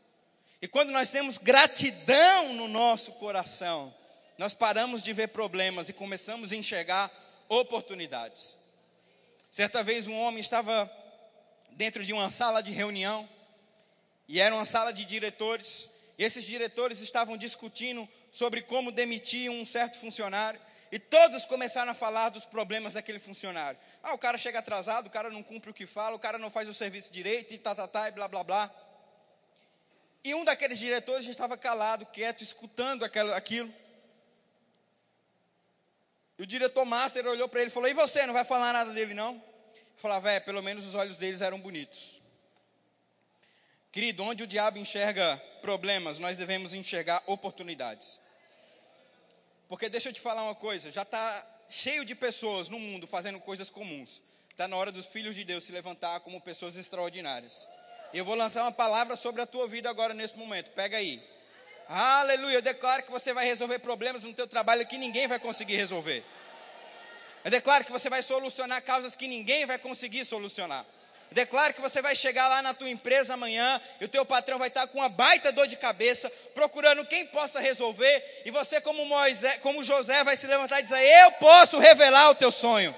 E 0.61 0.67
quando 0.67 0.91
nós 0.91 1.11
temos 1.11 1.39
gratidão 1.39 2.55
no 2.55 2.67
nosso 2.67 3.13
coração, 3.13 3.95
nós 4.39 4.55
paramos 4.55 5.03
de 5.03 5.13
ver 5.13 5.29
problemas 5.29 5.89
e 5.89 5.93
começamos 5.93 6.51
a 6.51 6.57
enxergar 6.57 7.11
oportunidades. 7.49 8.57
Certa 9.51 9.83
vez 9.83 10.07
um 10.07 10.19
homem 10.19 10.41
estava 10.41 10.91
dentro 11.73 12.05
de 12.05 12.13
uma 12.13 12.31
sala 12.31 12.63
de 12.63 12.71
reunião, 12.71 13.29
e 14.27 14.41
era 14.41 14.55
uma 14.55 14.67
sala 14.67 14.93
de 14.93 15.05
diretores, 15.05 15.89
e 16.19 16.25
esses 16.25 16.45
diretores 16.45 17.01
estavam 17.01 17.37
discutindo 17.37 18.07
sobre 18.31 18.61
como 18.63 18.93
demitir 18.93 19.51
um 19.51 19.65
certo 19.65 19.99
funcionário, 19.99 20.61
e 20.91 20.99
todos 20.99 21.45
começaram 21.45 21.93
a 21.93 21.95
falar 21.95 22.31
dos 22.31 22.45
problemas 22.45 22.95
daquele 22.95 23.19
funcionário. 23.19 23.79
Ah, 24.03 24.15
o 24.15 24.19
cara 24.19 24.39
chega 24.39 24.59
atrasado, 24.59 25.07
o 25.07 25.11
cara 25.11 25.31
não 25.31 25.43
cumpre 25.43 25.71
o 25.71 25.75
que 25.75 25.87
fala, 25.87 26.17
o 26.17 26.19
cara 26.19 26.39
não 26.39 26.51
faz 26.51 26.69
o 26.69 26.75
serviço 26.75 27.13
direito, 27.13 27.55
e 27.55 27.59
tá, 27.59 27.75
tá, 27.75 27.87
tá, 27.87 28.09
e 28.09 28.13
blá, 28.13 28.29
blá, 28.29 28.43
blá. 28.43 28.71
E 30.25 30.35
um 30.35 30.45
daqueles 30.45 30.79
diretores 30.79 31.27
estava 31.27 31.57
calado, 31.57 32.05
quieto, 32.07 32.43
escutando 32.43 33.05
aquilo. 33.05 33.73
O 36.39 36.47
diretor 36.47 36.85
master 36.85 37.27
olhou 37.27 37.49
para 37.49 37.61
ele 37.61 37.71
e 37.71 37.73
falou: 37.73 37.89
E 37.89 37.95
você, 37.95 38.25
não 38.27 38.33
vai 38.33 38.45
falar 38.45 38.73
nada 38.73 38.93
dele 38.93 39.13
não? 39.13 39.43
Falava: 39.97 40.31
É, 40.31 40.39
pelo 40.39 40.63
menos 40.63 40.87
os 40.87 40.95
olhos 40.95 41.17
deles 41.17 41.41
eram 41.41 41.59
bonitos. 41.59 42.21
Querido, 43.91 44.23
onde 44.23 44.45
o 44.45 44.47
diabo 44.47 44.79
enxerga 44.79 45.37
problemas, 45.61 46.19
nós 46.19 46.37
devemos 46.37 46.73
enxergar 46.73 47.23
oportunidades. 47.27 48.21
Porque 49.67 49.89
deixa 49.89 50.11
eu 50.11 50.13
te 50.13 50.21
falar 50.21 50.45
uma 50.45 50.55
coisa, 50.55 50.91
já 50.91 51.03
está 51.03 51.47
cheio 51.69 52.05
de 52.05 52.15
pessoas 52.15 52.69
no 52.69 52.79
mundo 52.79 53.07
fazendo 53.07 53.41
coisas 53.41 53.69
comuns. 53.69 54.23
Está 54.51 54.67
na 54.69 54.77
hora 54.77 54.91
dos 54.93 55.07
filhos 55.07 55.35
de 55.35 55.45
Deus 55.45 55.65
se 55.65 55.73
levantar 55.73 56.21
como 56.21 56.41
pessoas 56.41 56.77
extraordinárias. 56.77 57.69
Eu 58.13 58.25
vou 58.25 58.35
lançar 58.35 58.63
uma 58.63 58.73
palavra 58.73 59.17
sobre 59.17 59.43
a 59.43 59.47
tua 59.47 59.69
vida 59.69 59.91
agora 59.91 60.15
nesse 60.15 60.37
momento. 60.37 60.71
Pega 60.71 60.97
aí. 60.97 61.23
Aleluia. 61.89 62.57
Eu 62.57 62.63
declaro 62.63 63.03
que 63.03 63.11
você 63.11 63.33
vai 63.33 63.47
resolver 63.47 63.79
problemas 63.79 64.23
no 64.23 64.35
teu 64.35 64.47
trabalho 64.47 64.87
que 64.87 64.99
ninguém 64.99 65.27
vai 65.27 65.39
conseguir 65.39 65.77
resolver. 65.77 66.23
Eu 67.45 67.51
declaro 67.51 67.85
que 67.85 67.93
você 67.93 68.11
vai 68.11 68.23
solucionar 68.23 68.83
causas 68.83 69.17
que 69.17 69.27
ninguém 69.27 69.65
vai 69.65 69.79
conseguir 69.79 70.25
solucionar. 70.27 70.85
Eu 71.31 71.35
declaro 71.35 71.73
que 71.73 71.81
você 71.81 72.03
vai 72.03 72.15
chegar 72.15 72.49
lá 72.49 72.61
na 72.61 72.75
tua 72.75 72.91
empresa 72.91 73.35
amanhã 73.35 73.81
e 74.01 74.05
o 74.05 74.09
teu 74.09 74.25
patrão 74.25 74.59
vai 74.59 74.69
estar 74.69 74.87
com 74.89 74.99
uma 74.99 75.09
baita 75.09 75.51
dor 75.51 75.67
de 75.67 75.77
cabeça, 75.77 76.31
procurando 76.55 77.05
quem 77.07 77.27
possa 77.27 77.61
resolver, 77.61 78.43
e 78.45 78.51
você 78.51 78.81
como 78.81 79.05
Moisés, 79.05 79.59
como 79.59 79.85
José 79.85 80.25
vai 80.25 80.37
se 80.37 80.47
levantar 80.47 80.81
e 80.81 80.83
dizer: 80.83 81.01
"Eu 81.01 81.33
posso 81.33 81.79
revelar 81.79 82.31
o 82.31 82.35
teu 82.35 82.51
sonho". 82.51 82.95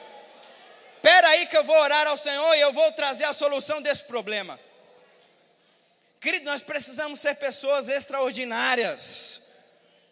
Espera 0.96 1.28
aí 1.28 1.46
que 1.46 1.56
eu 1.56 1.64
vou 1.64 1.76
orar 1.76 2.06
ao 2.06 2.16
Senhor 2.16 2.54
e 2.54 2.60
eu 2.60 2.72
vou 2.72 2.90
trazer 2.92 3.24
a 3.24 3.32
solução 3.32 3.80
desse 3.82 4.04
problema. 4.04 4.58
Querido, 6.20 6.44
nós 6.44 6.62
precisamos 6.62 7.18
ser 7.18 7.34
pessoas 7.36 7.88
extraordinárias. 7.88 9.40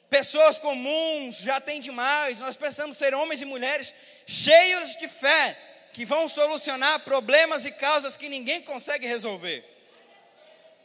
Pessoas 0.08 0.58
comuns 0.58 1.36
já 1.36 1.60
tem 1.60 1.80
demais. 1.80 2.38
Nós 2.38 2.56
precisamos 2.56 2.96
ser 2.96 3.14
homens 3.14 3.42
e 3.42 3.44
mulheres 3.44 3.92
cheios 4.26 4.96
de 4.96 5.06
fé, 5.06 5.56
que 5.92 6.06
vão 6.06 6.26
solucionar 6.28 7.00
problemas 7.00 7.66
e 7.66 7.72
causas 7.72 8.16
que 8.16 8.28
ninguém 8.28 8.62
consegue 8.62 9.06
resolver. 9.06 9.62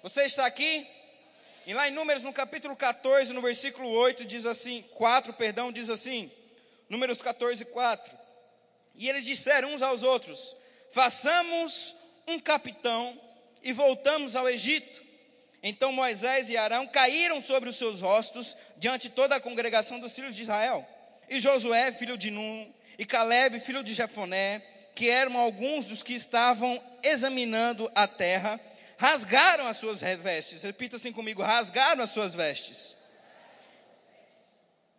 Você 0.01 0.24
está 0.24 0.45
aqui? 0.45 0.86
E 1.65 1.74
lá 1.74 1.88
em 1.88 1.91
Números, 1.91 2.24
no 2.24 2.34
capítulo 2.34 2.76
14, 2.76 3.32
no 3.32 3.41
versículo 3.41 3.89
8, 3.89 4.26
diz 4.26 4.45
assim: 4.45 4.82
4, 4.95 5.32
perdão, 5.34 5.71
diz 5.71 5.89
assim, 5.89 6.30
Números 6.89 7.21
14, 7.21 7.63
4. 7.65 8.17
E 8.95 9.07
eles 9.07 9.24
disseram 9.24 9.74
uns 9.74 9.82
aos 9.82 10.03
outros: 10.03 10.53
Façamos 10.91 11.95
um 12.28 12.38
capitão 12.38 13.17
e 13.61 13.71
voltamos 13.71 14.36
ao 14.36 14.49
Egito. 14.49 15.03
Então 15.64 15.93
Moisés 15.93 16.49
e 16.49 16.57
Arão 16.57 16.86
caíram 16.86 17.41
sobre 17.41 17.70
os 17.70 17.78
seus 17.78 18.01
rostos 18.01 18.57
diante 18.76 19.09
toda 19.09 19.36
a 19.38 19.39
congregação 19.39 19.97
dos 19.97 20.14
filhos 20.14 20.36
de 20.36 20.41
Israel. 20.41 20.86
E 21.30 21.39
Josué, 21.39 21.93
filho 21.93 22.18
de 22.18 22.30
Num, 22.30 22.70
e 22.99 23.05
Caleb, 23.05 23.61
filho 23.61 23.82
de 23.82 23.93
Jefoné, 23.93 24.61
que 24.93 25.09
eram 25.09 25.38
alguns 25.38 25.86
dos 25.86 26.03
que 26.03 26.14
estavam 26.14 26.82
examinando 27.01 27.89
a 27.95 28.05
terra, 28.05 28.59
rasgaram 28.97 29.66
as 29.66 29.78
suas 29.78 30.01
vestes. 30.01 30.61
Repita 30.61 30.97
assim 30.97 31.14
comigo: 31.14 31.41
rasgaram 31.41 32.03
as 32.03 32.09
suas 32.09 32.36
vestes. 32.36 32.97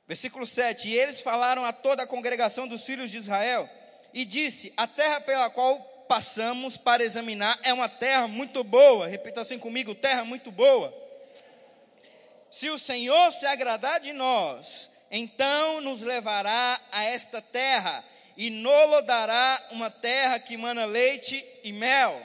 Versículo 0.09 0.47
7: 0.47 0.89
E 0.89 0.99
eles 0.99 1.21
falaram 1.21 1.65
a 1.65 1.73
toda 1.73 2.03
a 2.03 2.07
congregação 2.07 2.67
dos 2.67 2.85
filhos 2.85 3.11
de 3.11 3.19
Israel, 3.19 3.69
e 4.15 4.25
disse: 4.25 4.73
A 4.79 4.87
terra 4.87 5.21
pela 5.21 5.51
qual 5.51 5.94
passamos 6.15 6.77
para 6.77 7.03
examinar 7.03 7.59
é 7.65 7.73
uma 7.73 7.89
terra 7.89 8.29
muito 8.29 8.63
boa. 8.63 9.09
Repita 9.09 9.41
assim 9.41 9.59
comigo: 9.59 9.97
terra 9.97 10.25
muito 10.25 10.53
boa. 10.53 10.95
Se 12.49 12.71
o 12.71 12.79
Senhor 12.79 13.33
se 13.33 13.45
agradar 13.47 13.99
de 13.99 14.13
nós, 14.13 14.93
então 15.11 15.81
nos 15.81 16.03
levará 16.03 16.81
a 16.93 17.03
esta 17.03 17.43
terra 17.43 18.05
e 18.37 18.49
nolo 18.49 19.03
dará 19.03 19.61
uma 19.73 19.91
terra 19.91 20.39
que 20.39 20.57
mana 20.57 20.85
leite 20.85 21.45
e 21.65 21.73
mel. 21.73 22.25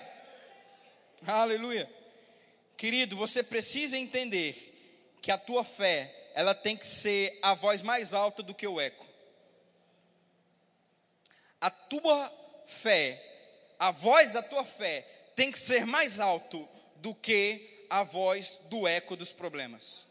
Aleluia. 1.25 1.89
Querido, 2.77 3.17
você 3.17 3.41
precisa 3.41 3.97
entender 3.97 5.17
que 5.19 5.31
a 5.31 5.37
tua 5.37 5.63
fé, 5.63 6.13
ela 6.35 6.53
tem 6.53 6.77
que 6.77 6.85
ser 6.85 7.39
a 7.41 7.55
voz 7.55 7.81
mais 7.81 8.13
alta 8.13 8.43
do 8.43 8.53
que 8.53 8.67
o 8.67 8.79
eco. 8.79 9.07
A 11.59 11.71
tua 11.71 12.31
fé 12.67 13.28
a 13.79 13.91
voz 13.91 14.33
da 14.33 14.43
tua 14.43 14.65
fé 14.65 15.01
tem 15.35 15.51
que 15.51 15.57
ser 15.57 15.85
mais 15.85 16.19
alto 16.19 16.67
do 16.97 17.15
que 17.15 17.85
a 17.89 18.03
voz 18.03 18.59
do 18.65 18.85
eco 18.85 19.15
dos 19.15 19.31
problemas. 19.31 20.05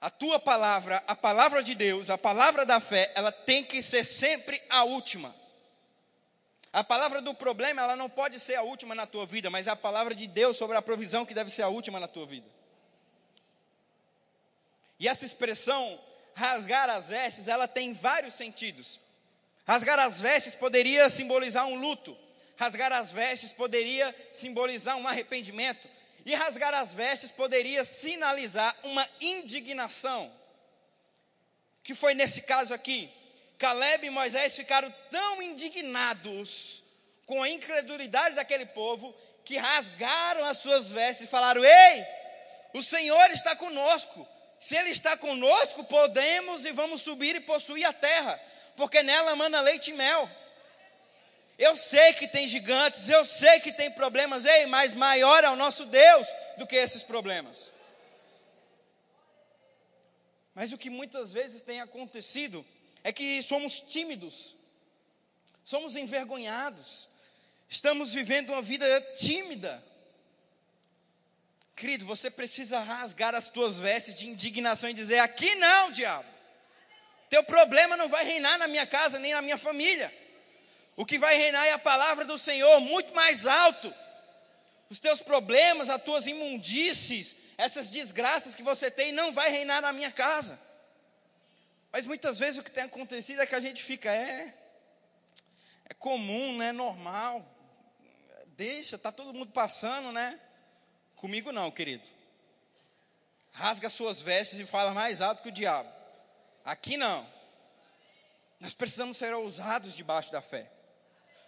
A 0.00 0.08
tua 0.08 0.38
palavra, 0.38 1.02
a 1.08 1.16
palavra 1.16 1.62
de 1.64 1.74
Deus, 1.74 2.08
a 2.10 2.16
palavra 2.16 2.64
da 2.64 2.78
fé, 2.78 3.12
ela 3.16 3.32
tem 3.32 3.64
que 3.64 3.82
ser 3.82 4.04
sempre 4.04 4.62
a 4.70 4.84
última. 4.84 5.34
A 6.72 6.84
palavra 6.84 7.20
do 7.20 7.34
problema, 7.34 7.82
ela 7.82 7.96
não 7.96 8.08
pode 8.08 8.38
ser 8.38 8.54
a 8.54 8.62
última 8.62 8.94
na 8.94 9.06
tua 9.06 9.26
vida, 9.26 9.50
mas 9.50 9.66
é 9.66 9.70
a 9.70 9.76
palavra 9.76 10.14
de 10.14 10.26
Deus 10.26 10.56
sobre 10.56 10.76
a 10.76 10.82
provisão 10.82 11.26
que 11.26 11.34
deve 11.34 11.50
ser 11.50 11.62
a 11.62 11.68
última 11.68 11.98
na 11.98 12.06
tua 12.06 12.26
vida. 12.26 12.46
E 15.00 15.08
essa 15.08 15.24
expressão, 15.24 15.98
rasgar 16.34 16.88
as 16.88 17.08
vestes, 17.08 17.48
ela 17.48 17.66
tem 17.66 17.92
vários 17.94 18.34
sentidos. 18.34 19.00
Rasgar 19.66 19.98
as 19.98 20.20
vestes 20.20 20.54
poderia 20.54 21.10
simbolizar 21.10 21.66
um 21.66 21.74
luto. 21.74 22.16
Rasgar 22.56 22.92
as 22.92 23.10
vestes 23.10 23.52
poderia 23.52 24.14
simbolizar 24.32 24.96
um 24.96 25.08
arrependimento. 25.08 25.88
E 26.24 26.34
rasgar 26.34 26.72
as 26.74 26.94
vestes 26.94 27.32
poderia 27.32 27.84
sinalizar 27.84 28.74
uma 28.84 29.06
indignação. 29.20 30.32
Que 31.82 31.94
foi 31.94 32.14
nesse 32.14 32.42
caso 32.42 32.72
aqui. 32.72 33.10
Caleb 33.58 34.06
e 34.06 34.10
Moisés 34.10 34.54
ficaram 34.54 34.92
tão 35.10 35.42
indignados 35.42 36.84
com 37.24 37.42
a 37.42 37.48
incredulidade 37.48 38.36
daquele 38.36 38.66
povo 38.66 39.14
que 39.44 39.56
rasgaram 39.56 40.44
as 40.44 40.58
suas 40.58 40.90
vestes 40.90 41.26
e 41.26 41.30
falaram: 41.30 41.64
Ei, 41.64 42.06
o 42.74 42.82
Senhor 42.82 43.30
está 43.30 43.56
conosco. 43.56 44.26
Se 44.58 44.76
Ele 44.76 44.90
está 44.90 45.16
conosco, 45.16 45.84
podemos 45.84 46.64
e 46.64 46.72
vamos 46.72 47.02
subir 47.02 47.34
e 47.36 47.40
possuir 47.40 47.84
a 47.84 47.92
terra 47.92 48.40
porque 48.76 49.02
nela 49.02 49.34
manda 49.34 49.60
leite 49.60 49.90
e 49.90 49.94
mel. 49.94 50.28
Eu 51.58 51.74
sei 51.74 52.12
que 52.12 52.28
tem 52.28 52.46
gigantes, 52.46 53.08
eu 53.08 53.24
sei 53.24 53.60
que 53.60 53.72
tem 53.72 53.90
problemas, 53.90 54.44
ei, 54.44 54.66
mas 54.66 54.92
maior 54.92 55.42
é 55.42 55.48
o 55.48 55.56
nosso 55.56 55.86
Deus 55.86 56.28
do 56.58 56.66
que 56.66 56.76
esses 56.76 57.02
problemas. 57.02 57.72
Mas 60.54 60.72
o 60.72 60.78
que 60.78 60.90
muitas 60.90 61.32
vezes 61.32 61.62
tem 61.62 61.80
acontecido 61.80 62.64
é 63.02 63.12
que 63.12 63.42
somos 63.42 63.80
tímidos, 63.80 64.54
somos 65.64 65.96
envergonhados, 65.96 67.08
estamos 67.68 68.12
vivendo 68.12 68.50
uma 68.50 68.62
vida 68.62 68.86
tímida. 69.16 69.82
Querido, 71.74 72.06
você 72.06 72.30
precisa 72.30 72.80
rasgar 72.80 73.34
as 73.34 73.48
tuas 73.48 73.78
vestes 73.78 74.14
de 74.14 74.26
indignação 74.26 74.88
e 74.88 74.94
dizer: 74.94 75.18
aqui 75.18 75.54
não, 75.56 75.92
diabo. 75.92 76.35
Teu 77.28 77.42
problema 77.42 77.96
não 77.96 78.08
vai 78.08 78.24
reinar 78.24 78.58
na 78.58 78.66
minha 78.66 78.86
casa 78.86 79.18
nem 79.18 79.32
na 79.32 79.42
minha 79.42 79.58
família. 79.58 80.12
O 80.96 81.04
que 81.04 81.18
vai 81.18 81.36
reinar 81.36 81.66
é 81.66 81.72
a 81.72 81.78
palavra 81.78 82.24
do 82.24 82.38
Senhor, 82.38 82.80
muito 82.80 83.14
mais 83.14 83.46
alto. 83.46 83.92
Os 84.88 84.98
teus 84.98 85.20
problemas, 85.20 85.90
as 85.90 86.02
tuas 86.02 86.26
imundícies, 86.26 87.36
essas 87.58 87.90
desgraças 87.90 88.54
que 88.54 88.62
você 88.62 88.90
tem, 88.90 89.12
não 89.12 89.32
vai 89.32 89.50
reinar 89.50 89.82
na 89.82 89.92
minha 89.92 90.10
casa. 90.10 90.58
Mas 91.92 92.06
muitas 92.06 92.38
vezes 92.38 92.58
o 92.58 92.62
que 92.62 92.70
tem 92.70 92.84
acontecido 92.84 93.40
é 93.40 93.46
que 93.46 93.54
a 93.54 93.60
gente 93.60 93.82
fica, 93.82 94.10
é, 94.10 94.54
é 95.86 95.94
comum, 95.94 96.56
né, 96.56 96.72
normal. 96.72 97.44
Deixa, 98.48 98.96
tá 98.96 99.10
todo 99.10 99.34
mundo 99.34 99.52
passando, 99.52 100.12
né? 100.12 100.40
Comigo 101.16 101.52
não, 101.52 101.70
querido. 101.70 102.08
Rasga 103.50 103.88
suas 103.88 104.20
vestes 104.20 104.60
e 104.60 104.66
fala 104.66 104.92
mais 104.92 105.20
alto 105.20 105.42
que 105.42 105.48
o 105.48 105.52
diabo. 105.52 105.95
Aqui 106.66 106.96
não. 106.96 107.24
Nós 108.58 108.74
precisamos 108.74 109.16
ser 109.16 109.32
ousados 109.32 109.94
debaixo 109.94 110.32
da 110.32 110.42
fé. 110.42 110.68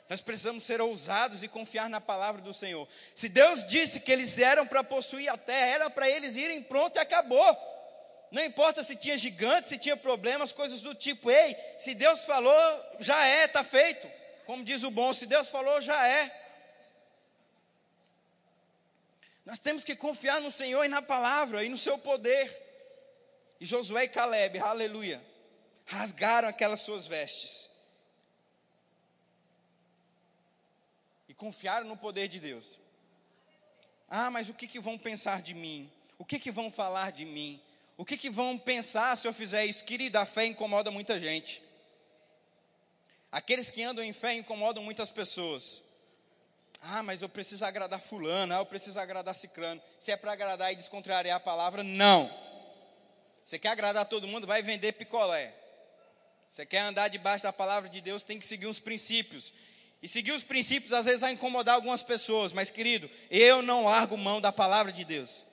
Nós 0.08 0.20
precisamos 0.20 0.62
ser 0.62 0.80
ousados 0.80 1.42
e 1.42 1.48
confiar 1.48 1.90
na 1.90 2.00
palavra 2.00 2.40
do 2.40 2.54
Senhor. 2.54 2.88
Se 3.14 3.28
Deus 3.28 3.66
disse 3.66 4.00
que 4.00 4.12
eles 4.12 4.38
eram 4.38 4.66
para 4.66 4.84
possuir 4.84 5.28
a 5.28 5.36
terra, 5.36 5.66
era 5.66 5.90
para 5.90 6.08
eles 6.08 6.36
irem 6.36 6.62
pronto 6.62 6.96
e 6.96 7.00
acabou. 7.00 7.56
Não 8.30 8.44
importa 8.44 8.84
se 8.84 8.94
tinha 8.94 9.18
gigantes, 9.18 9.70
se 9.70 9.78
tinha 9.78 9.96
problemas, 9.96 10.52
coisas 10.52 10.80
do 10.80 10.94
tipo. 10.94 11.30
Ei, 11.30 11.56
se 11.78 11.94
Deus 11.94 12.24
falou, 12.24 12.96
já 13.00 13.26
é, 13.26 13.44
está 13.46 13.64
feito. 13.64 14.08
Como 14.46 14.64
diz 14.64 14.84
o 14.84 14.90
bom, 14.90 15.12
se 15.12 15.26
Deus 15.26 15.48
falou, 15.48 15.80
já 15.80 16.06
é. 16.06 16.44
Nós 19.44 19.58
temos 19.58 19.82
que 19.82 19.96
confiar 19.96 20.40
no 20.40 20.52
Senhor 20.52 20.84
e 20.84 20.88
na 20.88 21.02
palavra 21.02 21.64
e 21.64 21.68
no 21.68 21.76
seu 21.76 21.98
poder. 21.98 22.67
E 23.60 23.66
Josué 23.66 24.04
e 24.04 24.08
Caleb, 24.08 24.58
aleluia, 24.58 25.24
rasgaram 25.84 26.48
aquelas 26.48 26.80
suas 26.80 27.06
vestes. 27.06 27.68
E 31.28 31.34
confiaram 31.34 31.86
no 31.86 31.96
poder 31.96 32.28
de 32.28 32.38
Deus. 32.38 32.78
Ah, 34.08 34.30
mas 34.30 34.48
o 34.48 34.54
que, 34.54 34.66
que 34.66 34.80
vão 34.80 34.96
pensar 34.96 35.42
de 35.42 35.54
mim? 35.54 35.90
O 36.16 36.24
que, 36.24 36.38
que 36.38 36.50
vão 36.50 36.70
falar 36.70 37.12
de 37.12 37.24
mim? 37.24 37.60
O 37.96 38.04
que, 38.04 38.16
que 38.16 38.30
vão 38.30 38.56
pensar 38.56 39.16
se 39.18 39.26
eu 39.26 39.32
fizer 39.32 39.66
isso? 39.66 39.84
Querida, 39.84 40.20
a 40.20 40.26
fé 40.26 40.46
incomoda 40.46 40.90
muita 40.90 41.18
gente. 41.18 41.62
Aqueles 43.30 43.70
que 43.70 43.82
andam 43.82 44.04
em 44.04 44.12
fé 44.12 44.34
incomodam 44.34 44.82
muitas 44.82 45.10
pessoas. 45.10 45.82
Ah, 46.80 47.02
mas 47.02 47.22
eu 47.22 47.28
preciso 47.28 47.64
agradar 47.64 48.00
fulano, 48.00 48.54
ah, 48.54 48.58
eu 48.58 48.66
preciso 48.66 48.98
agradar 48.98 49.34
ciclano. 49.34 49.82
Se 49.98 50.12
é 50.12 50.16
para 50.16 50.32
agradar 50.32 50.72
e 50.72 50.76
descontrariar 50.76 51.36
a 51.36 51.40
palavra, 51.40 51.82
não. 51.82 52.30
Você 53.48 53.58
quer 53.58 53.70
agradar 53.70 54.04
todo 54.04 54.28
mundo, 54.28 54.46
vai 54.46 54.60
vender 54.60 54.92
picolé. 54.92 55.54
Você 56.50 56.66
quer 56.66 56.80
andar 56.80 57.08
debaixo 57.08 57.44
da 57.44 57.52
palavra 57.52 57.88
de 57.88 57.98
Deus, 57.98 58.22
tem 58.22 58.38
que 58.38 58.46
seguir 58.46 58.66
os 58.66 58.78
princípios. 58.78 59.54
E 60.02 60.06
seguir 60.06 60.32
os 60.32 60.42
princípios 60.42 60.92
às 60.92 61.06
vezes 61.06 61.22
vai 61.22 61.32
incomodar 61.32 61.76
algumas 61.76 62.02
pessoas, 62.02 62.52
mas 62.52 62.70
querido, 62.70 63.10
eu 63.30 63.62
não 63.62 63.86
largo 63.86 64.18
mão 64.18 64.38
da 64.38 64.52
palavra 64.52 64.92
de 64.92 65.02
Deus. 65.02 65.46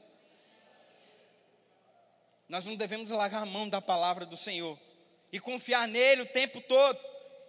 Nós 2.50 2.66
não 2.66 2.76
devemos 2.76 3.12
largar 3.12 3.44
a 3.44 3.46
mão 3.46 3.70
da 3.70 3.80
palavra 3.80 4.26
do 4.26 4.36
Senhor 4.36 4.78
e 5.32 5.40
confiar 5.40 5.88
nele 5.88 6.24
o 6.24 6.26
tempo 6.26 6.60
todo. 6.60 7.00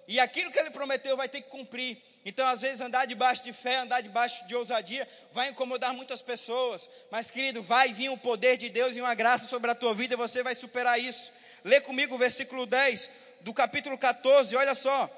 E 0.09 0.20
aquilo 0.20 0.50
que 0.50 0.59
ele 0.59 0.70
prometeu 0.70 1.16
vai 1.16 1.28
ter 1.28 1.40
que 1.40 1.50
cumprir. 1.50 1.98
Então, 2.24 2.46
às 2.46 2.61
vezes, 2.61 2.80
andar 2.80 3.07
debaixo 3.07 3.44
de 3.44 3.52
fé, 3.52 3.76
andar 3.76 4.00
debaixo 4.00 4.46
de 4.46 4.54
ousadia, 4.54 5.09
vai 5.32 5.48
incomodar 5.48 5.92
muitas 5.94 6.20
pessoas. 6.20 6.88
Mas, 7.11 7.30
querido, 7.30 7.62
vai 7.62 7.92
vir 7.92 8.09
o 8.09 8.18
poder 8.18 8.57
de 8.57 8.68
Deus 8.68 8.96
e 8.96 9.00
uma 9.00 9.14
graça 9.14 9.46
sobre 9.46 9.70
a 9.70 9.74
tua 9.74 9.94
vida 9.94 10.14
e 10.14 10.16
você 10.16 10.42
vai 10.42 10.54
superar 10.54 10.98
isso. 11.00 11.32
Lê 11.64 11.80
comigo 11.80 12.14
o 12.14 12.18
versículo 12.18 12.66
10 12.66 13.11
do 13.42 13.54
capítulo 13.54 13.96
14, 13.96 14.57
olha 14.57 14.74
só. 14.74 15.11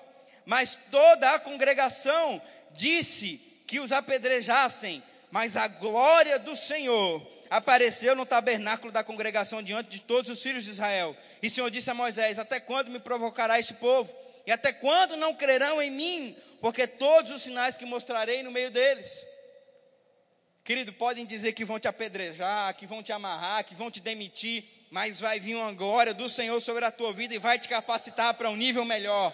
Mas 0.45 0.79
toda 0.91 1.35
a 1.35 1.39
congregação 1.39 2.41
disse 2.73 3.41
que 3.67 3.81
os 3.81 3.93
apedrejassem, 3.93 5.03
mas 5.31 5.57
a 5.57 5.69
glória 5.69 6.39
do 6.39 6.57
Senhor 6.57 7.27
apareceu 7.51 8.15
no 8.15 8.27
tabernáculo 8.27 8.93
da 8.93 9.05
congregação 9.05 9.63
diante 9.63 9.91
de 9.91 10.01
todos 10.01 10.31
os 10.31 10.43
filhos 10.43 10.65
de 10.65 10.71
Israel. 10.71 11.17
E 11.43 11.49
o 11.49 11.51
Senhor 11.51 11.71
disse 11.71 11.91
a 11.91 11.95
Moisés: 11.95 12.39
Até 12.39 12.61
quando 12.61 12.91
me 12.91 12.99
provocará 12.99 13.59
este 13.59 13.75
povo? 13.75 14.15
E 14.49 14.53
até 14.53 14.73
quando 14.73 15.17
não 15.17 15.35
crerão 15.35 15.81
em 15.81 15.91
mim? 15.91 16.37
Porque 16.61 16.87
todos 16.87 17.31
os 17.31 17.43
sinais 17.43 17.77
que 17.77 17.85
mostrarei 17.85 18.43
no 18.43 18.51
meio 18.51 18.71
deles. 18.71 19.25
Querido, 20.65 20.93
podem 20.93 21.27
dizer 21.27 21.53
que 21.53 21.65
vão 21.65 21.79
te 21.79 21.87
apedrejar, 21.87 22.75
que 22.75 22.87
vão 22.87 23.03
te 23.03 23.13
amarrar, 23.13 23.63
que 23.63 23.75
vão 23.75 23.91
te 23.91 24.01
demitir, 24.01 24.65
mas 24.91 25.21
vai 25.21 25.39
vir 25.39 25.55
uma 25.55 25.73
glória 25.73 26.15
do 26.15 26.29
Senhor 26.29 26.61
sobre 26.61 26.85
a 26.85 26.91
tua 26.91 27.13
vida 27.13 27.35
e 27.35 27.39
vai 27.39 27.59
te 27.59 27.69
capacitar 27.69 28.35
para 28.35 28.51
um 28.51 28.57
nível 28.57 28.85
melhor. 28.85 29.33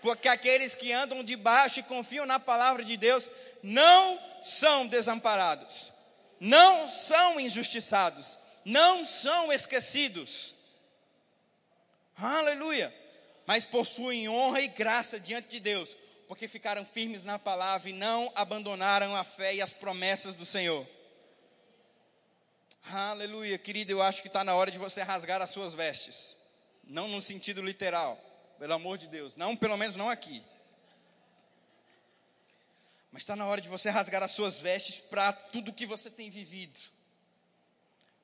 Porque 0.00 0.28
aqueles 0.28 0.74
que 0.74 0.92
andam 0.92 1.24
debaixo 1.24 1.80
e 1.80 1.82
confiam 1.82 2.24
na 2.24 2.38
palavra 2.38 2.84
de 2.84 2.96
Deus 2.96 3.28
não 3.62 4.18
são 4.42 4.86
desamparados 4.86 5.92
não 6.40 6.88
são 6.88 7.40
injustiçados, 7.40 8.38
não 8.64 9.06
são 9.06 9.52
esquecidos. 9.52 10.54
Aleluia! 12.16 12.92
Mas 13.46 13.64
possuem 13.64 14.28
honra 14.28 14.60
e 14.60 14.68
graça 14.68 15.20
diante 15.20 15.48
de 15.48 15.60
Deus, 15.60 15.96
porque 16.26 16.48
ficaram 16.48 16.84
firmes 16.84 17.24
na 17.24 17.38
palavra 17.38 17.88
e 17.88 17.92
não 17.92 18.30
abandonaram 18.34 19.14
a 19.14 19.22
fé 19.24 19.54
e 19.54 19.62
as 19.62 19.72
promessas 19.72 20.34
do 20.34 20.44
Senhor. 20.44 20.86
Aleluia, 22.88 23.58
querido, 23.58 23.92
eu 23.92 24.02
acho 24.02 24.22
que 24.22 24.28
está 24.28 24.44
na 24.44 24.54
hora 24.54 24.70
de 24.70 24.78
você 24.78 25.02
rasgar 25.02 25.42
as 25.42 25.50
suas 25.50 25.74
vestes, 25.74 26.36
não 26.84 27.08
no 27.08 27.20
sentido 27.20 27.60
literal, 27.60 28.16
pelo 28.58 28.74
amor 28.74 28.96
de 28.98 29.08
Deus, 29.08 29.36
não, 29.36 29.56
pelo 29.56 29.76
menos 29.76 29.96
não 29.96 30.08
aqui. 30.08 30.42
Mas 33.10 33.22
está 33.22 33.34
na 33.34 33.46
hora 33.46 33.60
de 33.60 33.68
você 33.68 33.90
rasgar 33.90 34.22
as 34.22 34.32
suas 34.32 34.60
vestes 34.60 34.96
para 34.96 35.32
tudo 35.32 35.72
que 35.72 35.86
você 35.86 36.10
tem 36.10 36.30
vivido. 36.30 36.78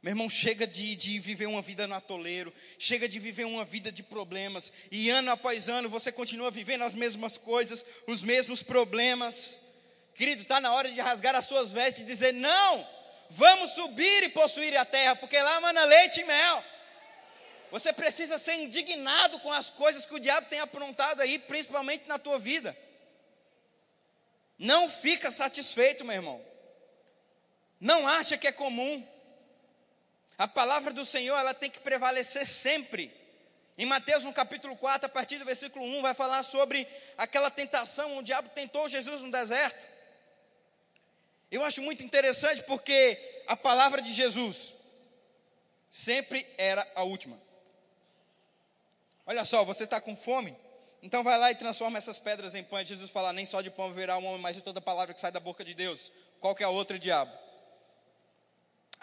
Meu 0.02 0.10
irmão, 0.10 0.28
chega 0.28 0.66
de, 0.66 0.96
de 0.96 1.20
viver 1.20 1.46
uma 1.46 1.62
vida 1.62 1.86
no 1.86 1.94
atoleiro, 1.94 2.52
chega 2.76 3.08
de 3.08 3.20
viver 3.20 3.44
uma 3.44 3.64
vida 3.64 3.92
de 3.92 4.02
problemas, 4.02 4.72
e 4.90 5.08
ano 5.08 5.30
após 5.30 5.68
ano 5.68 5.88
você 5.88 6.10
continua 6.10 6.50
vivendo 6.50 6.82
as 6.82 6.92
mesmas 6.92 7.38
coisas, 7.38 7.86
os 8.08 8.20
mesmos 8.20 8.64
problemas. 8.64 9.60
Querido, 10.12 10.42
está 10.42 10.58
na 10.58 10.74
hora 10.74 10.90
de 10.90 11.00
rasgar 11.00 11.36
as 11.36 11.46
suas 11.46 11.70
vestes 11.70 12.02
e 12.02 12.06
dizer: 12.06 12.32
não, 12.32 12.88
vamos 13.30 13.70
subir 13.70 14.24
e 14.24 14.28
possuir 14.30 14.76
a 14.76 14.84
terra, 14.84 15.14
porque 15.14 15.40
lá 15.40 15.60
mana 15.60 15.84
leite 15.84 16.20
e 16.20 16.24
mel. 16.24 16.64
Você 17.70 17.92
precisa 17.92 18.38
ser 18.38 18.54
indignado 18.54 19.38
com 19.38 19.52
as 19.52 19.70
coisas 19.70 20.04
que 20.04 20.14
o 20.16 20.20
diabo 20.20 20.48
tem 20.50 20.58
aprontado 20.58 21.20
aí, 21.20 21.38
principalmente 21.38 22.08
na 22.08 22.18
tua 22.18 22.40
vida. 22.40 22.76
Não 24.58 24.90
fica 24.90 25.30
satisfeito, 25.30 26.04
meu 26.04 26.16
irmão. 26.16 26.44
Não 27.80 28.06
acha 28.06 28.36
que 28.36 28.48
é 28.48 28.52
comum. 28.52 29.11
A 30.38 30.48
palavra 30.48 30.92
do 30.92 31.04
Senhor, 31.04 31.36
ela 31.36 31.54
tem 31.54 31.70
que 31.70 31.80
prevalecer 31.80 32.46
sempre. 32.46 33.12
Em 33.76 33.86
Mateus, 33.86 34.24
no 34.24 34.32
capítulo 34.32 34.76
4, 34.76 35.06
a 35.06 35.08
partir 35.08 35.38
do 35.38 35.44
versículo 35.44 35.84
1, 35.84 36.02
vai 36.02 36.14
falar 36.14 36.42
sobre 36.42 36.86
aquela 37.16 37.50
tentação, 37.50 38.18
o 38.18 38.22
diabo 38.22 38.48
tentou 38.50 38.88
Jesus 38.88 39.20
no 39.22 39.30
deserto. 39.30 39.86
Eu 41.50 41.64
acho 41.64 41.82
muito 41.82 42.02
interessante 42.02 42.62
porque 42.62 43.18
a 43.46 43.56
palavra 43.56 44.00
de 44.00 44.12
Jesus 44.12 44.74
sempre 45.90 46.46
era 46.56 46.86
a 46.94 47.02
última. 47.02 47.38
Olha 49.26 49.44
só, 49.44 49.64
você 49.64 49.84
está 49.84 50.00
com 50.00 50.16
fome? 50.16 50.56
Então 51.02 51.22
vai 51.22 51.38
lá 51.38 51.50
e 51.50 51.54
transforma 51.54 51.98
essas 51.98 52.18
pedras 52.18 52.54
em 52.54 52.62
pães. 52.62 52.88
Jesus 52.88 53.10
fala: 53.10 53.32
nem 53.32 53.44
só 53.44 53.60
de 53.60 53.70
pão 53.70 53.88
viverá 53.88 54.16
um 54.16 54.24
homem, 54.24 54.40
mas 54.40 54.56
de 54.56 54.62
toda 54.62 54.80
palavra 54.80 55.12
que 55.12 55.20
sai 55.20 55.32
da 55.32 55.40
boca 55.40 55.64
de 55.64 55.74
Deus. 55.74 56.12
Qual 56.40 56.54
que 56.54 56.62
é 56.62 56.66
a 56.66 56.70
outra, 56.70 56.98
diabo? 56.98 57.32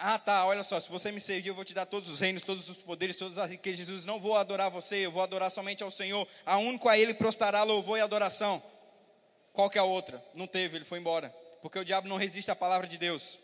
Ah, 0.02 0.18
tá, 0.18 0.46
olha 0.46 0.64
só, 0.64 0.80
se 0.80 0.90
você 0.90 1.12
me 1.12 1.20
servir, 1.20 1.50
eu 1.50 1.56
vou 1.56 1.66
te 1.66 1.74
dar 1.74 1.86
todos 1.86 2.10
os 2.10 2.22
reinos, 2.22 2.42
todos 2.42 2.70
os 2.70 2.78
poderes, 2.78 3.18
todas 3.18 3.38
as 3.38 3.52
riquezas. 3.52 3.80
Jesus, 3.80 4.06
não 4.06 4.18
vou 4.18 4.38
adorar 4.38 4.70
você, 4.70 5.06
eu 5.06 5.12
vou 5.12 5.22
adorar 5.22 5.52
somente 5.52 5.84
ao 5.84 5.92
Senhor. 5.92 6.26
A 6.46 6.58
único 6.58 6.88
a 6.88 6.98
Ele 6.98 7.14
prostará 7.14 7.64
louvor 7.64 7.98
e 7.98 8.02
adoração. 8.02 8.64
Qual 9.52 9.70
que 9.70 9.78
é 9.78 9.82
a 9.82 9.84
outra? 9.84 10.24
Não 10.34 10.48
teve, 10.48 10.78
ele 10.78 10.86
foi 10.86 11.00
embora. 11.00 11.30
Porque 11.62 11.78
o 11.78 11.84
diabo 11.84 12.08
não 12.08 12.16
resiste 12.16 12.50
à 12.50 12.56
palavra 12.56 12.88
de 12.88 12.98
Deus. 12.98 13.38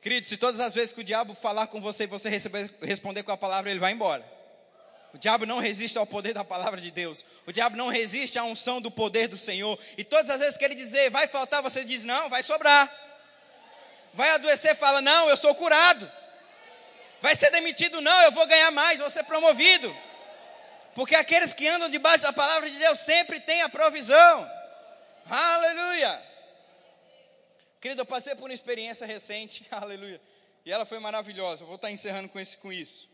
Querido, 0.00 0.26
se 0.26 0.36
todas 0.36 0.58
as 0.60 0.74
vezes 0.74 0.92
que 0.92 1.00
o 1.00 1.04
diabo 1.04 1.32
falar 1.34 1.68
com 1.68 1.80
você 1.80 2.04
e 2.04 2.08
você 2.08 2.28
receber, 2.28 2.68
responder 2.82 3.22
com 3.22 3.30
a 3.30 3.36
palavra, 3.36 3.70
ele 3.70 3.78
vai 3.78 3.92
embora. 3.92 4.24
O 5.14 5.18
diabo 5.18 5.46
não 5.46 5.60
resiste 5.60 5.96
ao 5.96 6.06
poder 6.06 6.34
da 6.34 6.44
palavra 6.44 6.80
de 6.80 6.90
Deus. 6.90 7.24
O 7.46 7.52
diabo 7.52 7.76
não 7.76 7.88
resiste 7.88 8.36
à 8.36 8.42
unção 8.42 8.80
do 8.80 8.90
poder 8.90 9.28
do 9.28 9.38
Senhor. 9.38 9.78
E 9.96 10.02
todas 10.02 10.28
as 10.28 10.40
vezes 10.40 10.56
que 10.56 10.64
ele 10.64 10.74
dizer 10.74 11.08
vai 11.10 11.28
faltar, 11.28 11.62
você 11.62 11.84
diz 11.84 12.04
não, 12.04 12.28
vai 12.28 12.42
sobrar. 12.42 12.92
Vai 14.16 14.30
adoecer, 14.30 14.74
fala 14.74 15.02
não, 15.02 15.28
eu 15.28 15.36
sou 15.36 15.54
curado. 15.54 16.10
Vai 17.20 17.36
ser 17.36 17.50
demitido, 17.50 18.00
não, 18.00 18.22
eu 18.22 18.32
vou 18.32 18.46
ganhar 18.46 18.70
mais, 18.70 18.98
vou 18.98 19.10
ser 19.10 19.24
promovido. 19.24 19.94
Porque 20.94 21.14
aqueles 21.14 21.52
que 21.52 21.68
andam 21.68 21.90
debaixo 21.90 22.24
da 22.24 22.32
palavra 22.32 22.70
de 22.70 22.78
Deus 22.78 22.98
sempre 22.98 23.38
têm 23.38 23.60
a 23.60 23.68
provisão. 23.68 24.50
Aleluia. 25.28 26.22
Querido, 27.78 28.00
eu 28.00 28.06
passei 28.06 28.34
por 28.34 28.44
uma 28.44 28.54
experiência 28.54 29.06
recente, 29.06 29.66
aleluia. 29.70 30.20
E 30.64 30.72
ela 30.72 30.86
foi 30.86 30.98
maravilhosa. 30.98 31.62
Eu 31.62 31.66
vou 31.66 31.76
estar 31.76 31.90
encerrando 31.90 32.30
com, 32.30 32.40
esse, 32.40 32.56
com 32.56 32.72
isso. 32.72 33.10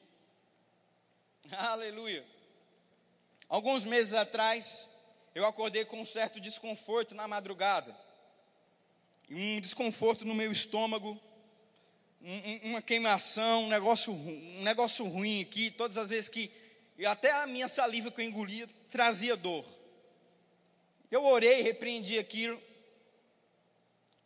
Aleluia. 1.51 2.25
Alguns 3.49 3.83
meses 3.83 4.15
atrás, 4.15 4.89
eu 5.35 5.45
acordei 5.45 5.85
com 5.85 6.01
um 6.01 6.07
certo 6.07 6.39
desconforto 6.39 7.13
na 7.13 7.27
madrugada. 7.27 7.93
Um 9.31 9.61
desconforto 9.61 10.25
no 10.25 10.35
meu 10.35 10.53
estômago, 10.53 11.21
um, 12.21 12.71
uma 12.71 12.83
queimação, 12.83 13.65
um 13.65 13.69
negócio, 13.69 14.13
um 14.13 14.63
negócio 14.63 15.07
ruim 15.07 15.43
aqui. 15.43 15.71
Todas 15.71 15.99
as 15.99 16.11
vezes 16.11 16.29
que. 16.29 16.51
Até 17.07 17.33
a 17.33 17.47
minha 17.47 17.69
saliva 17.69 18.11
que 18.11 18.21
eu 18.21 18.25
engolia 18.25 18.69
trazia 18.91 19.37
dor. 19.37 19.65
Eu 21.11 21.25
orei, 21.25 21.63
repreendi 21.63 22.19
aquilo. 22.19 22.61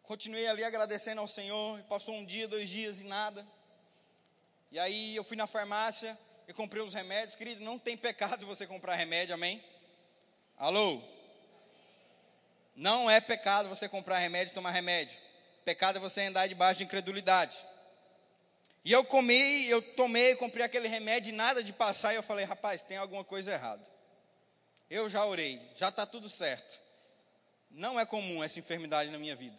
Continuei 0.03 0.47
ali 0.47 0.65
agradecendo 0.65 1.21
ao 1.21 1.29
Senhor. 1.29 1.81
Passou 1.85 2.15
um 2.15 2.25
dia, 2.25 2.47
dois 2.47 2.69
dias 2.69 3.01
e 3.01 3.05
nada. 3.05 3.47
E 4.71 4.79
aí 4.79 5.17
eu 5.17 5.25
fui 5.25 5.37
na 5.37 5.47
farmácia 5.47 6.19
eu 6.47 6.55
comprei 6.55 6.83
os 6.83 6.95
remédios. 6.95 7.35
Querido, 7.35 7.65
não 7.65 7.79
tem 7.79 7.97
pecado 7.97 8.47
você 8.47 8.67
comprar 8.67 8.95
remédio, 8.95 9.35
amém? 9.35 9.63
Alô? 10.57 11.03
Não 12.77 13.11
é 13.11 13.21
pecado 13.21 13.71
você 13.71 13.89
comprar 13.89 14.19
remédio 14.19 14.53
e 14.53 14.55
tomar 14.55 14.71
remédio. 14.71 15.17
Pecado 15.65 15.97
é 15.97 16.01
você 16.01 16.21
andar 16.23 16.47
debaixo 16.47 16.79
de 16.79 16.85
incredulidade. 16.85 17.57
E 18.85 18.93
eu 18.93 19.03
comi, 19.03 19.67
eu 19.69 19.81
tomei, 19.95 20.37
comprei 20.37 20.65
aquele 20.65 20.87
remédio 20.87 21.31
e 21.31 21.33
nada 21.33 21.63
de 21.63 21.73
passar. 21.73 22.13
E 22.13 22.17
eu 22.17 22.23
falei, 22.23 22.45
rapaz, 22.45 22.83
tem 22.83 22.99
alguma 22.99 23.25
coisa 23.25 23.51
errada. 23.51 23.85
Eu 24.91 25.09
já 25.09 25.25
orei, 25.25 25.61
já 25.75 25.89
está 25.89 26.07
tudo 26.07 26.29
certo. 26.29 26.81
Não 27.71 27.99
é 27.99 28.07
comum 28.07 28.45
essa 28.45 28.61
enfermidade 28.61 29.11
na 29.11 29.19
minha 29.19 29.35
vida. 29.35 29.59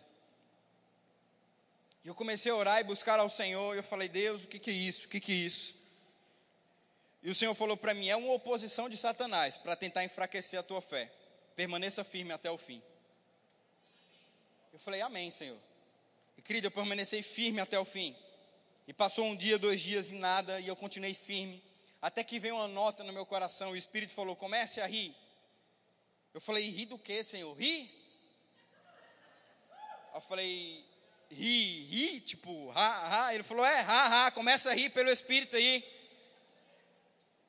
E 2.05 2.07
eu 2.07 2.15
comecei 2.15 2.51
a 2.51 2.55
orar 2.55 2.79
e 2.79 2.83
buscar 2.83 3.19
ao 3.19 3.29
Senhor. 3.29 3.75
E 3.75 3.79
eu 3.79 3.83
falei, 3.83 4.07
Deus, 4.07 4.43
o 4.43 4.47
que, 4.47 4.59
que 4.59 4.69
é 4.69 4.73
isso? 4.73 5.07
O 5.07 5.09
que, 5.09 5.19
que 5.19 5.31
é 5.31 5.35
isso? 5.35 5.75
E 7.21 7.29
o 7.29 7.35
Senhor 7.35 7.53
falou 7.55 7.75
para 7.75 7.93
mim: 7.93 8.07
é 8.07 8.15
uma 8.15 8.31
oposição 8.31 8.87
de 8.87 8.95
Satanás 8.95 9.57
para 9.57 9.75
tentar 9.75 10.05
enfraquecer 10.05 10.59
a 10.59 10.63
tua 10.63 10.81
fé. 10.81 11.11
Permaneça 11.55 12.03
firme 12.03 12.31
até 12.31 12.49
o 12.49 12.57
fim. 12.57 12.81
Eu 14.77 14.81
falei: 14.81 15.01
Amém, 15.01 15.31
Senhor. 15.31 15.57
E 16.37 16.41
querido, 16.43 16.67
eu 16.67 16.71
permaneci 16.71 17.23
firme 17.23 17.59
até 17.59 17.79
o 17.79 17.83
fim. 17.83 18.15
E 18.87 18.93
passou 18.93 19.25
um 19.25 19.35
dia, 19.35 19.57
dois 19.57 19.81
dias 19.81 20.11
e 20.11 20.15
nada, 20.15 20.59
e 20.59 20.67
eu 20.67 20.75
continuei 20.75 21.15
firme. 21.15 21.63
Até 21.99 22.23
que 22.23 22.37
veio 22.37 22.53
uma 22.53 22.67
nota 22.67 23.03
no 23.03 23.11
meu 23.11 23.25
coração, 23.25 23.71
o 23.71 23.75
Espírito 23.75 24.13
falou: 24.13 24.35
comece 24.35 24.79
a 24.79 24.85
rir. 24.85 25.15
Eu 26.31 26.39
falei: 26.39 26.69
rir 26.69 26.85
do 26.85 26.99
que, 26.99 27.23
Senhor? 27.23 27.51
Rir? 27.55 27.89
Eu 30.13 30.21
falei, 30.21 30.85
ri, 31.31 31.85
ri, 31.85 32.19
tipo, 32.19 32.71
ha, 32.75 33.25
ha. 33.25 33.33
Ele 33.33 33.43
falou, 33.43 33.65
é, 33.65 33.79
ha, 33.81 34.27
ha, 34.27 34.31
começa 34.31 34.69
a 34.69 34.75
rir 34.75 34.91
pelo 34.91 35.09
Espírito 35.09 35.55
aí. 35.55 35.83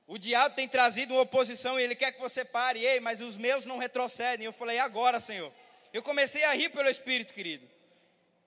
O 0.06 0.16
diabo 0.16 0.54
tem 0.54 0.66
trazido 0.66 1.12
uma 1.12 1.22
oposição 1.22 1.78
e 1.78 1.82
ele 1.82 1.94
quer 1.94 2.12
que 2.12 2.20
você 2.20 2.42
pare. 2.42 2.82
Ei, 2.82 3.00
mas 3.00 3.20
os 3.20 3.36
meus 3.36 3.66
não 3.66 3.76
retrocedem. 3.76 4.46
Eu 4.46 4.52
falei, 4.52 4.78
agora, 4.78 5.20
Senhor. 5.20 5.52
Eu 5.92 6.02
comecei 6.02 6.44
a 6.44 6.54
rir 6.54 6.68
pelo 6.70 6.88
Espírito, 6.88 7.32
querido. 7.32 7.68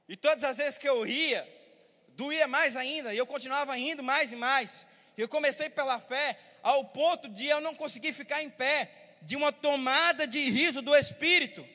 E 0.08 0.16
todas 0.16 0.44
as 0.44 0.58
vezes 0.58 0.78
que 0.78 0.88
eu 0.88 1.02
ria, 1.02 1.48
doía 2.10 2.48
mais 2.48 2.76
ainda. 2.76 3.14
E 3.14 3.18
eu 3.18 3.26
continuava 3.26 3.76
rindo 3.76 4.04
mais 4.04 4.32
e 4.32 4.36
mais. 4.36 4.86
Eu 5.18 5.28
comecei 5.28 5.70
pela 5.70 6.00
fé, 6.00 6.38
ao 6.62 6.86
ponto 6.86 7.28
de 7.30 7.46
eu 7.48 7.62
não 7.62 7.76
conseguir 7.76 8.14
ficar 8.14 8.42
em 8.42 8.50
pé, 8.50 8.90
de 9.22 9.36
uma 9.36 9.52
tomada 9.52 10.26
de 10.28 10.40
riso 10.50 10.82
do 10.82 10.96
Espírito. 10.96 11.68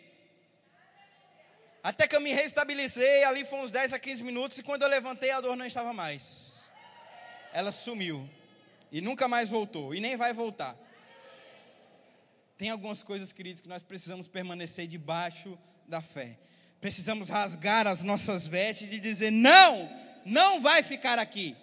Até 1.82 2.08
que 2.08 2.16
eu 2.16 2.20
me 2.20 2.32
restabilizei, 2.32 3.24
ali 3.24 3.44
foi 3.44 3.60
uns 3.60 3.70
10 3.70 3.92
a 3.92 3.98
15 3.98 4.24
minutos, 4.24 4.58
e 4.58 4.62
quando 4.62 4.82
eu 4.82 4.88
levantei, 4.88 5.30
a 5.30 5.40
dor 5.40 5.56
não 5.56 5.64
estava 5.64 5.92
mais. 5.92 6.68
Ela 7.52 7.70
sumiu. 7.70 8.28
E 8.90 9.00
nunca 9.00 9.28
mais 9.28 9.48
voltou. 9.48 9.94
E 9.94 10.00
nem 10.00 10.16
vai 10.16 10.32
voltar. 10.32 10.76
Tem 12.56 12.70
algumas 12.70 13.02
coisas, 13.02 13.32
queridos, 13.32 13.60
que 13.60 13.68
nós 13.68 13.82
precisamos 13.82 14.26
permanecer 14.26 14.86
debaixo 14.86 15.58
da 15.86 16.00
fé. 16.00 16.38
Precisamos 16.80 17.28
rasgar 17.28 17.86
as 17.86 18.02
nossas 18.02 18.46
vestes 18.46 18.90
e 18.92 18.98
dizer: 18.98 19.30
não, 19.30 19.90
não 20.24 20.60
vai 20.60 20.82
ficar 20.82 21.18
aqui. 21.18 21.54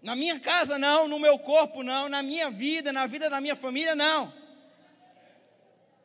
Na 0.00 0.14
minha 0.14 0.38
casa, 0.38 0.78
não. 0.78 1.08
No 1.08 1.18
meu 1.18 1.38
corpo, 1.38 1.82
não. 1.82 2.08
Na 2.08 2.22
minha 2.22 2.50
vida, 2.50 2.92
na 2.92 3.06
vida 3.06 3.28
da 3.28 3.40
minha 3.40 3.56
família, 3.56 3.96
não. 3.96 4.32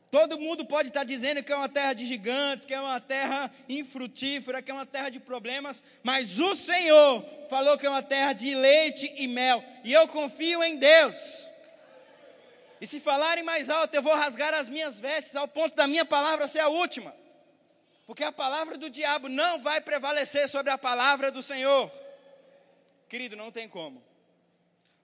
Todo 0.09 0.39
mundo 0.39 0.65
pode 0.65 0.89
estar 0.89 1.05
dizendo 1.05 1.41
que 1.41 1.53
é 1.53 1.55
uma 1.55 1.69
terra 1.69 1.93
de 1.93 2.05
gigantes, 2.05 2.65
que 2.65 2.73
é 2.73 2.81
uma 2.81 2.99
terra 2.99 3.49
infrutífera, 3.69 4.61
que 4.61 4.69
é 4.69 4.73
uma 4.73 4.85
terra 4.85 5.09
de 5.09 5.21
problemas, 5.21 5.81
mas 6.03 6.37
o 6.37 6.53
Senhor 6.53 7.23
falou 7.49 7.77
que 7.77 7.85
é 7.85 7.89
uma 7.89 8.03
terra 8.03 8.33
de 8.33 8.53
leite 8.53 9.13
e 9.15 9.25
mel, 9.29 9.63
e 9.85 9.93
eu 9.93 10.09
confio 10.09 10.61
em 10.61 10.75
Deus. 10.75 11.49
E 12.81 12.87
se 12.87 12.99
falarem 12.99 13.43
mais 13.43 13.69
alto, 13.69 13.93
eu 13.95 14.01
vou 14.01 14.15
rasgar 14.15 14.53
as 14.55 14.67
minhas 14.67 14.99
vestes 14.99 15.35
ao 15.35 15.47
ponto 15.47 15.75
da 15.75 15.87
minha 15.87 16.03
palavra 16.03 16.47
ser 16.47 16.59
a 16.59 16.67
última. 16.67 17.15
Porque 18.07 18.23
a 18.23 18.31
palavra 18.31 18.77
do 18.77 18.89
diabo 18.89 19.29
não 19.29 19.61
vai 19.61 19.79
prevalecer 19.79 20.49
sobre 20.49 20.71
a 20.71 20.77
palavra 20.77 21.31
do 21.31 21.41
Senhor. 21.41 21.89
Querido, 23.07 23.35
não 23.35 23.51
tem 23.51 23.69
como. 23.69 24.03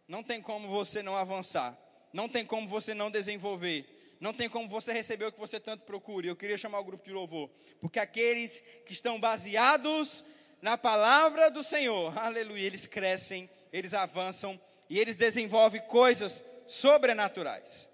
Não 0.07 0.23
tem 0.23 0.41
como 0.41 0.67
você 0.67 1.03
não 1.03 1.15
avançar. 1.15 1.77
Não 2.11 2.27
tem 2.27 2.43
como 2.43 2.67
você 2.67 2.93
não 2.93 3.11
desenvolver 3.11 3.97
não 4.19 4.33
tem 4.33 4.49
como 4.49 4.67
você 4.67 4.91
receber 4.91 5.25
o 5.25 5.31
que 5.31 5.39
você 5.39 5.59
tanto 5.59 5.83
procura. 5.83 6.27
Eu 6.27 6.35
queria 6.35 6.57
chamar 6.57 6.79
o 6.79 6.83
grupo 6.83 7.05
de 7.05 7.11
louvor, 7.11 7.49
porque 7.79 7.99
aqueles 7.99 8.63
que 8.85 8.93
estão 8.93 9.19
baseados 9.19 10.23
na 10.61 10.77
palavra 10.77 11.51
do 11.51 11.63
Senhor, 11.63 12.17
aleluia, 12.17 12.65
eles 12.65 12.87
crescem, 12.87 13.49
eles 13.71 13.93
avançam 13.93 14.59
e 14.89 14.99
eles 14.99 15.15
desenvolvem 15.15 15.81
coisas 15.81 16.43
sobrenaturais. 16.67 17.89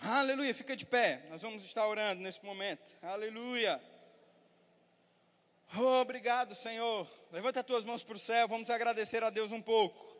Aleluia, 0.00 0.54
fica 0.54 0.76
de 0.76 0.84
pé. 0.84 1.24
Nós 1.30 1.42
vamos 1.42 1.64
estar 1.64 1.86
orando 1.86 2.22
nesse 2.22 2.44
momento. 2.44 2.82
Aleluia. 3.02 3.80
Oh, 5.76 6.00
obrigado, 6.00 6.54
Senhor. 6.54 7.06
Levanta 7.30 7.60
as 7.60 7.66
tuas 7.66 7.84
mãos 7.84 8.02
para 8.02 8.16
o 8.16 8.18
céu. 8.18 8.48
Vamos 8.48 8.70
agradecer 8.70 9.22
a 9.22 9.30
Deus 9.30 9.52
um 9.52 9.60
pouco. 9.60 10.16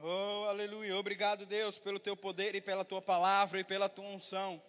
Oh, 0.00 0.44
aleluia. 0.48 0.96
Obrigado, 0.96 1.46
Deus, 1.46 1.78
pelo 1.78 1.98
teu 1.98 2.16
poder 2.16 2.54
e 2.54 2.60
pela 2.60 2.84
tua 2.84 3.02
palavra 3.02 3.58
e 3.58 3.64
pela 3.64 3.88
tua 3.88 4.04
unção. 4.04 4.62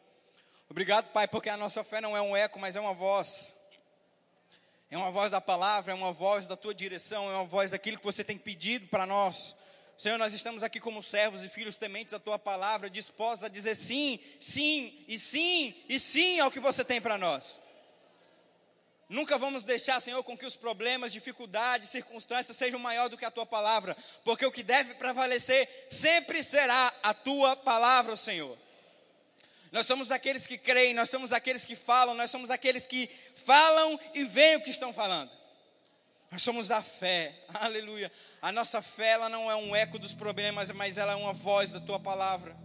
Obrigado, 0.69 1.11
Pai, 1.11 1.27
porque 1.27 1.49
a 1.49 1.57
nossa 1.57 1.83
fé 1.83 1.99
não 1.99 2.15
é 2.15 2.21
um 2.21 2.35
eco, 2.35 2.59
mas 2.59 2.75
é 2.75 2.79
uma 2.79 2.93
voz. 2.93 3.58
É 4.91 4.97
uma 4.97 5.11
voz 5.11 5.29
da 5.29 5.39
palavra, 5.39 5.91
é 5.91 5.95
uma 5.95 6.11
voz 6.11 6.47
da 6.47 6.55
tua 6.55 6.73
direção, 6.73 7.29
é 7.29 7.35
uma 7.35 7.45
voz 7.45 7.71
daquilo 7.71 7.99
que 7.99 8.03
você 8.03 8.23
tem 8.23 8.37
pedido 8.37 8.87
para 8.87 9.05
nós. 9.05 9.55
Senhor, 9.95 10.17
nós 10.17 10.33
estamos 10.33 10.63
aqui 10.63 10.79
como 10.79 11.03
servos 11.03 11.43
e 11.43 11.49
filhos 11.49 11.77
tementes 11.77 12.13
à 12.13 12.19
tua 12.19 12.39
palavra, 12.39 12.89
dispostos 12.89 13.43
a 13.43 13.49
dizer 13.49 13.75
sim, 13.75 14.19
sim 14.39 15.05
e 15.07 15.19
sim 15.19 15.75
e 15.87 15.99
sim 15.99 16.39
ao 16.39 16.49
que 16.49 16.59
você 16.59 16.83
tem 16.83 16.99
para 16.99 17.17
nós. 17.17 17.59
Nunca 19.09 19.37
vamos 19.37 19.63
deixar, 19.63 19.99
Senhor, 19.99 20.23
com 20.23 20.37
que 20.37 20.45
os 20.45 20.55
problemas, 20.55 21.11
dificuldades, 21.11 21.89
circunstâncias 21.89 22.55
sejam 22.55 22.79
maior 22.79 23.09
do 23.09 23.17
que 23.17 23.25
a 23.25 23.31
tua 23.31 23.45
palavra, 23.45 23.97
porque 24.23 24.45
o 24.45 24.51
que 24.51 24.63
deve 24.63 24.93
prevalecer 24.95 25.67
sempre 25.91 26.43
será 26.43 26.93
a 27.03 27.13
tua 27.13 27.55
palavra, 27.55 28.15
Senhor. 28.15 28.57
Nós 29.71 29.85
somos 29.85 30.09
aqueles 30.11 30.47
que 30.47 30.57
creem, 30.57 30.93
nós 30.93 31.09
somos 31.09 31.31
aqueles 31.31 31.65
que 31.65 31.75
falam, 31.75 32.15
nós 32.15 32.31
somos 32.31 32.49
aqueles 32.49 32.87
que 32.87 33.09
falam 33.45 33.99
e 34.13 34.23
veem 34.23 34.57
o 34.57 34.61
que 34.61 34.71
estão 34.71 34.91
falando. 34.91 35.31
Nós 36.31 36.41
somos 36.41 36.67
da 36.67 36.81
fé, 36.81 37.35
aleluia. 37.55 38.11
A 38.41 38.51
nossa 38.51 38.81
fé 38.81 39.09
ela 39.09 39.29
não 39.29 39.49
é 39.49 39.55
um 39.55 39.75
eco 39.75 39.99
dos 39.99 40.13
problemas, 40.13 40.71
mas 40.71 40.97
ela 40.97 41.13
é 41.13 41.15
uma 41.15 41.33
voz 41.33 41.71
da 41.71 41.79
tua 41.79 41.99
palavra. 41.99 42.55